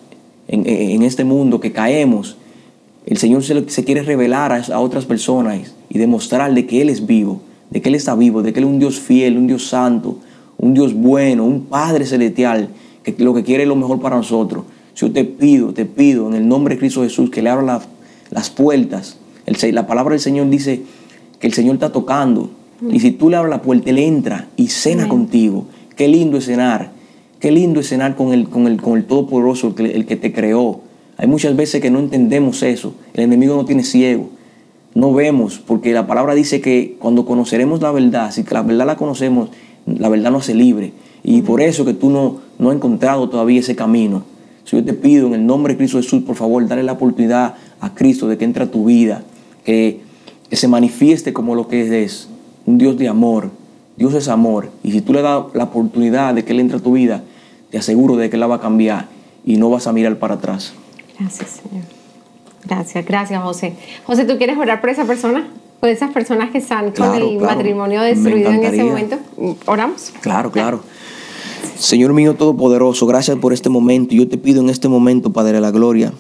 en, 0.48 0.66
en 0.66 1.02
este 1.02 1.24
mundo, 1.24 1.60
que 1.60 1.72
caemos 1.72 2.36
el 3.06 3.18
Señor 3.18 3.44
se, 3.44 3.84
quiere 3.84 4.02
revelar 4.02 4.52
a, 4.52 4.80
otras 4.80 5.04
personas 5.04 5.72
y 5.88 5.98
demostrarle 5.98 6.66
que 6.66 6.82
Él 6.82 6.90
es 6.90 7.06
vivo, 7.06 7.40
de 7.70 7.80
que 7.80 7.88
Él 7.88 7.94
está 7.94 8.16
vivo, 8.16 8.42
de 8.42 8.52
que 8.52 8.58
Él 8.58 8.66
es 8.66 8.70
un 8.70 8.80
Dios 8.80 8.98
fiel, 8.98 9.38
un 9.38 9.46
Dios 9.46 9.68
santo, 9.68 10.18
un 10.58 10.74
Dios 10.74 10.92
bueno, 10.92 11.44
un 11.44 11.66
Padre 11.66 12.04
celestial, 12.04 12.68
que 13.04 13.14
lo 13.18 13.32
que 13.32 13.44
quiere 13.44 13.62
es 13.62 13.68
lo 13.68 13.76
mejor 13.76 14.00
para 14.00 14.16
nosotros. 14.16 14.64
Yo 14.96 15.12
te 15.12 15.24
pido, 15.24 15.72
te 15.72 15.84
pido 15.84 16.26
en 16.28 16.34
el 16.34 16.48
nombre 16.48 16.74
de 16.74 16.80
Cristo 16.80 17.02
Jesús 17.02 17.30
que 17.30 17.42
le 17.42 17.50
abra 17.50 17.80
las 18.30 18.50
puertas. 18.50 19.18
la 19.46 19.86
palabra 19.86 20.14
del 20.14 20.20
Señor 20.20 20.50
dice 20.50 20.82
que 21.38 21.46
el 21.46 21.52
Señor 21.52 21.74
está 21.74 21.92
tocando. 21.92 22.50
Y 22.90 22.98
si 22.98 23.12
tú 23.12 23.30
le 23.30 23.36
abres 23.36 23.50
la 23.50 23.62
puerta, 23.62 23.88
Él 23.88 23.98
entra 23.98 24.48
y 24.56 24.68
cena 24.68 25.06
contigo. 25.06 25.66
Qué 25.94 26.08
lindo 26.08 26.38
es 26.38 26.46
cenar. 26.46 26.90
Qué 27.38 27.52
lindo 27.52 27.80
es 27.80 27.88
cenar 27.88 28.16
con 28.16 28.32
el, 28.32 28.48
con 28.48 28.66
el, 28.66 28.80
con 28.82 28.96
el 28.96 29.04
Todopoderoso, 29.04 29.74
el 29.78 30.06
que 30.06 30.16
te 30.16 30.32
creó 30.32 30.80
hay 31.18 31.26
muchas 31.26 31.56
veces 31.56 31.80
que 31.80 31.90
no 31.90 31.98
entendemos 31.98 32.62
eso. 32.62 32.94
El 33.14 33.24
enemigo 33.24 33.56
no 33.56 33.64
tiene 33.64 33.84
ciego. 33.84 34.30
No 34.94 35.12
vemos, 35.12 35.58
porque 35.58 35.92
la 35.92 36.06
palabra 36.06 36.34
dice 36.34 36.60
que 36.60 36.96
cuando 36.98 37.26
conoceremos 37.26 37.82
la 37.82 37.90
verdad, 37.92 38.30
si 38.30 38.44
la 38.44 38.62
verdad 38.62 38.86
la 38.86 38.96
conocemos, 38.96 39.50
la 39.86 40.08
verdad 40.08 40.30
nos 40.30 40.44
hace 40.44 40.54
libre. 40.54 40.92
Y 41.22 41.42
por 41.42 41.60
eso 41.60 41.84
que 41.84 41.92
tú 41.92 42.10
no, 42.10 42.40
no 42.58 42.70
has 42.70 42.76
encontrado 42.76 43.28
todavía 43.28 43.60
ese 43.60 43.76
camino. 43.76 44.24
Si 44.64 44.76
yo 44.76 44.84
te 44.84 44.94
pido 44.94 45.26
en 45.28 45.34
el 45.34 45.46
nombre 45.46 45.74
de 45.74 45.78
Cristo 45.78 45.98
Jesús, 45.98 46.22
por 46.22 46.36
favor, 46.36 46.66
dale 46.66 46.82
la 46.82 46.92
oportunidad 46.92 47.54
a 47.80 47.94
Cristo 47.94 48.26
de 48.26 48.38
que 48.38 48.44
entre 48.44 48.64
a 48.64 48.70
tu 48.70 48.86
vida, 48.86 49.22
que, 49.64 50.00
que 50.48 50.56
se 50.56 50.68
manifieste 50.68 51.32
como 51.32 51.54
lo 51.54 51.68
que 51.68 52.02
es, 52.02 52.28
un 52.66 52.78
Dios 52.78 52.98
de 52.98 53.08
amor. 53.08 53.50
Dios 53.96 54.14
es 54.14 54.28
amor. 54.28 54.70
Y 54.82 54.92
si 54.92 55.00
tú 55.00 55.12
le 55.12 55.22
das 55.22 55.44
la 55.54 55.64
oportunidad 55.64 56.34
de 56.34 56.44
que 56.44 56.52
Él 56.52 56.60
entre 56.60 56.78
a 56.78 56.80
tu 56.80 56.92
vida, 56.92 57.22
te 57.70 57.78
aseguro 57.78 58.16
de 58.16 58.28
que 58.28 58.36
la 58.36 58.46
va 58.46 58.56
a 58.56 58.60
cambiar 58.60 59.08
y 59.44 59.56
no 59.56 59.70
vas 59.70 59.86
a 59.86 59.92
mirar 59.92 60.18
para 60.18 60.34
atrás. 60.34 60.74
Gracias, 61.18 61.60
Señor. 61.62 61.84
Gracias, 62.64 63.04
gracias 63.04 63.42
José. 63.42 63.74
José, 64.04 64.24
¿tú 64.24 64.36
quieres 64.38 64.58
orar 64.58 64.80
por 64.80 64.90
esa 64.90 65.04
persona? 65.04 65.46
¿Por 65.80 65.88
esas 65.90 66.10
personas 66.10 66.50
que 66.50 66.58
están 66.58 66.90
con 66.90 67.14
el 67.14 67.38
matrimonio 67.38 68.00
destruido 68.02 68.50
en 68.50 68.64
ese 68.64 68.82
momento? 68.82 69.18
¿Oramos? 69.66 70.12
Claro, 70.20 70.50
claro. 70.50 70.80
Señor 71.78 72.12
mío 72.14 72.34
Todopoderoso, 72.34 73.06
gracias 73.06 73.36
por 73.38 73.52
este 73.52 73.68
momento. 73.68 74.14
Yo 74.14 74.26
te 74.26 74.38
pido 74.38 74.62
en 74.62 74.70
este 74.70 74.88
momento, 74.88 75.32
Padre 75.32 75.52
de 75.52 75.60
la 75.60 75.70
Gloria, 75.70 76.12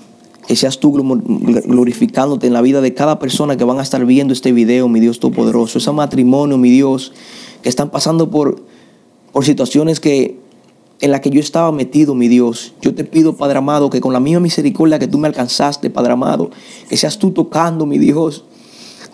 que 0.46 0.54
seas 0.54 0.78
tú 0.78 0.92
glorificándote 0.92 2.46
en 2.46 2.52
la 2.52 2.60
vida 2.60 2.80
de 2.80 2.94
cada 2.94 3.18
persona 3.18 3.56
que 3.56 3.64
van 3.64 3.78
a 3.78 3.82
estar 3.82 4.04
viendo 4.04 4.34
este 4.34 4.52
video, 4.52 4.88
mi 4.88 5.00
Dios 5.00 5.18
Todopoderoso. 5.18 5.78
Ese 5.78 5.90
matrimonio, 5.92 6.58
mi 6.58 6.70
Dios, 6.70 7.12
que 7.62 7.68
están 7.68 7.90
pasando 7.90 8.30
por, 8.30 8.62
por 9.32 9.44
situaciones 9.44 9.98
que 9.98 10.38
en 11.00 11.10
la 11.10 11.20
que 11.20 11.30
yo 11.30 11.40
estaba 11.40 11.72
metido, 11.72 12.14
mi 12.14 12.28
Dios. 12.28 12.74
Yo 12.80 12.94
te 12.94 13.04
pido, 13.04 13.36
Padre 13.36 13.58
amado, 13.58 13.90
que 13.90 14.00
con 14.00 14.12
la 14.12 14.20
misma 14.20 14.40
misericordia 14.40 14.98
que 14.98 15.08
tú 15.08 15.18
me 15.18 15.28
alcanzaste, 15.28 15.90
Padre 15.90 16.12
amado, 16.12 16.50
que 16.88 16.96
seas 16.96 17.18
tú 17.18 17.32
tocando, 17.32 17.86
mi 17.86 17.98
Dios. 17.98 18.44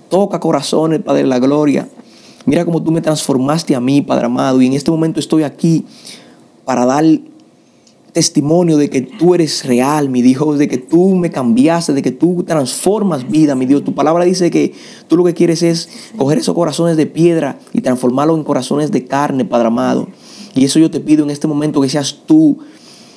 Toca 0.08 0.38
corazones, 0.38 1.00
Padre 1.00 1.22
de 1.22 1.28
la 1.28 1.38
gloria. 1.38 1.88
Mira 2.44 2.64
cómo 2.64 2.82
tú 2.82 2.90
me 2.92 3.00
transformaste 3.00 3.74
a 3.74 3.80
mí, 3.80 4.02
Padre 4.02 4.26
amado, 4.26 4.60
y 4.62 4.66
en 4.66 4.72
este 4.74 4.90
momento 4.90 5.20
estoy 5.20 5.42
aquí 5.42 5.84
para 6.64 6.84
dar 6.84 7.04
testimonio 8.12 8.76
de 8.76 8.90
que 8.90 9.00
tú 9.00 9.34
eres 9.34 9.64
real, 9.64 10.08
mi 10.10 10.22
Dios, 10.22 10.58
de 10.58 10.68
que 10.68 10.76
tú 10.76 11.14
me 11.16 11.30
cambiaste, 11.30 11.94
de 11.94 12.02
que 12.02 12.10
tú 12.10 12.44
transformas 12.46 13.28
vida, 13.28 13.54
mi 13.54 13.66
Dios. 13.66 13.84
Tu 13.84 13.94
palabra 13.94 14.24
dice 14.24 14.50
que 14.50 14.74
tú 15.08 15.16
lo 15.16 15.24
que 15.24 15.34
quieres 15.34 15.62
es 15.62 15.88
coger 16.16 16.38
esos 16.38 16.54
corazones 16.54 16.96
de 16.96 17.06
piedra 17.06 17.58
y 17.72 17.80
transformarlos 17.80 18.36
en 18.36 18.44
corazones 18.44 18.90
de 18.90 19.06
carne, 19.06 19.44
Padre 19.44 19.68
amado. 19.68 20.08
Y 20.54 20.64
eso 20.64 20.78
yo 20.78 20.90
te 20.90 21.00
pido 21.00 21.24
en 21.24 21.30
este 21.30 21.46
momento 21.46 21.80
que 21.80 21.88
seas 21.88 22.18
tú, 22.26 22.58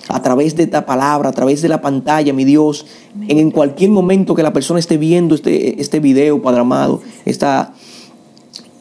a 0.07 0.21
través 0.21 0.55
de 0.55 0.63
esta 0.63 0.85
palabra, 0.85 1.29
a 1.29 1.31
través 1.31 1.61
de 1.61 1.69
la 1.69 1.81
pantalla, 1.81 2.33
mi 2.33 2.45
Dios, 2.45 2.85
en 3.27 3.51
cualquier 3.51 3.89
momento 3.89 4.35
que 4.35 4.43
la 4.43 4.53
persona 4.53 4.79
esté 4.79 4.97
viendo 4.97 5.35
este, 5.35 5.81
este 5.81 5.99
video, 5.99 6.41
Padre 6.41 6.61
amado, 6.61 7.01
esta, 7.25 7.73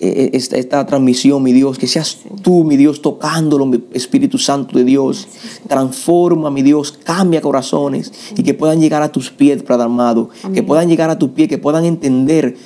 e, 0.01 0.31
e, 0.35 0.37
esta, 0.37 0.57
esta, 0.59 0.85
transmisión, 0.85 1.43
mi 1.43 1.53
Dios, 1.53 1.79
que 1.79 1.87
seas 1.87 2.19
tú, 2.43 2.65
mi 2.65 2.77
Dios, 2.77 3.01
tocándolo, 3.01 3.65
mi 3.65 3.83
Espíritu 3.93 4.37
Santo 4.39 4.77
de 4.77 4.85
Dios. 4.85 5.27
Transforma, 5.67 6.51
mi 6.51 6.63
Dios, 6.63 6.93
cambia 6.93 7.41
corazones 7.41 8.13
y 8.37 8.43
que 8.43 8.53
puedan 8.53 8.81
llegar 8.81 9.03
a 9.03 9.11
tus 9.11 9.31
pies, 9.31 9.63
Padre 9.63 9.85
amado, 9.85 10.29
que 10.53 10.63
puedan 10.63 10.89
llegar 10.89 11.09
a 11.09 11.19
tu 11.19 11.33
pie, 11.33 11.49
que 11.49 11.59
puedan 11.59 11.85
entender 11.87 12.57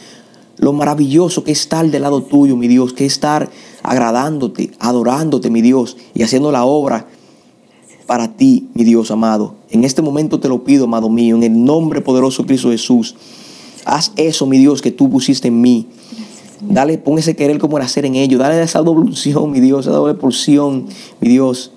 lo 0.59 0.73
maravilloso 0.73 1.45
que 1.45 1.53
es 1.53 1.61
estar 1.61 1.89
del 1.91 2.03
lado 2.03 2.23
tuyo, 2.23 2.57
mi 2.57 2.69
Dios, 2.69 2.93
que 2.93 3.07
es 3.07 3.13
estar 3.13 3.49
agradándote, 3.83 4.71
adorándote, 4.79 5.51
mi 5.51 5.63
Dios, 5.63 5.97
y 6.15 6.23
haciendo 6.23 6.53
la 6.53 6.65
obra 6.65 7.07
para 8.07 8.37
ti, 8.37 8.69
mi 8.75 8.85
Dios 8.85 9.11
amado. 9.11 9.55
En 9.71 9.85
este 9.85 10.03
momento 10.03 10.41
te 10.41 10.49
lo 10.49 10.65
pido, 10.65 10.85
amado 10.85 11.09
mío, 11.09 11.37
en 11.37 11.43
el 11.43 11.65
nombre 11.65 12.01
poderoso 12.01 12.43
de 12.43 12.49
Cristo 12.49 12.71
Jesús. 12.71 13.15
Haz 13.85 14.13
eso, 14.17 14.47
mi 14.47 14.59
Dios, 14.59 14.83
que 14.83 14.91
tú 14.91 15.11
pusiste 15.11 15.49
en 15.49 15.61
mí. 15.61 15.87
Dale, 16.61 16.99
pon 16.99 17.19
ese 17.19 17.37
querer 17.37 17.59
como 17.59 17.79
el 17.79 17.85
hacer 17.85 18.05
en 18.05 18.17
ellos. 18.17 18.41
Dale 18.41 18.61
esa 18.63 18.81
doble 18.81 19.13
mi 19.47 19.61
Dios, 19.61 19.87
esa 19.87 19.95
doble 19.95 20.15
porción, 20.15 20.87
mi 21.21 21.29
Dios. 21.29 21.73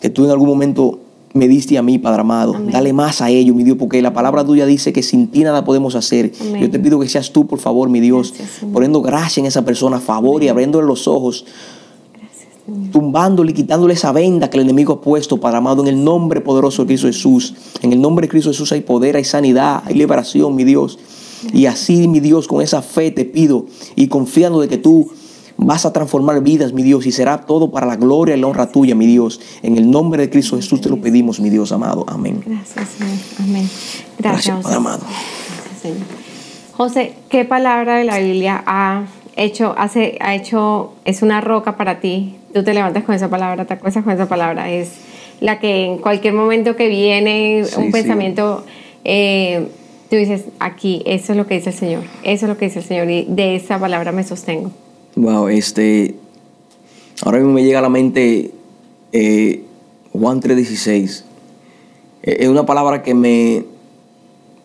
Que 0.00 0.10
tú 0.10 0.24
en 0.24 0.30
algún 0.30 0.48
momento 0.48 0.99
me 1.32 1.46
diste 1.46 1.78
a 1.78 1.82
mí, 1.82 1.98
Padre 1.98 2.22
amado. 2.22 2.56
Dale 2.72 2.92
más 2.92 3.20
a 3.20 3.30
ellos, 3.30 3.54
mi 3.54 3.62
Dios, 3.62 3.76
porque 3.78 4.02
la 4.02 4.12
palabra 4.12 4.44
tuya 4.44 4.66
dice 4.66 4.92
que 4.92 5.02
sin 5.02 5.28
ti 5.28 5.44
nada 5.44 5.64
podemos 5.64 5.94
hacer. 5.94 6.32
Yo 6.60 6.70
te 6.70 6.78
pido 6.78 6.98
que 6.98 7.08
seas 7.08 7.32
tú, 7.32 7.46
por 7.46 7.60
favor, 7.60 7.88
mi 7.88 8.00
Dios, 8.00 8.34
poniendo 8.72 9.00
gracia 9.00 9.40
en 9.40 9.46
esa 9.46 9.64
persona, 9.64 10.00
favor 10.00 10.42
y 10.42 10.48
abriéndole 10.48 10.86
los 10.86 11.06
ojos. 11.06 11.44
Tumbándole 12.92 13.52
y 13.52 13.54
quitándole 13.54 13.94
esa 13.94 14.12
venda 14.12 14.50
que 14.50 14.56
el 14.56 14.64
enemigo 14.64 14.94
ha 14.94 15.00
puesto, 15.00 15.38
Padre 15.38 15.58
amado, 15.58 15.82
en 15.82 15.88
el 15.88 16.02
nombre 16.02 16.40
poderoso 16.40 16.82
de 16.82 16.88
Cristo 16.88 17.06
Jesús. 17.06 17.54
En 17.82 17.92
el 17.92 18.00
nombre 18.00 18.26
de 18.26 18.30
Cristo 18.30 18.50
Jesús 18.50 18.72
hay 18.72 18.80
poder, 18.80 19.16
hay 19.16 19.24
sanidad, 19.24 19.82
hay 19.86 19.94
liberación, 19.94 20.54
mi 20.54 20.64
Dios. 20.64 20.98
Y 21.52 21.66
así, 21.66 22.06
mi 22.06 22.20
Dios, 22.20 22.48
con 22.48 22.60
esa 22.60 22.82
fe 22.82 23.10
te 23.10 23.24
pido 23.24 23.66
y 23.96 24.08
confiando 24.08 24.60
de 24.60 24.68
que 24.68 24.78
tú 24.78 25.10
Vas 25.62 25.84
a 25.84 25.92
transformar 25.92 26.42
vidas, 26.42 26.72
mi 26.72 26.82
Dios, 26.82 27.04
y 27.04 27.12
será 27.12 27.42
todo 27.42 27.70
para 27.70 27.86
la 27.86 27.96
gloria 27.96 28.34
y 28.34 28.40
la 28.40 28.46
honra 28.46 28.72
tuya, 28.72 28.94
mi 28.94 29.06
Dios. 29.06 29.40
En 29.62 29.76
el 29.76 29.90
nombre 29.90 30.22
de 30.22 30.30
Cristo 30.30 30.56
Jesús 30.56 30.80
te 30.80 30.88
lo 30.88 30.98
pedimos, 30.98 31.38
mi 31.38 31.50
Dios 31.50 31.70
amado. 31.70 32.06
Amén. 32.08 32.42
Gracias, 32.46 32.88
Señor. 32.96 33.16
Amén. 33.38 33.70
Gracias, 34.18 34.62
Padre 34.62 34.76
amado. 34.76 35.02
Señor. 35.82 35.98
José, 36.72 37.12
¿qué 37.28 37.44
palabra 37.44 37.98
de 37.98 38.04
la 38.04 38.18
Biblia 38.18 38.62
ha 38.64 39.04
hecho, 39.36 39.74
hace, 39.76 40.16
ha 40.22 40.34
hecho, 40.34 40.94
es 41.04 41.20
una 41.20 41.42
roca 41.42 41.76
para 41.76 42.00
ti? 42.00 42.36
Tú 42.54 42.64
te 42.64 42.72
levantas 42.72 43.04
con 43.04 43.14
esa 43.14 43.28
palabra, 43.28 43.66
te 43.66 43.74
acuestas 43.74 44.02
con 44.02 44.14
esa 44.14 44.26
palabra. 44.26 44.70
Es 44.70 44.92
la 45.40 45.58
que 45.58 45.84
en 45.84 45.98
cualquier 45.98 46.32
momento 46.32 46.74
que 46.74 46.88
viene 46.88 47.64
un 47.76 47.92
pensamiento, 47.92 48.64
eh, 49.04 49.68
tú 50.08 50.16
dices, 50.16 50.44
aquí, 50.58 51.02
eso 51.04 51.32
es 51.32 51.36
lo 51.36 51.46
que 51.46 51.56
dice 51.56 51.68
el 51.68 51.76
Señor, 51.76 52.02
eso 52.22 52.46
es 52.46 52.48
lo 52.48 52.56
que 52.56 52.64
dice 52.64 52.78
el 52.78 52.84
Señor, 52.86 53.10
y 53.10 53.26
de 53.28 53.56
esa 53.56 53.78
palabra 53.78 54.10
me 54.10 54.24
sostengo. 54.24 54.70
Wow, 55.20 55.48
este. 55.48 56.14
Ahora 57.22 57.38
mismo 57.38 57.52
me 57.52 57.62
llega 57.62 57.80
a 57.80 57.82
la 57.82 57.90
mente 57.90 58.52
eh, 59.12 59.62
Juan 60.14 60.40
3:16. 60.40 61.24
Eh, 62.22 62.36
es 62.40 62.48
una 62.48 62.64
palabra 62.64 63.02
que 63.02 63.12
me. 63.12 63.66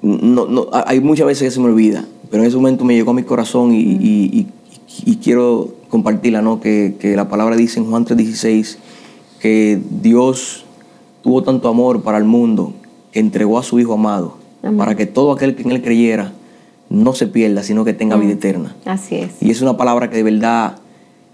No, 0.01 0.67
hay 0.71 1.01
muchas 1.01 1.27
veces 1.27 1.43
que 1.43 1.51
se 1.51 1.59
me 1.59 1.65
olvida, 1.65 2.05
pero 2.29 2.43
en 2.43 2.47
ese 2.47 2.55
momento 2.55 2.85
me 2.85 2.93
llegó 2.93 3.11
a 3.11 3.13
mi 3.13 3.23
corazón 3.23 3.71
y, 3.73 4.47
quiero 5.21 5.73
compartirla, 5.89 6.41
¿no? 6.41 6.61
Que, 6.61 6.95
la 7.15 7.27
palabra 7.27 7.57
dice 7.57 7.79
en 7.79 7.89
Juan 7.89 8.05
3:16 8.05 8.77
que 9.41 9.81
Dios 10.01 10.63
tuvo 11.21 11.43
tanto 11.43 11.67
amor 11.67 12.01
para 12.01 12.17
el 12.17 12.23
mundo 12.23 12.73
que 13.11 13.19
entregó 13.19 13.59
a 13.59 13.63
su 13.63 13.77
Hijo 13.77 13.93
amado, 13.93 14.37
para 14.77 14.95
que 14.95 15.05
todo 15.05 15.33
aquel 15.33 15.53
que 15.55 15.63
en 15.63 15.71
él 15.71 15.81
creyera 15.81 16.31
no 16.95 17.13
se 17.13 17.27
pierda, 17.27 17.61
sino 17.61 17.83
que 17.83 17.93
tenga 17.93 18.15
vida 18.15 18.33
mm. 18.33 18.37
eterna. 18.37 18.75
Así 18.85 19.17
es. 19.17 19.31
Y 19.41 19.51
es 19.51 19.61
una 19.61 19.75
palabra 19.75 20.09
que 20.09 20.15
de 20.15 20.23
verdad, 20.23 20.77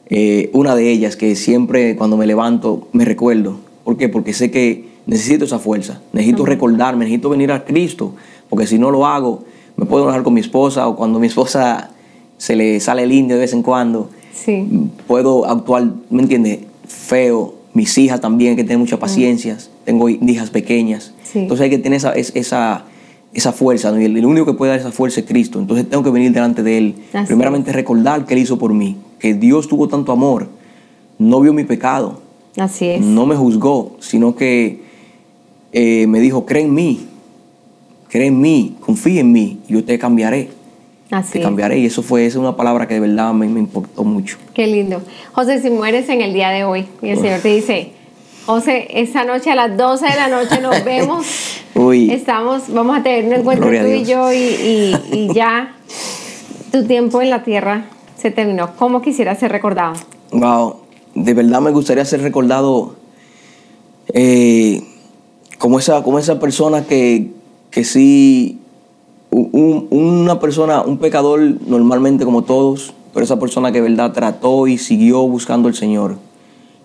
eh, 0.08 0.50
una 0.54 0.76
de 0.76 0.90
ellas 0.90 1.16
que 1.16 1.36
siempre 1.36 1.96
cuando 1.96 2.18
me 2.18 2.26
levanto 2.26 2.88
me 2.94 3.06
recuerdo. 3.06 3.58
¿Por 3.84 3.96
qué? 3.96 4.10
Porque 4.10 4.34
sé 4.34 4.50
que 4.50 4.90
necesito 5.06 5.46
esa 5.46 5.60
fuerza, 5.60 6.02
necesito 6.14 6.46
recordarme, 6.46 7.06
necesito 7.06 7.30
venir 7.30 7.52
a 7.52 7.64
Cristo, 7.64 8.14
porque 8.50 8.66
si 8.66 8.80
no 8.80 8.90
lo 8.90 9.06
hago, 9.06 9.44
me 9.76 9.86
puedo 9.86 10.04
enojar 10.04 10.24
con 10.24 10.34
mi 10.34 10.42
esposa 10.42 10.88
o 10.88 10.96
cuando 10.96 11.20
mi 11.20 11.28
esposa 11.28 11.92
se 12.38 12.56
le 12.56 12.80
sale 12.80 13.04
el 13.04 13.12
indio 13.12 13.36
de 13.36 13.42
vez 13.42 13.54
en 13.54 13.62
cuando, 13.62 14.10
sí. 14.34 14.68
puedo 15.08 15.46
actuar, 15.46 15.88
¿me 16.10 16.24
entiendes? 16.24 16.60
Feo. 16.88 17.56
Mis 17.74 17.98
hijas 17.98 18.20
también, 18.20 18.58
que 18.58 18.64
tienen 18.66 18.80
mucha 18.80 19.00
paciencia, 19.00 19.58
tengo 19.86 20.10
hijas 20.10 20.50
pequeñas. 20.50 21.14
Entonces 21.34 21.64
hay 21.64 21.70
que 21.70 21.78
tener 21.78 21.96
esa, 21.96 22.12
esa 22.12 22.84
esa 23.34 23.54
fuerza, 23.54 23.94
y 24.00 24.06
el, 24.06 24.26
único 24.26 24.46
que 24.46 24.54
puede 24.54 24.72
dar 24.72 24.80
esa 24.80 24.92
fuerza 24.92 25.22
es 25.22 25.26
Cristo. 25.26 25.60
Entonces 25.60 25.90
tengo 25.90 26.04
que 26.04 26.10
venir 26.10 26.32
delante 26.32 26.64
de 26.64 26.78
Él. 26.78 26.96
Primeramente 27.28 27.72
recordar 27.72 28.26
que 28.26 28.34
Él 28.34 28.42
hizo 28.42 28.58
por 28.58 28.74
mí, 28.74 28.98
que 29.20 29.34
Dios 29.34 29.68
tuvo 29.68 29.88
tanto 29.88 30.12
amor, 30.12 30.50
no 31.18 31.40
vio 31.40 31.54
mi 31.54 31.64
pecado. 31.64 32.20
Así 32.58 32.88
es. 32.88 33.02
No 33.02 33.26
me 33.26 33.36
juzgó, 33.36 33.96
sino 34.00 34.36
que 34.36 34.82
eh, 35.72 36.08
me 36.08 36.20
dijo, 36.20 36.46
cree 36.46 36.64
en 36.64 36.74
mí, 36.74 37.08
cree 38.10 38.28
en 38.28 38.42
mí, 38.42 38.76
confía 38.82 39.22
en 39.22 39.32
mí, 39.32 39.60
y 39.68 39.74
yo 39.74 39.84
te 39.84 39.98
cambiaré. 39.98 40.50
Así 41.10 41.34
te 41.34 41.42
cambiaré. 41.42 41.78
Y 41.80 41.86
eso 41.86 42.04
fue 42.04 42.26
esa 42.26 42.40
una 42.40 42.56
palabra 42.56 42.88
que 42.88 42.96
de 42.96 43.02
verdad 43.02 43.34
me, 43.34 43.48
me 43.48 43.60
importó 43.60 44.04
mucho. 44.04 44.38
Qué 44.54 44.68
lindo. 44.68 45.02
José, 45.32 45.62
si 45.62 45.70
mueres 45.70 46.10
en 46.10 46.22
el 46.22 46.34
día 46.34 46.50
de 46.50 46.64
hoy 46.64 46.86
y 47.02 47.10
el 47.10 47.20
Señor 47.20 47.40
te 47.42 47.50
dice, 47.50 47.92
José, 48.46 48.88
esta 49.02 49.24
noche 49.24 49.52
a 49.52 49.56
las 49.56 49.78
12 49.78 50.06
de 50.06 50.16
la 50.16 50.28
noche 50.28 50.62
nos 50.62 50.84
vemos. 50.86 51.26
Uy. 51.76 52.12
Estamos, 52.12 52.64
vamos 52.74 53.00
a 53.00 53.04
tener 53.04 53.26
un 53.26 53.34
encuentro 53.34 53.70
tú 53.70 53.88
y 53.88 54.04
yo 54.04 54.34
y, 54.34 55.30
ya 55.34 55.76
tu 56.72 56.86
tiempo 56.86 57.22
en 57.22 57.30
la 57.30 57.44
tierra 57.44 57.86
se 58.18 58.32
terminó. 58.32 58.76
¿Cómo 58.78 59.02
quisiera 59.02 59.36
ser 59.36 59.52
recordado? 59.52 59.94
Wow, 60.32 60.78
de 61.14 61.34
verdad 61.34 61.62
me 61.62 61.72
gustaría 61.72 62.04
ser 62.06 62.22
recordado 62.22 62.96
eh, 64.14 64.82
como, 65.58 65.80
esa, 65.80 66.04
como 66.04 66.18
esa 66.18 66.40
persona 66.40 66.86
que, 66.86 67.32
que 67.70 67.84
sí, 67.84 68.60
una 69.30 70.40
persona, 70.40 70.82
un 70.82 70.98
pecador 70.98 71.42
normalmente 71.68 72.26
como 72.26 72.44
todos, 72.44 72.94
pero 73.14 73.24
esa 73.24 73.40
persona 73.40 73.72
que 73.72 73.82
de 73.82 73.90
verdad 73.90 74.14
trató 74.14 74.68
y 74.68 74.78
siguió 74.78 75.28
buscando 75.28 75.68
al 75.68 75.76
Señor, 75.76 76.18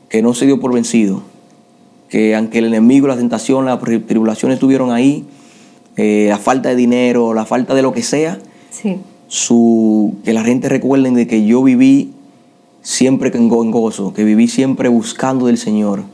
que 0.09 0.23
no 0.23 0.35
se 0.35 0.47
dio 0.47 0.61
por 0.61 0.73
vencido 0.73 1.23
que 2.17 2.35
aunque 2.35 2.61
el 2.61 2.65
enemigo, 2.65 3.09
la 3.09 3.17
tentación, 3.19 3.67
la 3.67 3.79
tribulación 3.79 4.51
estuvieron 4.51 4.91
ahí, 4.91 5.27
eh, 5.99 6.29
la 6.31 6.39
falta 6.39 6.71
de 6.71 6.75
dinero, 6.75 7.35
la 7.35 7.45
falta 7.45 7.75
de 7.75 7.83
lo 7.83 7.93
que 7.93 8.03
sea, 8.03 8.39
su, 9.29 10.15
que 10.25 10.33
la 10.33 10.43
gente 10.43 10.71
recuerden 10.71 11.13
de 11.13 11.27
que 11.27 11.45
yo 11.45 11.63
viví 11.63 12.15
siempre 12.81 13.31
en 13.35 13.51
gozo, 13.51 14.15
que 14.15 14.25
viví 14.25 14.49
siempre 14.49 14.89
buscando 14.89 15.45
del 15.45 15.59
Señor, 15.59 16.05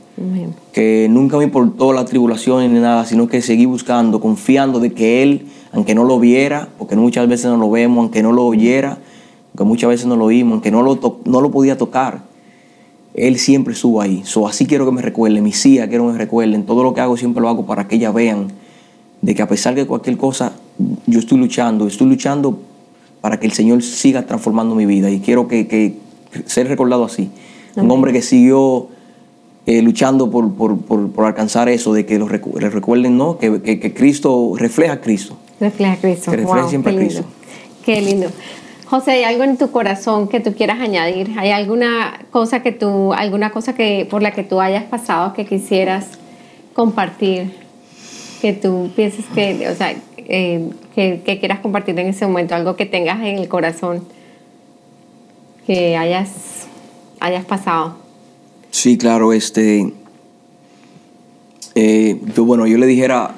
que 0.72 1.06
nunca 1.08 1.36
me 1.36 1.44
importó 1.44 1.92
la 1.92 2.04
tribulación 2.04 2.74
ni 2.74 2.80
nada, 2.80 3.04
sino 3.04 3.28
que 3.28 3.40
seguí 3.40 3.66
buscando, 3.66 4.20
confiando 4.20 4.80
de 4.80 4.92
que 4.92 5.22
Él, 5.22 5.46
aunque 5.70 5.94
no 5.94 6.02
lo 6.02 6.18
viera, 6.18 6.68
porque 6.80 6.96
muchas 6.96 7.28
veces 7.28 7.46
no 7.46 7.58
lo 7.58 7.70
vemos, 7.70 7.98
aunque 7.98 8.24
no 8.24 8.32
lo 8.32 8.44
oyera, 8.44 8.98
aunque 9.50 9.62
muchas 9.62 9.88
veces 9.88 10.06
no 10.06 10.16
lo 10.16 10.24
oímos, 10.24 10.54
aunque 10.54 10.72
no 10.72 10.82
lo, 10.82 10.98
no 11.26 11.40
lo 11.40 11.52
podía 11.52 11.78
tocar, 11.78 12.31
él 13.14 13.38
siempre 13.38 13.74
estuvo 13.74 14.00
ahí. 14.00 14.22
So, 14.24 14.46
así 14.48 14.66
quiero 14.66 14.86
que 14.86 14.92
me 14.92 15.02
recuerden, 15.02 15.42
mi 15.42 15.50
hijas 15.50 15.88
quiero 15.88 16.06
que 16.06 16.12
me 16.12 16.18
recuerden. 16.18 16.64
Todo 16.64 16.82
lo 16.82 16.94
que 16.94 17.00
hago 17.00 17.16
siempre 17.16 17.42
lo 17.42 17.48
hago 17.48 17.66
para 17.66 17.88
que 17.88 17.96
ellas 17.96 18.14
vean 18.14 18.48
de 19.20 19.34
que 19.34 19.42
a 19.42 19.48
pesar 19.48 19.74
de 19.74 19.86
cualquier 19.86 20.16
cosa, 20.16 20.52
yo 21.06 21.18
estoy 21.18 21.38
luchando, 21.38 21.86
estoy 21.86 22.08
luchando 22.08 22.58
para 23.20 23.38
que 23.38 23.46
el 23.46 23.52
Señor 23.52 23.82
siga 23.82 24.26
transformando 24.26 24.74
mi 24.74 24.84
vida 24.84 25.10
y 25.10 25.20
quiero 25.20 25.46
que, 25.46 25.96
ser 26.46 26.68
recordado 26.68 27.04
así. 27.04 27.30
Un 27.76 27.90
hombre 27.90 28.12
que 28.12 28.20
siguió 28.20 28.88
eh, 29.64 29.80
luchando 29.80 30.30
por, 30.30 31.24
alcanzar 31.24 31.68
eso, 31.68 31.92
de 31.92 32.04
que 32.04 32.18
lo 32.18 32.26
recuerden, 32.26 33.16
¿no? 33.16 33.38
Que, 33.38 33.94
Cristo 33.94 34.54
refleja 34.56 34.94
a 34.94 35.00
Cristo. 35.00 35.36
Refleja 35.60 35.92
a 35.92 35.96
Cristo. 35.98 36.30
Que 36.30 36.36
refleja 36.38 36.68
siempre 36.68 36.92
a 36.92 36.96
Cristo. 36.96 37.24
Qué 37.84 38.00
lindo. 38.00 38.26
José, 38.92 39.12
¿hay 39.12 39.24
algo 39.24 39.44
en 39.44 39.56
tu 39.56 39.70
corazón 39.70 40.28
que 40.28 40.38
tú 40.40 40.52
quieras 40.52 40.78
añadir? 40.78 41.30
¿Hay 41.38 41.50
alguna 41.50 42.26
cosa 42.30 42.62
que 42.62 42.72
tú, 42.72 43.14
alguna 43.14 43.50
cosa 43.50 43.74
que 43.74 44.06
por 44.10 44.20
la 44.20 44.32
que 44.32 44.42
tú 44.42 44.60
hayas 44.60 44.84
pasado 44.84 45.32
que 45.32 45.46
quisieras 45.46 46.08
compartir? 46.74 47.54
Que 48.42 48.52
tú 48.52 48.90
pienses 48.94 49.24
que, 49.34 49.66
o 49.66 49.74
sea, 49.74 49.94
eh, 50.18 50.68
que, 50.94 51.22
quieras 51.40 51.60
compartir 51.60 51.98
en 51.98 52.08
ese 52.08 52.26
momento, 52.26 52.54
algo 52.54 52.76
que 52.76 52.84
tengas 52.84 53.20
en 53.20 53.38
el 53.38 53.48
corazón 53.48 54.04
que 55.66 55.96
hayas, 55.96 56.66
hayas 57.18 57.46
pasado. 57.46 57.96
Sí, 58.72 58.98
claro, 58.98 59.32
este, 59.32 59.90
eh, 61.74 62.20
bueno, 62.36 62.66
yo 62.66 62.76
le 62.76 62.84
dijera 62.84 63.36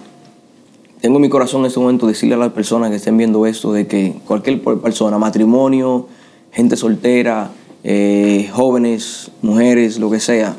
tengo 1.05 1.18
en 1.18 1.20
mi 1.20 1.28
corazón 1.28 1.61
en 1.61 1.66
este 1.66 1.80
momento 1.80 2.07
decirle 2.07 2.34
a 2.34 2.38
las 2.38 2.52
personas 2.52 2.88
que 2.88 2.96
estén 2.96 3.18
viendo 3.18 3.44
esto 3.44 3.74
de 3.74 3.86
que 3.86 4.14
cualquier 4.26 4.62
persona, 4.62 5.18
matrimonio, 5.18 6.07
gente 6.50 6.78
soltera, 6.78 7.50
eh, 7.82 8.48
jóvenes, 8.55 9.30
mujeres, 9.42 9.98
lo 9.98 10.09
que 10.09 10.18
sea, 10.18 10.57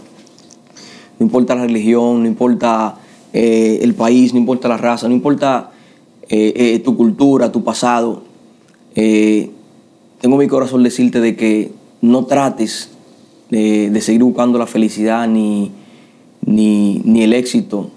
no 1.17 1.25
importa 1.25 1.55
la 1.55 1.63
religión, 1.63 2.21
no 2.21 2.27
importa 2.27 2.99
eh, 3.33 3.79
el 3.81 3.95
país, 3.95 4.35
no 4.35 4.39
importa 4.39 4.67
la 4.67 4.77
raza, 4.77 5.07
no 5.07 5.15
importa 5.15 5.71
eh, 6.29 6.79
tu 6.85 6.95
cultura, 6.95 7.51
tu 7.51 7.63
pasado, 7.63 8.21
tengo 8.93 9.55
en 10.21 10.37
mi 10.37 10.47
corazón 10.47 10.83
decirte 10.83 11.21
de 11.21 11.35
que 11.35 11.71
no 12.01 12.25
trates 12.25 12.91
de, 13.49 13.99
seguir 13.99 14.21
buscando 14.21 14.59
la 14.59 14.67
felicidad 14.67 15.27
ni, 15.27 15.71
ni, 16.45 17.23
el 17.23 17.33
éxito 17.33 17.89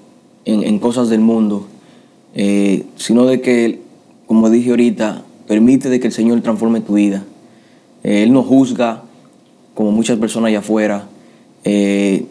en 0.47 0.79
cosas 0.79 1.11
del 1.11 1.21
mundo 1.21 1.67
eh, 2.35 2.85
sino 2.97 3.25
de 3.27 3.41
que, 3.41 3.81
como 4.27 4.51
dije 4.51 4.71
ahorita, 4.71 5.23
permite 5.47 5.89
de 5.89 6.01
que 6.01 6.09
el 6.09 6.13
Señor 6.13 6.41
transforme 6.41 6.81
tu 6.81 6.95
vida. 6.95 7.25
Eh, 8.05 8.23
él 8.23 8.33
no 8.33 8.43
juzga 8.43 9.03
como 9.75 9.91
muchas 9.93 10.19
personas 10.19 10.49
allá 10.49 10.61
afuera. 10.61 11.07
Eh, 11.65 12.27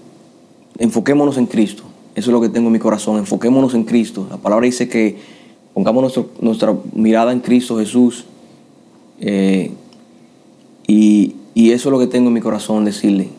enfoquémonos 0.78 1.38
en 1.38 1.45
Cristo. 1.45 1.84
Eso 2.16 2.30
es 2.30 2.34
lo 2.34 2.41
que 2.41 2.50
tengo 2.50 2.68
en 2.68 2.74
mi 2.74 2.80
corazón. 2.80 3.18
Enfoquémonos 3.18 3.74
en 3.74 3.84
Cristo. 3.84 4.28
La 4.30 4.38
palabra 4.38 4.66
dice 4.66 4.88
que 4.88 5.18
pongamos 5.74 6.20
nuestra 6.41 6.76
mirada 6.93 7.32
en 7.32 7.39
Cristo 7.39 7.78
Jesús. 7.78 8.26
y, 10.88 11.36
y 11.54 11.72
eso 11.72 11.89
es 11.89 11.91
lo 11.91 12.00
que 12.00 12.08
tengo 12.08 12.28
en 12.28 12.34
mi 12.34 12.39
corazón, 12.39 12.86
decirle, 12.86 13.30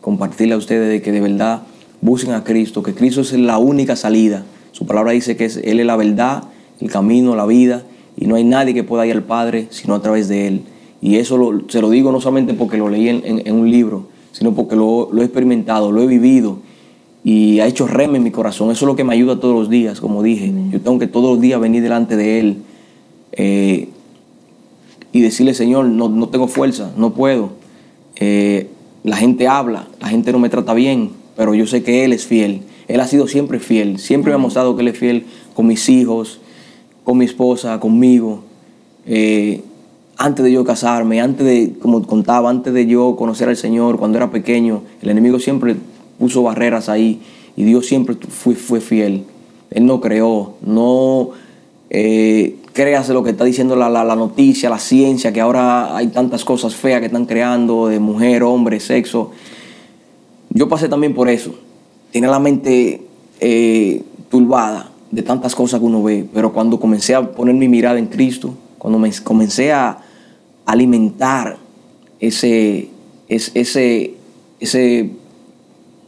compartirle 0.00 0.54
a 0.54 0.56
ustedes 0.56 0.88
de 0.90 1.02
que 1.02 1.12
de 1.12 1.20
verdad 1.20 1.62
busquen 2.00 2.34
a 2.34 2.44
Cristo, 2.44 2.82
que 2.82 2.94
Cristo 2.94 3.20
es 3.20 3.32
la 3.32 3.58
única 3.58 3.96
salida. 3.96 4.44
Su 4.72 4.86
palabra 4.86 5.12
dice 5.12 5.36
que 5.36 5.44
es, 5.44 5.56
Él 5.58 5.80
es 5.80 5.86
la 5.86 5.96
verdad, 5.96 6.44
el 6.80 6.90
camino, 6.90 7.36
la 7.36 7.46
vida, 7.46 7.84
y 8.16 8.26
no 8.26 8.34
hay 8.34 8.44
nadie 8.44 8.74
que 8.74 8.84
pueda 8.84 9.06
ir 9.06 9.14
al 9.14 9.22
Padre 9.22 9.66
sino 9.70 9.94
a 9.94 10.02
través 10.02 10.28
de 10.28 10.46
Él. 10.46 10.62
Y 11.02 11.16
eso 11.16 11.38
se 11.68 11.80
lo 11.80 11.90
digo 11.90 12.12
no 12.12 12.20
solamente 12.20 12.54
porque 12.54 12.76
lo 12.76 12.88
leí 12.88 13.08
en, 13.08 13.54
un 13.54 13.70
libro, 13.70 14.06
sino 14.32 14.54
porque 14.54 14.76
lo, 14.76 15.10
he 15.18 15.24
experimentado, 15.24 15.92
lo 15.92 16.02
he 16.02 16.06
vivido 16.06 16.58
y 17.24 17.60
ha 17.60 17.66
hecho 17.66 17.86
reme 17.86 18.18
en 18.18 18.24
mi 18.24 18.30
corazón. 18.30 18.70
Eso 18.70 18.84
es 18.84 18.86
lo 18.86 18.96
que 18.96 19.04
me 19.04 19.14
ayuda 19.14 19.40
todos 19.40 19.54
los 19.54 19.70
días, 19.70 20.00
como 20.00 20.22
dije. 20.22 20.52
Yo 20.70 20.80
tengo 20.80 20.98
que 20.98 21.06
todos 21.06 21.30
los 21.30 21.40
días 21.40 21.58
venir 21.58 21.82
delante 21.82 22.16
de 22.16 22.40
Él 22.40 22.56
eh, 23.32 23.88
y 25.12 25.20
decirle, 25.20 25.54
Señor, 25.54 25.86
no, 25.86 26.28
tengo 26.28 26.48
fuerza, 26.48 26.92
no 26.96 27.14
puedo. 27.14 27.50
Eh, 28.16 28.68
la 29.02 29.16
gente 29.16 29.48
habla, 29.48 29.88
la 30.00 30.08
gente 30.08 30.32
no 30.32 30.38
me 30.38 30.50
trata 30.50 30.74
bien, 30.74 31.10
pero 31.36 31.54
yo 31.54 31.66
sé 31.66 31.82
que 31.82 32.04
Él 32.04 32.12
es 32.12 32.26
fiel 32.26 32.60
él 32.90 32.98
ha 33.00 33.06
sido 33.06 33.28
siempre 33.28 33.60
fiel, 33.60 33.98
siempre 33.98 34.32
me 34.32 34.34
ha 34.34 34.38
mostrado 34.38 34.74
que 34.74 34.82
Él 34.82 34.88
es 34.88 34.98
fiel 34.98 35.24
con 35.54 35.68
mis 35.68 35.88
hijos, 35.88 36.40
con 37.04 37.18
mi 37.18 37.24
esposa, 37.24 37.78
conmigo. 37.78 38.42
Eh, 39.06 39.62
antes 40.16 40.44
de 40.44 40.50
yo 40.50 40.64
casarme, 40.64 41.20
antes 41.20 41.46
de, 41.46 41.74
como 41.80 42.04
contaba, 42.04 42.50
antes 42.50 42.74
de 42.74 42.86
yo 42.86 43.14
conocer 43.16 43.48
al 43.48 43.56
Señor, 43.56 43.96
cuando 43.96 44.18
era 44.18 44.32
pequeño, 44.32 44.82
el 45.02 45.10
enemigo 45.10 45.38
siempre 45.38 45.76
puso 46.18 46.42
barreras 46.42 46.88
ahí 46.88 47.20
y 47.56 47.62
Dios 47.62 47.86
siempre 47.86 48.16
fue, 48.28 48.56
fue 48.56 48.80
fiel. 48.80 49.22
Él 49.70 49.86
no 49.86 50.00
creó, 50.00 50.54
no 50.60 51.30
eh, 51.90 52.56
creas 52.72 53.08
lo 53.10 53.22
que 53.22 53.30
está 53.30 53.44
diciendo 53.44 53.76
la, 53.76 53.88
la, 53.88 54.16
noticia, 54.16 54.68
la 54.68 54.80
ciencia, 54.80 55.32
que 55.32 55.40
ahora 55.40 55.96
hay 55.96 56.08
tantas 56.08 56.44
cosas 56.44 56.74
feas 56.74 56.98
que 56.98 57.06
están 57.06 57.26
creando 57.26 57.86
de 57.86 58.00
mujer, 58.00 58.42
hombre, 58.42 58.80
sexo. 58.80 59.30
Yo 60.50 60.68
pasé 60.68 60.88
también 60.88 61.14
por 61.14 61.28
eso 61.28 61.54
tiene 62.10 62.28
la 62.28 62.38
mente 62.38 63.02
eh, 63.40 64.02
turbada 64.30 64.90
de 65.10 65.22
tantas 65.22 65.54
cosas 65.54 65.80
que 65.80 65.86
uno 65.86 66.02
ve, 66.02 66.26
pero 66.32 66.52
cuando 66.52 66.78
comencé 66.78 67.14
a 67.14 67.32
poner 67.32 67.54
mi 67.54 67.68
mirada 67.68 67.98
en 67.98 68.06
Cristo, 68.06 68.54
cuando 68.78 68.98
me 68.98 69.10
comencé 69.22 69.72
a 69.72 69.98
alimentar 70.66 71.58
ese, 72.20 72.88
ese, 73.28 74.14
ese 74.60 75.10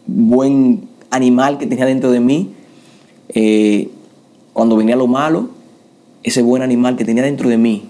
buen 0.07 0.89
animal 1.11 1.59
que 1.59 1.67
tenía 1.67 1.87
dentro 1.87 2.11
de 2.11 2.21
mí, 2.21 2.51
eh, 3.31 3.89
cuando 4.53 4.77
venía 4.77 4.97
lo 4.97 5.07
malo, 5.07 5.51
ese 6.23 6.43
buen 6.43 6.63
animal 6.63 6.97
que 6.97 7.05
tenía 7.05 7.25
dentro 7.25 7.49
de 7.49 7.59
mí 7.59 7.89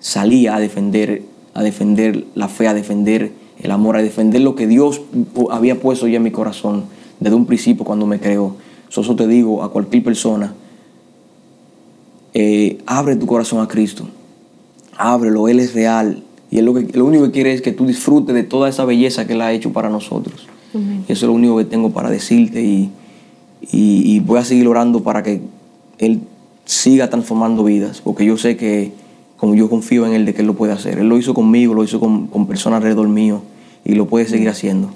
salía 0.00 0.56
a 0.56 0.60
defender, 0.60 1.22
a 1.52 1.62
defender 1.62 2.24
la 2.34 2.48
fe, 2.48 2.68
a 2.68 2.74
defender 2.74 3.32
el 3.58 3.70
amor, 3.70 3.96
a 3.96 4.02
defender 4.02 4.40
lo 4.40 4.54
que 4.54 4.66
Dios 4.66 5.02
había 5.50 5.80
puesto 5.80 6.06
ya 6.06 6.16
en 6.16 6.22
mi 6.22 6.30
corazón 6.30 6.84
desde 7.26 7.34
un 7.34 7.46
principio 7.46 7.84
cuando 7.84 8.06
me 8.06 8.20
creó. 8.20 8.54
Eso 8.88 9.16
te 9.16 9.26
digo 9.26 9.64
a 9.64 9.72
cualquier 9.72 10.04
persona, 10.04 10.54
eh, 12.34 12.78
abre 12.86 13.16
tu 13.16 13.26
corazón 13.26 13.60
a 13.60 13.66
Cristo, 13.66 14.06
ábrelo, 14.96 15.48
Él 15.48 15.58
es 15.58 15.74
real. 15.74 16.22
Y 16.52 16.58
él 16.58 16.64
lo, 16.64 16.74
que, 16.74 16.86
lo 16.96 17.04
único 17.04 17.24
que 17.24 17.32
quiere 17.32 17.52
es 17.52 17.62
que 17.62 17.72
tú 17.72 17.84
disfrutes 17.84 18.32
de 18.32 18.44
toda 18.44 18.68
esa 18.68 18.84
belleza 18.84 19.26
que 19.26 19.32
Él 19.32 19.40
ha 19.40 19.52
hecho 19.52 19.72
para 19.72 19.90
nosotros. 19.90 20.46
Eso 20.72 21.02
es 21.08 21.22
lo 21.22 21.32
único 21.32 21.56
que 21.56 21.64
tengo 21.64 21.90
para 21.90 22.10
decirte 22.10 22.62
y, 22.62 22.90
y, 23.72 24.20
voy 24.20 24.38
a 24.38 24.44
seguir 24.44 24.68
orando 24.68 25.02
para 25.02 25.24
que 25.24 25.40
Él 25.98 26.20
siga 26.64 27.10
transformando 27.10 27.64
vidas, 27.64 28.02
porque 28.02 28.24
yo 28.24 28.36
sé 28.36 28.56
que 28.56 28.92
como 29.36 29.54
yo 29.54 29.68
confío 29.68 30.06
en 30.06 30.12
Él 30.12 30.26
de 30.26 30.34
que 30.34 30.42
Él 30.42 30.46
lo 30.46 30.54
puede 30.54 30.74
hacer. 30.74 30.98
Él 30.98 31.08
lo 31.08 31.18
hizo 31.18 31.34
conmigo, 31.34 31.74
lo 31.74 31.82
hizo 31.82 31.98
con, 31.98 32.28
con 32.28 32.46
personas 32.46 32.76
alrededor 32.76 33.08
mío 33.08 33.42
y 33.84 33.94
lo 33.94 34.06
puede 34.06 34.26
seguir 34.26 34.48
haciendo. 34.48 34.90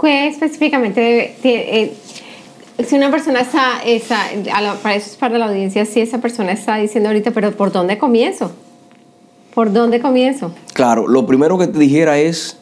¿Qué 0.00 0.26
específicamente, 0.26 1.36
eh, 1.42 1.94
si 2.86 2.96
una 2.96 3.10
persona 3.10 3.40
está, 3.40 4.30
para 4.82 4.94
eso 4.94 5.10
es 5.10 5.16
para 5.16 5.38
la 5.38 5.46
audiencia, 5.46 5.86
si 5.86 6.00
esa 6.00 6.20
persona 6.20 6.52
está 6.52 6.76
diciendo 6.76 7.08
ahorita, 7.08 7.30
pero 7.30 7.52
¿por 7.52 7.72
dónde 7.72 7.96
comienzo? 7.96 8.52
¿Por 9.54 9.72
dónde 9.72 10.00
comienzo? 10.00 10.52
Claro, 10.74 11.08
lo 11.08 11.26
primero 11.26 11.56
que 11.56 11.66
te 11.66 11.78
dijera 11.78 12.18
es, 12.18 12.58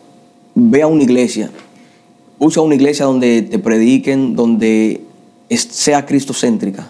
ve 0.54 0.82
a 0.82 0.86
una 0.86 1.02
iglesia. 1.02 1.50
Usa 2.38 2.62
una 2.62 2.76
iglesia 2.76 3.06
donde 3.06 3.42
te 3.42 3.58
prediquen, 3.58 4.36
donde 4.36 5.00
sea 5.50 6.06
cristocéntrica. 6.06 6.88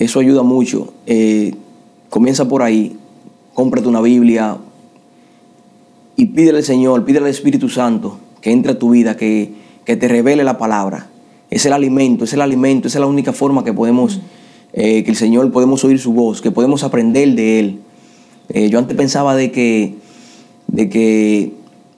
Eso 0.00 0.18
ayuda 0.18 0.42
mucho. 0.42 0.92
Eh, 1.06 1.54
comienza 2.08 2.48
por 2.48 2.62
ahí, 2.62 2.96
cómprate 3.54 3.86
una 3.86 4.00
Biblia 4.00 4.56
y 6.16 6.26
pídele 6.26 6.58
al 6.58 6.64
Señor, 6.64 7.04
pídele 7.04 7.26
al 7.26 7.30
Espíritu 7.30 7.68
Santo 7.68 8.18
que 8.40 8.52
entre 8.52 8.72
a 8.72 8.78
tu 8.78 8.90
vida, 8.90 9.16
que, 9.16 9.52
te 9.84 10.06
revele 10.06 10.44
la 10.44 10.56
palabra. 10.56 11.08
Es 11.50 11.66
el 11.66 11.72
alimento, 11.72 12.22
es 12.22 12.32
el 12.32 12.42
alimento, 12.42 12.86
esa 12.86 12.98
es 12.98 13.00
la 13.00 13.08
única 13.08 13.32
forma 13.32 13.64
que 13.64 13.72
podemos, 13.72 14.20
eh, 14.72 15.02
que 15.02 15.10
el 15.10 15.16
Señor 15.16 15.50
podemos 15.50 15.82
oír 15.84 15.98
su 15.98 16.12
voz, 16.12 16.40
que 16.40 16.52
podemos 16.52 16.84
aprender 16.84 17.34
de 17.34 17.58
Él. 17.58 17.80
Eh, 18.50 18.68
yo 18.70 18.78
antes 18.78 18.96
pensaba 18.96 19.34
de 19.34 19.50
que, 19.50 19.96
de 20.68 20.88
que 20.88 21.54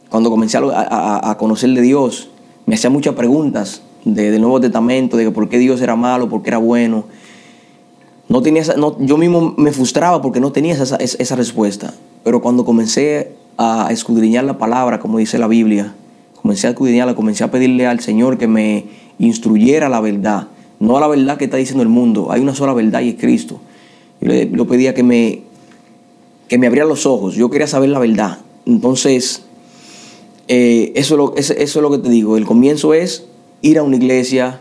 cuando 0.09 0.31
comencé 0.31 0.57
a, 0.57 1.31
a, 1.31 1.37
conocer 1.37 1.71
de 1.71 1.83
Dios, 1.83 2.31
me 2.65 2.77
hacía 2.77 2.89
muchas 2.89 3.15
preguntas 3.15 3.83
de, 4.07 4.31
del 4.31 4.41
Nuevo 4.41 4.61
Testamento, 4.61 5.19
de 5.19 5.25
que 5.25 5.31
por 5.31 5.51
qué 5.51 5.59
Dios 5.59 5.83
era 5.83 5.97
malo, 5.97 6.31
por 6.31 6.43
qué 6.43 6.49
era 6.49 6.59
bueno. 6.59 7.05
No 8.29 8.41
tenía 8.41 8.63
no, 8.79 8.97
yo 9.01 9.19
mismo 9.19 9.55
me 9.59 9.73
frustraba 9.73 10.23
porque 10.23 10.41
no 10.41 10.53
tenía 10.53 10.73
esa, 10.75 10.97
esa 10.97 11.37
respuesta. 11.37 11.93
Pero 12.25 12.41
cuando 12.41 12.65
comencé 12.65 13.33
a 13.59 13.89
escudriñar 13.91 14.45
la 14.45 14.57
palabra, 14.57 14.99
como 14.99 15.19
dice 15.19 15.39
la 15.39 15.49
Biblia, 15.49 15.95
comencé 16.43 16.67
a 16.67 16.71
escudriñarla, 16.71 17.15
comencé 17.15 17.45
a 17.45 17.51
pedirle 17.51 17.87
al 17.87 18.01
Señor 18.01 18.37
que 18.37 18.49
me 18.49 18.85
instruyera 19.19 19.89
la 19.89 20.01
verdad, 20.01 20.49
no 20.81 20.97
a 20.97 21.01
la 21.01 21.07
verdad 21.07 21.39
que 21.39 21.45
está 21.45 21.57
diciendo 21.57 21.83
el 21.83 21.89
mundo, 21.89 22.33
hay 22.33 22.41
una 22.41 22.55
sola 22.55 22.75
verdad 22.75 23.01
y 23.01 23.11
es 23.11 23.15
Cristo. 23.15 23.61
Yo 24.21 24.29
le, 24.29 24.47
pedía 24.47 24.95
que 24.95 25.03
me, 25.03 25.43
que 26.49 26.59
me 26.59 26.67
abriera 26.67 26.87
los 26.87 27.07
ojos, 27.07 27.35
yo 27.35 27.51
quería 27.51 27.67
saber 27.67 27.91
la 27.91 28.01
verdad. 28.01 28.39
Entonces, 28.67 29.43
eh, 30.49 30.93
eso, 30.97 31.15
es 31.15 31.19
lo, 31.19 31.37
eso, 31.37 31.55
es 31.55 31.75
lo 31.77 31.91
que 31.91 31.99
te 31.99 32.11
digo, 32.11 32.37
el 32.37 32.45
comienzo 32.45 32.95
es 32.95 33.27
ir 33.63 33.79
a 33.79 33.85
una 33.85 33.97
iglesia, 33.97 34.61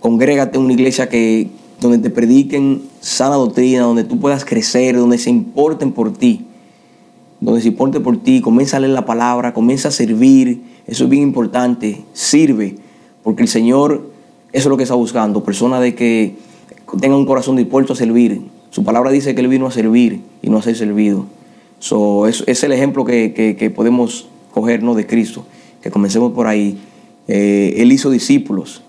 congrégate 0.00 0.58
en 0.58 0.64
una 0.64 0.74
iglesia 0.74 1.08
que, 1.08 1.48
donde 1.80 1.98
te 1.98 2.10
prediquen 2.10 2.82
sana 3.00 3.36
doctrina, 3.36 3.82
donde 3.82 4.04
tú 4.04 4.20
puedas 4.20 4.44
crecer, 4.44 4.96
donde 4.96 5.18
se 5.18 5.30
importen 5.30 5.92
por 5.92 6.12
ti, 6.12 6.44
donde 7.46 7.60
se 7.60 7.68
importen 7.68 8.02
por 8.02 8.16
ti, 8.16 8.40
comienza 8.40 8.76
a 8.76 8.80
leer 8.80 8.92
la 8.92 9.06
palabra, 9.06 9.54
comienza 9.54 9.86
a 9.86 9.90
servir, 9.92 10.62
eso 10.88 11.04
es 11.04 11.10
bien 11.10 11.22
importante, 11.22 12.02
sirve, 12.12 12.74
porque 13.22 13.42
el 13.42 13.48
Señor, 13.48 14.10
eso 14.52 14.62
es 14.62 14.66
lo 14.66 14.76
que 14.76 14.82
está 14.82 14.96
buscando, 14.96 15.44
personas 15.44 15.80
de 15.80 15.94
que 15.94 16.34
tengan 17.00 17.20
un 17.20 17.24
corazón 17.24 17.54
dispuesto 17.54 17.92
a 17.92 17.96
servir. 17.96 18.42
Su 18.70 18.82
palabra 18.82 19.12
dice 19.12 19.36
que 19.36 19.42
Él 19.42 19.46
vino 19.46 19.68
a 19.68 19.70
servir 19.70 20.22
y 20.42 20.50
no 20.50 20.58
a 20.58 20.62
ser 20.62 20.74
servido. 20.74 21.26
So, 21.78 22.26
es, 22.26 22.42
es 22.48 22.64
el 22.64 22.72
ejemplo 22.72 23.04
que, 23.04 23.72
podemos 23.76 24.26
coger 24.52 24.82
de 24.82 25.06
Cristo, 25.06 25.46
que 25.82 25.92
comencemos 25.92 26.32
por 26.32 26.48
ahí. 26.48 26.76
Eh, 27.28 27.74
él 27.76 27.92
hizo 27.92 28.10
discípulos. 28.10 28.82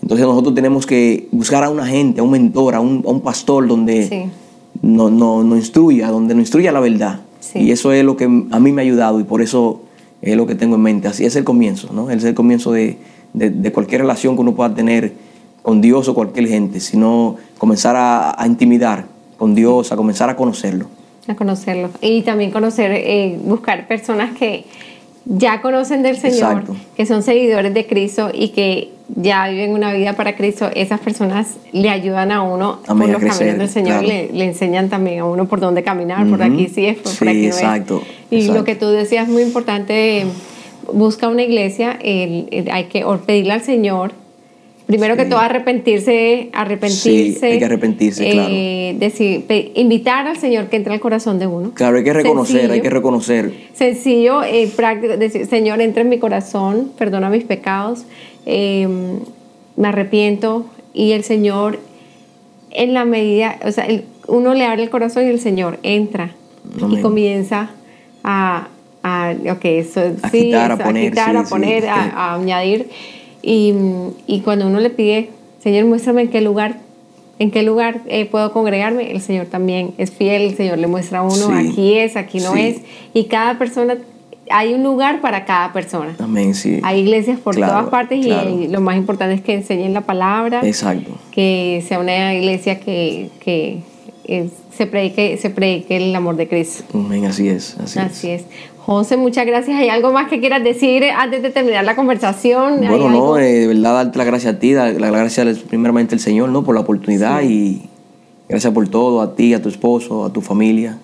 Entonces 0.00 0.26
nosotros 0.26 0.54
tenemos 0.54 0.86
que 0.86 1.28
buscar 1.30 1.62
a 1.62 1.68
una 1.68 1.86
gente, 1.86 2.22
a 2.22 2.24
un 2.24 2.30
mentor, 2.30 2.74
a 2.74 2.80
un, 2.80 3.20
pastor 3.20 3.68
donde 3.68 4.30
nos 4.80 5.12
no, 5.12 5.44
no 5.44 5.56
instruya, 5.58 6.08
donde 6.08 6.32
nos 6.32 6.44
instruya 6.44 6.72
la 6.72 6.80
verdad. 6.80 7.20
Y 7.54 7.70
eso 7.72 7.92
es 7.92 8.04
lo 8.04 8.16
que 8.16 8.24
a 8.24 8.60
mí 8.60 8.72
me 8.72 8.82
ha 8.82 8.84
ayudado 8.84 9.20
y 9.20 9.24
por 9.24 9.42
eso 9.42 9.82
es 10.20 10.36
lo 10.36 10.46
que 10.46 10.54
tengo 10.54 10.76
en 10.76 10.82
mente. 10.82 11.08
Así 11.08 11.24
es 11.24 11.36
el 11.36 11.44
comienzo, 11.44 11.92
¿no? 11.92 12.10
Es 12.10 12.24
el 12.24 12.34
comienzo 12.34 12.72
de, 12.72 12.98
cualquier 13.72 14.02
relación 14.02 14.36
que 14.36 14.40
uno 14.42 14.54
pueda 14.54 14.74
tener 14.74 15.12
con 15.62 15.80
Dios 15.80 16.08
o 16.08 16.14
cualquier 16.14 16.48
gente, 16.48 16.80
sino 16.80 17.36
comenzar 17.58 17.94
a, 17.96 18.46
intimidar 18.46 19.06
con 19.38 19.54
Dios, 19.54 19.92
a 19.92 19.96
comenzar 19.96 20.30
a 20.30 20.36
conocerlo. 20.36 20.86
A 21.28 21.34
conocerlo. 21.34 21.90
Y 22.00 22.22
también 22.22 22.50
conocer, 22.50 22.90
eh, 22.92 23.38
buscar 23.44 23.86
personas 23.86 24.36
que 24.36 24.64
ya 25.24 25.62
conocen 25.62 26.02
del 26.02 26.16
Señor, 26.16 26.64
que 26.96 27.06
son 27.06 27.22
seguidores 27.22 27.72
de 27.74 27.86
Cristo 27.86 28.30
y 28.32 28.48
que 28.48 28.90
ya 29.14 29.48
viven 29.48 29.72
una 29.72 29.92
vida 29.92 30.14
para 30.14 30.36
Cristo, 30.36 30.70
esas 30.74 31.00
personas 31.00 31.56
le 31.72 31.90
ayudan 31.90 32.32
a 32.32 32.42
uno 32.42 32.80
por 32.86 32.96
los 33.08 33.22
caminos 33.22 33.58
del 33.58 33.68
Señor, 33.68 34.04
le, 34.04 34.44
enseñan 34.44 34.88
también 34.88 35.20
a 35.20 35.24
uno 35.24 35.46
por 35.46 35.60
dónde 35.60 35.82
caminar, 35.82 36.26
por 36.28 36.42
aquí 36.42 36.68
sí 36.68 36.86
es, 36.86 36.98
por, 36.98 37.28
aquí 37.28 37.42
no 37.42 37.46
exacto, 37.46 38.02
Y 38.30 38.48
lo 38.48 38.64
que 38.64 38.74
tú 38.74 38.88
decías 38.88 39.28
muy 39.28 39.42
importante, 39.42 40.24
busca 40.92 41.28
una 41.28 41.42
iglesia, 41.42 41.98
hay 42.00 42.84
que 42.90 43.04
pedirle 43.26 43.52
al 43.52 43.62
Señor 43.62 44.12
Primero 44.86 45.16
que 45.16 45.24
todo, 45.24 45.38
arrepentirse, 45.38 46.50
arrepentirse. 46.52 47.46
hay 47.46 47.58
que 47.58 47.64
arrepentirse, 47.64 48.30
claro. 48.30 48.48
Eh, 48.52 48.96
decir, 48.98 49.44
invitar 49.74 50.26
al 50.26 50.36
Señor 50.36 50.68
que 50.68 50.76
entre 50.76 50.92
al 50.92 51.00
corazón 51.00 51.38
de 51.38 51.46
uno. 51.46 51.72
Claro, 51.72 51.96
hay 51.96 52.04
que 52.04 52.12
reconocer, 52.12 52.70
hay 52.70 52.80
que 52.80 52.90
reconocer. 52.90 53.52
Sencillo, 53.74 54.42
eh, 54.42 54.68
práctico, 54.74 55.16
decir, 55.16 55.46
Señor, 55.46 55.80
entra 55.80 56.02
en 56.02 56.08
mi 56.08 56.18
corazón, 56.18 56.90
perdona 56.98 57.30
mis 57.30 57.44
pecados, 57.44 58.04
em, 58.46 59.20
me 59.76 59.88
arrepiento 59.88 60.66
y 60.94 61.12
el 61.12 61.24
Señor, 61.24 61.78
en 62.70 62.94
la 62.94 63.04
medida, 63.04 63.58
o 63.64 63.72
sea, 63.72 63.86
uno 64.28 64.54
le 64.54 64.64
abre 64.64 64.82
el 64.82 64.90
corazón 64.90 65.26
y 65.26 65.30
el 65.30 65.40
Señor 65.40 65.78
entra 65.82 66.34
y 66.90 67.00
comienza 67.00 67.70
a, 68.22 68.68
a 69.02 69.34
eso, 69.62 70.00
a 70.22 70.30
quitar, 70.30 70.72
a 70.72 70.78
poner, 70.78 71.06
a, 71.06 71.10
quitar, 71.10 71.36
a, 71.36 71.44
poner 71.44 71.86
a 71.88 72.34
añadir. 72.34 72.88
Y, 73.42 73.74
y, 74.26 74.40
cuando 74.40 74.68
uno 74.68 74.78
le 74.78 74.90
pide, 74.90 75.30
Señor, 75.62 75.86
muéstrame 75.86 76.22
en 76.22 76.28
qué 76.28 76.40
lugar, 76.40 76.78
en 77.40 77.50
qué 77.50 77.62
lugar 77.62 78.00
eh, 78.06 78.26
puedo 78.26 78.52
congregarme, 78.52 79.10
el 79.10 79.20
Señor 79.20 79.46
también 79.46 79.94
es 79.98 80.12
fiel, 80.12 80.42
el 80.42 80.56
Señor 80.56 80.78
le 80.78 80.86
muestra 80.86 81.20
a 81.20 81.22
uno, 81.22 81.50
aquí 81.52 81.98
es, 81.98 82.16
aquí 82.16 82.38
no 82.38 82.54
es. 82.54 82.82
Y 83.12 83.24
cada 83.24 83.58
persona, 83.58 83.96
hay 84.52 84.74
un 84.74 84.82
lugar 84.82 85.20
para 85.20 85.44
cada 85.44 85.72
persona. 85.72 86.14
Amén, 86.18 86.54
sí. 86.54 86.80
Hay 86.82 87.00
iglesias 87.00 87.38
por 87.40 87.54
todas 87.54 87.88
partes 87.88 88.24
y 88.24 88.68
lo 88.68 88.80
más 88.80 88.96
importante 88.96 89.34
es 89.34 89.40
que 89.40 89.54
enseñen 89.54 89.94
la 89.94 90.02
palabra. 90.02 90.60
Exacto. 90.62 91.12
Que 91.30 91.84
sea 91.86 91.98
una 91.98 92.34
iglesia 92.34 92.80
que, 92.80 93.30
que 93.40 93.80
se 94.76 94.86
predique, 94.86 95.36
se 95.36 95.50
predique 95.50 95.96
el 95.96 96.14
amor 96.14 96.36
de 96.36 96.48
Cristo. 96.48 96.84
Amén, 96.94 97.24
así 97.26 97.48
es. 97.48 97.76
Así, 97.78 97.98
así 97.98 98.30
es. 98.30 98.44
José, 98.78 99.16
muchas 99.16 99.46
gracias. 99.46 99.78
¿Hay 99.78 99.88
algo 99.88 100.12
más 100.12 100.28
que 100.28 100.40
quieras 100.40 100.64
decir 100.64 101.04
antes 101.04 101.42
de 101.42 101.50
terminar 101.50 101.84
la 101.84 101.94
conversación? 101.94 102.78
Bueno, 102.78 103.08
no, 103.10 103.38
eh, 103.38 103.60
de 103.60 103.66
verdad 103.68 103.94
darte 103.94 104.18
la 104.18 104.24
gracia 104.24 104.50
a 104.50 104.58
ti, 104.58 104.72
la, 104.72 104.90
la 104.90 105.10
gracia 105.10 105.44
primeramente 105.68 106.14
al 106.14 106.20
Señor, 106.20 106.48
¿no? 106.48 106.64
Por 106.64 106.74
la 106.74 106.80
oportunidad 106.80 107.42
y 107.42 107.82
gracias 108.48 108.72
por 108.72 108.88
todo, 108.88 109.20
a 109.20 109.36
ti, 109.36 109.54
a 109.54 109.62
tu 109.62 109.68
esposo, 109.68 110.24
a 110.24 110.32
tu 110.32 110.40
familia, 110.40 110.98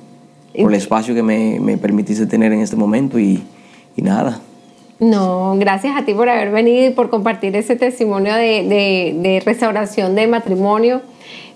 por 0.61 0.73
el 0.73 0.79
espacio 0.79 1.15
que 1.15 1.23
me, 1.23 1.61
me 1.61 1.77
permitiste 1.77 2.27
tener 2.27 2.53
en 2.53 2.61
este 2.61 2.77
momento 2.77 3.19
y, 3.19 3.43
y, 3.97 4.03
nada. 4.03 4.41
No, 5.01 5.57
gracias 5.59 5.97
a 5.97 6.05
ti 6.05 6.15
por 6.15 6.29
haber 6.29 6.51
venido 6.51 6.87
y 6.87 6.91
por 6.91 7.11
compartir 7.11 7.55
ese 7.57 7.77
testimonio 7.77 8.35
de, 8.35 8.65
de, 8.65 9.17
de 9.21 9.43
restauración 9.45 10.15
de 10.15 10.27
matrimonio. 10.27 11.03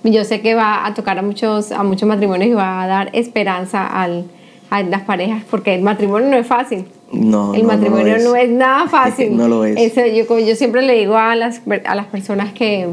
Yo 0.05 0.25
sé 0.25 0.41
que 0.41 0.55
va 0.55 0.87
a 0.87 0.95
tocar 0.95 1.19
a 1.19 1.23
muchos, 1.23 1.73
a 1.73 1.83
muchos 1.83 2.09
matrimonios 2.09 2.51
y 2.51 2.55
va 2.55 2.83
a 2.83 2.87
dar 2.87 3.11
esperanza 3.13 3.87
al 3.87 4.27
a 4.73 4.83
las 4.83 5.03
parejas, 5.03 5.43
porque 5.51 5.75
el 5.75 5.83
matrimonio 5.83 6.31
no 6.31 6.37
es 6.39 6.47
fácil. 6.47 6.87
No, 7.13 7.53
el 7.53 7.65
matrimonio 7.65 8.17
no, 8.21 8.35
es. 8.35 8.49
nada 8.49 8.89
fácil. 8.89 9.37
no 9.37 9.47
lo 9.47 9.67
es. 9.67 9.77
Eso, 9.79 10.01
yo, 10.07 10.39
yo 10.39 10.57
siempre 10.57 10.81
le 10.81 10.95
digo 10.95 11.15
a 11.15 11.37
las, 11.37 11.61
a 11.85 11.95
las 11.95 12.07
personas 12.07 12.55
que, 12.55 12.89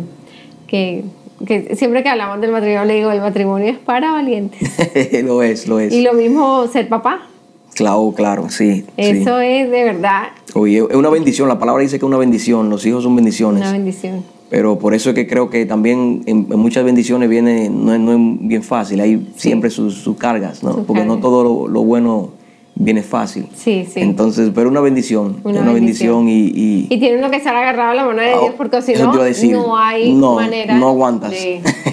que, 0.67 1.05
que 1.45 1.75
siempre 1.75 2.03
que 2.03 2.09
hablamos 2.09 2.41
del 2.41 2.51
matrimonio, 2.51 2.85
le 2.85 2.95
digo, 2.95 3.11
el 3.11 3.21
matrimonio 3.21 3.67
es 3.69 3.77
para 3.77 4.11
valientes. 4.11 4.59
lo 5.23 5.41
es, 5.43 5.67
lo 5.67 5.79
es. 5.79 5.93
Y 5.93 6.01
lo 6.01 6.13
mismo 6.13 6.67
ser 6.67 6.89
papá. 6.89 7.27
Claro, 7.75 8.13
claro, 8.15 8.49
sí. 8.49 8.85
Eso 8.97 9.39
es 9.39 9.69
de 9.69 9.83
verdad. 9.83 10.29
Oye, 10.53 10.79
es 10.89 10.95
una 10.95 11.09
bendición, 11.09 11.47
la 11.47 11.59
palabra 11.59 11.81
dice 11.81 11.97
que 11.97 12.05
es 12.05 12.07
una 12.07 12.17
bendición, 12.17 12.69
los 12.69 12.85
hijos 12.85 13.03
son 13.03 13.15
bendiciones. 13.15 13.61
Una 13.61 13.71
bendición. 13.71 14.23
Pero 14.49 14.79
por 14.79 14.95
eso 14.95 15.09
es 15.09 15.15
que 15.15 15.27
creo 15.27 15.49
que 15.49 15.65
también 15.65 16.23
en, 16.25 16.47
muchas 16.49 16.83
bendiciones 16.83 17.29
viene, 17.29 17.69
no 17.69 17.93
es, 17.93 17.99
no 17.99 18.13
es 18.13 18.19
bien 18.47 18.63
fácil, 18.63 18.99
hay 18.99 19.31
siempre 19.35 19.69
sus, 19.69 20.03
cargas, 20.17 20.63
¿no? 20.63 20.83
Porque 20.83 21.05
no 21.05 21.19
todo 21.19 21.67
lo, 21.67 21.83
bueno 21.83 22.31
viene 22.79 23.03
fácil. 23.03 23.47
Sí, 23.53 23.85
sí. 23.91 23.99
Entonces, 23.99 24.51
pero 24.55 24.69
una 24.69 24.79
bendición, 24.79 25.37
una, 25.43 25.71
bendición, 25.71 26.29
y, 26.29 26.45
y, 26.45 26.87
y... 26.89 26.97
tiene 26.97 27.19
uno 27.19 27.29
que 27.29 27.35
estar 27.35 27.55
agarrado 27.55 27.91
a 27.91 27.93
la 27.93 28.05
mano 28.05 28.21
de 28.21 28.29
Dios 28.29 28.53
porque 28.57 28.81
si 28.81 28.93
no, 28.93 29.13
no 29.13 29.77
hay 29.77 30.13
manera 30.13 30.75
No 30.79 30.87
aguantas, 30.87 31.33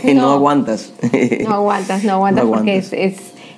no, 0.05 0.31
aguantas. 0.31 0.93
no 1.45 1.51
aguantas, 1.55 2.05
no 2.05 2.13
aguantas 2.13 2.45
porque 2.45 2.77
es, 2.77 2.93
es, 2.93 3.17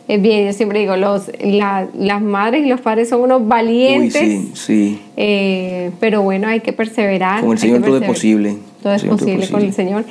es, 0.08 0.22
bien, 0.22 0.46
yo 0.46 0.52
siempre 0.54 0.80
digo, 0.80 0.96
los, 0.96 1.30
las 1.38 2.22
madres 2.22 2.64
y 2.64 2.68
los 2.68 2.80
padres 2.80 3.10
son 3.10 3.20
unos 3.20 3.46
valientes. 3.46 4.22
sí, 4.22 4.50
sí. 4.54 5.00
Eh, 5.16 5.90
pero 6.00 6.22
bueno, 6.22 6.48
hay 6.48 6.60
que 6.60 6.72
perseverar. 6.72 7.42
Con 7.42 7.52
el 7.52 7.58
Señor 7.58 7.82
todo 7.82 7.98
es 7.98 8.04
posible. 8.04 8.56
Todo 8.82 8.94
es 8.94 9.04
posible, 9.04 9.48
con 9.48 9.62
el 9.62 9.72
Señor. 9.72 10.04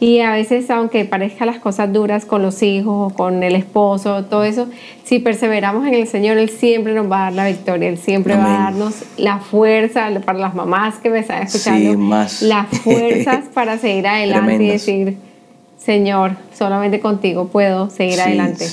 Y 0.00 0.20
a 0.20 0.32
veces, 0.32 0.68
aunque 0.70 1.04
parezcan 1.04 1.46
las 1.46 1.58
cosas 1.58 1.92
duras 1.92 2.24
con 2.24 2.42
los 2.42 2.62
hijos, 2.62 3.12
con 3.12 3.42
el 3.42 3.54
esposo, 3.54 4.24
todo 4.24 4.44
eso, 4.44 4.68
si 5.04 5.18
perseveramos 5.18 5.86
en 5.86 5.94
el 5.94 6.08
Señor, 6.08 6.36
Él 6.38 6.50
siempre 6.50 6.94
nos 6.94 7.10
va 7.10 7.20
a 7.20 7.24
dar 7.24 7.32
la 7.34 7.46
victoria, 7.46 7.88
Él 7.88 7.98
siempre 7.98 8.34
va 8.36 8.44
a 8.44 8.58
darnos 8.64 9.04
la 9.16 9.38
fuerza, 9.38 10.10
para 10.24 10.38
las 10.38 10.54
mamás 10.54 10.96
que 10.96 11.10
me 11.10 11.20
están 11.20 11.42
escuchando, 11.44 12.26
las 12.40 12.68
fuerzas 12.82 13.44
para 13.54 13.78
seguir 13.78 14.06
adelante 14.06 14.62
y 14.62 14.68
decir, 14.68 15.16
Señor, 15.78 16.32
solamente 16.52 17.00
contigo 17.00 17.48
puedo 17.48 17.88
seguir 17.90 18.20
adelante. 18.20 18.66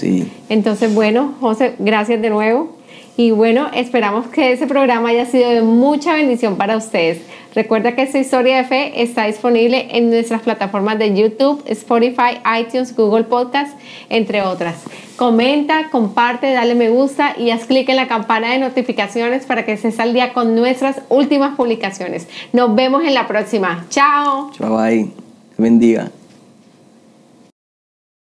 Entonces, 0.49 0.93
bueno, 0.93 1.35
José, 1.39 1.75
gracias 1.77 2.21
de 2.21 2.29
nuevo. 2.29 2.80
Y 3.17 3.31
bueno, 3.31 3.67
esperamos 3.73 4.27
que 4.27 4.51
ese 4.51 4.67
programa 4.67 5.09
haya 5.09 5.25
sido 5.25 5.49
de 5.49 5.61
mucha 5.61 6.13
bendición 6.13 6.55
para 6.55 6.77
ustedes. 6.77 7.21
Recuerda 7.53 7.95
que 7.95 8.03
esta 8.03 8.17
historia 8.17 8.57
de 8.57 8.63
fe 8.63 9.01
está 9.01 9.25
disponible 9.25 9.87
en 9.91 10.09
nuestras 10.09 10.41
plataformas 10.41 10.97
de 10.97 11.13
YouTube, 11.13 11.61
Spotify, 11.65 12.39
iTunes, 12.59 12.95
Google 12.95 13.25
Podcast, 13.25 13.77
entre 14.09 14.41
otras. 14.41 14.83
Comenta, 15.17 15.89
comparte, 15.91 16.53
dale 16.53 16.75
me 16.75 16.89
gusta 16.89 17.35
y 17.37 17.51
haz 17.51 17.65
clic 17.65 17.89
en 17.89 17.97
la 17.97 18.07
campana 18.07 18.51
de 18.51 18.59
notificaciones 18.59 19.45
para 19.45 19.65
que 19.65 19.73
estés 19.73 19.99
al 19.99 20.13
día 20.13 20.31
con 20.31 20.55
nuestras 20.55 21.01
últimas 21.09 21.55
publicaciones. 21.57 22.27
Nos 22.53 22.73
vemos 22.73 23.03
en 23.03 23.13
la 23.13 23.27
próxima. 23.27 23.85
Chao. 23.89 24.51
Chao, 24.57 24.77
bye. 24.77 25.09
Bendiga. 25.57 26.09